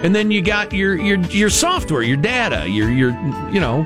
and 0.02 0.14
then 0.14 0.30
you 0.30 0.40
got 0.40 0.72
your 0.72 0.94
your 0.96 1.18
your 1.26 1.50
software, 1.50 2.02
your 2.02 2.16
data, 2.16 2.68
your 2.68 2.90
your 2.90 3.10
you 3.50 3.60
know. 3.60 3.84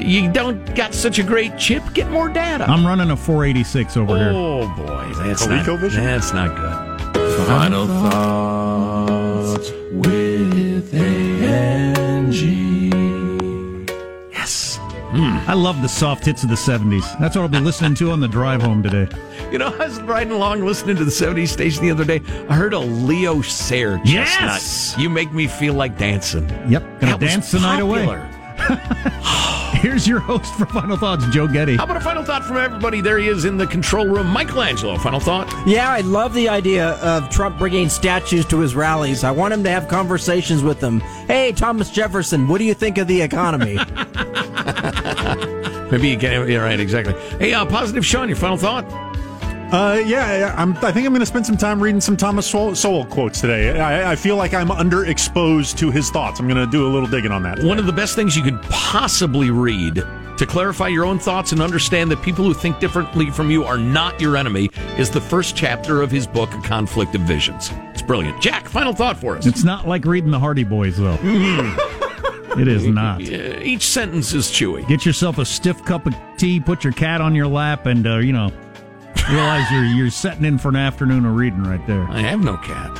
You 0.00 0.32
don't 0.32 0.74
got 0.74 0.94
such 0.94 1.18
a 1.18 1.22
great 1.22 1.58
chip. 1.58 1.82
Get 1.92 2.08
more 2.10 2.28
data. 2.30 2.64
I'm 2.70 2.86
running 2.86 3.10
a 3.10 3.16
486 3.16 3.96
over 3.98 4.16
here. 4.16 4.30
Oh 4.32 4.66
boy, 4.76 5.12
that's 5.22 5.46
not, 5.46 5.66
ColecoVision? 5.66 5.96
that's 5.96 6.32
not 6.32 6.56
good. 6.56 7.46
Final 7.46 7.86
thoughts 9.56 9.70
with 9.92 10.94
Angie. 10.94 12.36
Yes. 14.32 14.78
Hmm. 14.80 15.38
I 15.48 15.54
love 15.54 15.80
the 15.82 15.88
soft 15.88 16.24
hits 16.26 16.42
of 16.42 16.48
the 16.50 16.56
70s. 16.56 17.18
That's 17.18 17.36
what 17.36 17.42
I'll 17.42 17.48
be 17.48 17.60
listening 17.60 17.94
to 17.96 18.10
on 18.10 18.20
the 18.20 18.28
drive 18.28 18.62
home 18.62 18.82
today. 18.82 19.08
You 19.46 19.58
know, 19.58 19.68
I 19.68 19.86
was 19.86 20.00
riding 20.02 20.32
along 20.32 20.66
listening 20.66 20.96
to 20.96 21.04
the 21.04 21.10
70s 21.10 21.48
station 21.48 21.84
the 21.84 21.92
other 21.92 22.04
day. 22.04 22.20
I 22.48 22.56
heard 22.56 22.72
a 22.74 22.80
Leo 22.80 23.42
Sayer 23.42 23.96
chestnut. 23.98 24.50
Yes! 24.50 24.96
You 24.98 25.08
make 25.08 25.32
me 25.32 25.46
feel 25.46 25.74
like 25.74 25.96
dancing. 25.96 26.48
Yep, 26.68 27.00
gonna 27.00 27.16
That 27.16 27.20
dance 27.20 27.52
the 27.52 27.60
night 27.60 27.78
away. 27.78 28.06
popular. 29.76 29.90
Here's 29.92 30.08
your 30.08 30.20
host 30.20 30.54
for 30.54 30.66
Final 30.66 30.96
Thoughts, 30.96 31.26
Joe 31.26 31.46
Getty. 31.46 31.76
How 31.76 31.84
about 31.84 31.98
a 31.98 32.00
final 32.00 32.24
thought 32.24 32.44
from 32.44 32.56
everybody? 32.56 33.00
There 33.00 33.18
he 33.18 33.28
is 33.28 33.44
in 33.44 33.56
the 33.56 33.66
control 33.66 34.06
room, 34.06 34.28
Michelangelo. 34.28 34.96
Final 34.98 35.20
thought? 35.20 35.52
Yeah, 35.66 35.90
I 35.90 36.00
love 36.00 36.34
the 36.34 36.48
idea 36.48 36.90
of 37.02 37.30
Trump 37.30 37.58
bringing 37.58 37.88
statues 37.88 38.44
to 38.46 38.60
his 38.60 38.74
rallies. 38.74 39.24
I 39.24 39.30
want 39.30 39.54
him 39.54 39.62
to 39.64 39.70
have 39.70 39.88
conversations 39.88 40.62
with 40.62 40.80
them. 40.80 41.00
Hey, 41.28 41.52
Thomas 41.52 41.90
Jefferson, 41.90 42.48
what 42.48 42.58
do 42.58 42.64
you 42.64 42.74
think 42.74 42.98
of 42.98 43.06
the 43.06 43.22
economy? 43.22 43.76
Maybe 45.90 46.08
you 46.08 46.16
get 46.16 46.48
yeah, 46.48 46.58
right, 46.58 46.80
exactly. 46.80 47.14
Hey, 47.38 47.54
uh, 47.54 47.64
positive 47.64 48.04
Sean, 48.04 48.28
your 48.28 48.36
final 48.36 48.56
thought? 48.56 48.84
Uh, 49.72 50.00
yeah, 50.06 50.54
I'm, 50.56 50.76
I 50.76 50.92
think 50.92 51.06
I'm 51.06 51.12
going 51.12 51.20
to 51.20 51.26
spend 51.26 51.44
some 51.44 51.56
time 51.56 51.82
reading 51.82 52.00
some 52.00 52.16
Thomas 52.16 52.46
Sowell, 52.46 52.76
Sowell 52.76 53.04
quotes 53.04 53.40
today. 53.40 53.80
I, 53.80 54.12
I, 54.12 54.16
feel 54.16 54.36
like 54.36 54.54
I'm 54.54 54.68
underexposed 54.68 55.76
to 55.78 55.90
his 55.90 56.08
thoughts. 56.08 56.38
I'm 56.38 56.46
going 56.46 56.64
to 56.64 56.70
do 56.70 56.86
a 56.86 56.90
little 56.90 57.08
digging 57.08 57.32
on 57.32 57.42
that. 57.42 57.56
Today. 57.56 57.68
One 57.68 57.80
of 57.80 57.86
the 57.86 57.92
best 57.92 58.14
things 58.14 58.36
you 58.36 58.44
could 58.44 58.62
possibly 58.62 59.50
read 59.50 59.96
to 59.96 60.46
clarify 60.46 60.86
your 60.86 61.04
own 61.04 61.18
thoughts 61.18 61.50
and 61.50 61.60
understand 61.60 62.12
that 62.12 62.22
people 62.22 62.44
who 62.44 62.54
think 62.54 62.78
differently 62.78 63.28
from 63.30 63.50
you 63.50 63.64
are 63.64 63.76
not 63.76 64.20
your 64.20 64.36
enemy 64.36 64.70
is 64.98 65.10
the 65.10 65.20
first 65.20 65.56
chapter 65.56 66.00
of 66.00 66.12
his 66.12 66.28
book, 66.28 66.52
A 66.54 66.62
Conflict 66.62 67.16
of 67.16 67.22
Visions. 67.22 67.70
It's 67.92 68.02
brilliant. 68.02 68.40
Jack, 68.40 68.68
final 68.68 68.92
thought 68.92 69.16
for 69.16 69.36
us. 69.36 69.46
It's 69.46 69.64
not 69.64 69.88
like 69.88 70.04
reading 70.04 70.30
the 70.30 70.38
Hardy 70.38 70.64
Boys, 70.64 70.96
though. 70.96 71.18
It 72.56 72.68
is 72.68 72.86
not. 72.86 73.20
Each 73.20 73.82
sentence 73.82 74.32
is 74.32 74.46
chewy. 74.46 74.86
Get 74.88 75.04
yourself 75.04 75.36
a 75.36 75.44
stiff 75.44 75.84
cup 75.84 76.06
of 76.06 76.14
tea, 76.38 76.58
put 76.58 76.84
your 76.84 76.92
cat 76.94 77.20
on 77.20 77.34
your 77.34 77.46
lap, 77.46 77.84
and 77.84 78.06
uh, 78.06 78.16
you 78.16 78.32
know, 78.32 78.50
realize 79.30 79.70
you're 79.70 79.84
you're 79.84 80.10
setting 80.10 80.44
in 80.44 80.58
for 80.58 80.68
an 80.68 80.76
afternoon 80.76 81.26
of 81.26 81.34
reading 81.34 81.64
right 81.64 81.84
there. 81.86 82.06
I 82.08 82.20
have 82.20 82.42
no 82.42 82.56
cat. 82.58 82.94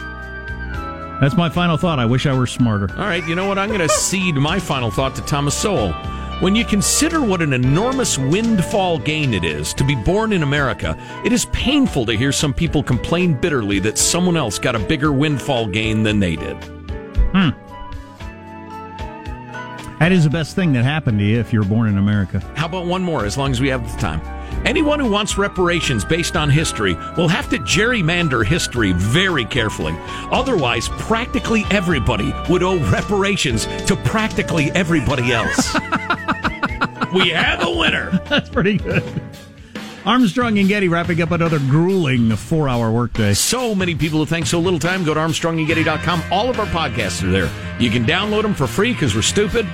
That's 1.21 1.37
my 1.37 1.49
final 1.49 1.77
thought. 1.77 1.99
I 1.99 2.05
wish 2.05 2.27
I 2.27 2.37
were 2.37 2.47
smarter. 2.47 2.91
All 2.93 3.07
right, 3.07 3.27
you 3.27 3.35
know 3.35 3.47
what? 3.47 3.59
I'm 3.59 3.69
going 3.69 3.81
to 3.81 3.89
cede 3.89 4.35
my 4.35 4.59
final 4.59 4.91
thought 4.91 5.15
to 5.15 5.23
Thomas 5.23 5.55
Sowell. 5.55 5.93
When 6.41 6.55
you 6.55 6.67
consider 6.67 7.23
what 7.23 7.41
an 7.41 7.55
enormous 7.55 8.19
windfall 8.19 8.99
gain 8.99 9.33
it 9.33 9.43
is 9.43 9.73
to 9.75 9.85
be 9.85 9.95
born 9.95 10.35
in 10.35 10.43
America, 10.43 10.95
it 11.25 11.33
is 11.33 11.47
painful 11.47 12.05
to 12.05 12.13
hear 12.13 12.33
some 12.33 12.53
people 12.53 12.83
complain 12.83 13.33
bitterly 13.33 13.79
that 13.79 13.97
someone 13.97 14.37
else 14.37 14.59
got 14.59 14.77
a 14.77 14.79
bigger 14.79 15.11
windfall 15.13 15.67
gain 15.67 16.03
than 16.03 16.21
they 16.21 16.37
did. 16.37 16.63
Hmm. 17.33 17.51
That 19.99 20.13
is 20.13 20.25
the 20.25 20.31
best 20.31 20.55
thing 20.55 20.75
that 20.75 20.85
happened 20.85 21.19
to 21.21 21.25
you 21.25 21.41
if 21.41 21.55
you're 21.55 21.65
born 21.65 21.89
in 21.89 21.97
America. 21.97 22.41
How 22.55 22.67
about 22.67 22.85
one 22.85 23.03
more, 23.03 23.25
as 23.25 23.39
long 23.39 23.51
as 23.51 23.63
we 23.63 23.69
have 23.69 23.91
the 23.91 23.99
time? 23.99 24.21
Anyone 24.67 24.99
who 24.99 25.09
wants 25.09 25.39
reparations 25.39 26.05
based 26.05 26.35
on 26.35 26.51
history 26.51 26.95
will 27.17 27.29
have 27.29 27.49
to 27.51 27.59
gerrymander 27.59 28.45
history 28.45 28.91
very 28.93 29.45
carefully. 29.45 29.95
Otherwise, 30.33 30.89
practically 30.89 31.65
everybody 31.71 32.35
would 32.51 32.65
owe 32.65 32.79
reparations 32.91 33.67
to 33.87 33.95
practically 34.05 34.73
everybody 34.73 35.33
else. 35.33 35.73
we 37.15 37.29
have 37.29 37.63
a 37.63 37.71
winner. 37.71 38.21
That's 38.29 38.49
pretty 38.49 38.79
good. 38.79 39.05
Armstrong 40.05 40.59
and 40.59 40.69
Getty 40.69 40.89
wrapping 40.89 41.23
up 41.23 41.31
another 41.31 41.61
grueling 41.61 42.35
four 42.35 42.69
hour 42.69 42.91
workday. 42.91 43.35
So 43.35 43.73
many 43.73 43.95
people 43.95 44.19
who 44.19 44.27
think 44.27 44.47
so 44.47 44.59
little 44.59 44.81
time. 44.81 45.05
Go 45.05 45.15
to 45.15 45.21
ArmstrongandGetty.com. 45.21 46.25
All 46.33 46.51
of 46.51 46.59
our 46.59 46.67
podcasts 46.67 47.23
are 47.23 47.31
there. 47.31 47.51
You 47.79 47.91
can 47.91 48.05
download 48.05 48.43
them 48.43 48.55
for 48.55 48.67
free 48.67 48.93
because 48.93 49.15
we're 49.15 49.23
stupid. 49.23 49.65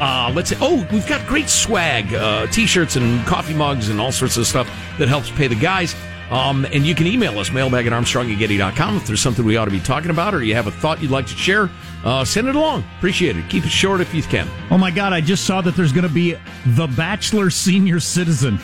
Uh, 0.00 0.32
let's 0.34 0.50
say, 0.50 0.56
oh, 0.60 0.86
we've 0.92 1.06
got 1.06 1.26
great 1.26 1.48
swag, 1.48 2.14
uh, 2.14 2.46
t-shirts 2.48 2.96
and 2.96 3.26
coffee 3.26 3.54
mugs 3.54 3.88
and 3.88 4.00
all 4.00 4.12
sorts 4.12 4.36
of 4.36 4.46
stuff 4.46 4.68
that 4.98 5.08
helps 5.08 5.30
pay 5.30 5.48
the 5.48 5.56
guys. 5.56 5.94
Um, 6.30 6.66
and 6.66 6.86
you 6.86 6.94
can 6.94 7.06
email 7.06 7.38
us, 7.38 7.50
mailbag 7.50 7.86
at 7.86 7.92
armstrongandgetty.com 7.92 8.96
if 8.96 9.06
there's 9.06 9.20
something 9.20 9.44
we 9.44 9.56
ought 9.56 9.64
to 9.64 9.70
be 9.70 9.80
talking 9.80 10.10
about 10.10 10.34
or 10.34 10.42
you 10.42 10.54
have 10.54 10.66
a 10.66 10.70
thought 10.70 11.00
you'd 11.00 11.10
like 11.10 11.26
to 11.26 11.34
share. 11.34 11.70
Uh, 12.04 12.24
send 12.24 12.46
it 12.48 12.54
along. 12.54 12.84
Appreciate 12.98 13.36
it. 13.36 13.48
Keep 13.48 13.64
it 13.64 13.70
short 13.70 14.00
if 14.00 14.14
you 14.14 14.22
can. 14.22 14.48
Oh 14.70 14.78
my 14.78 14.90
God, 14.90 15.12
I 15.12 15.20
just 15.20 15.44
saw 15.46 15.60
that 15.62 15.74
there's 15.74 15.92
going 15.92 16.06
to 16.06 16.12
be 16.12 16.36
The 16.66 16.86
Bachelor 16.86 17.50
Senior 17.50 17.98
Citizen. 17.98 18.58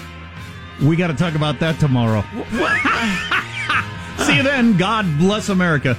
We 0.82 0.94
got 0.96 1.08
to 1.08 1.14
talk 1.14 1.34
about 1.34 1.58
that 1.60 1.80
tomorrow. 1.80 2.22
See 4.24 4.36
you 4.36 4.42
then. 4.42 4.76
God 4.76 5.06
bless 5.18 5.48
America. 5.48 5.98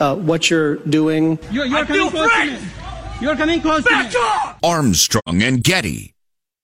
uh, 0.00 0.16
what 0.16 0.50
you're 0.50 0.76
doing? 0.76 1.38
You're, 1.50 1.66
you're 1.66 1.84
coming 1.84 2.10
close 2.10 2.32
to 2.32 2.46
me. 2.46 2.58
You're 3.20 3.36
coming 3.36 3.60
close 3.60 3.84
Back 3.84 4.10
to 4.10 4.18
me. 4.18 4.68
Armstrong 4.68 5.42
and 5.42 5.62
Getty. 5.62 6.15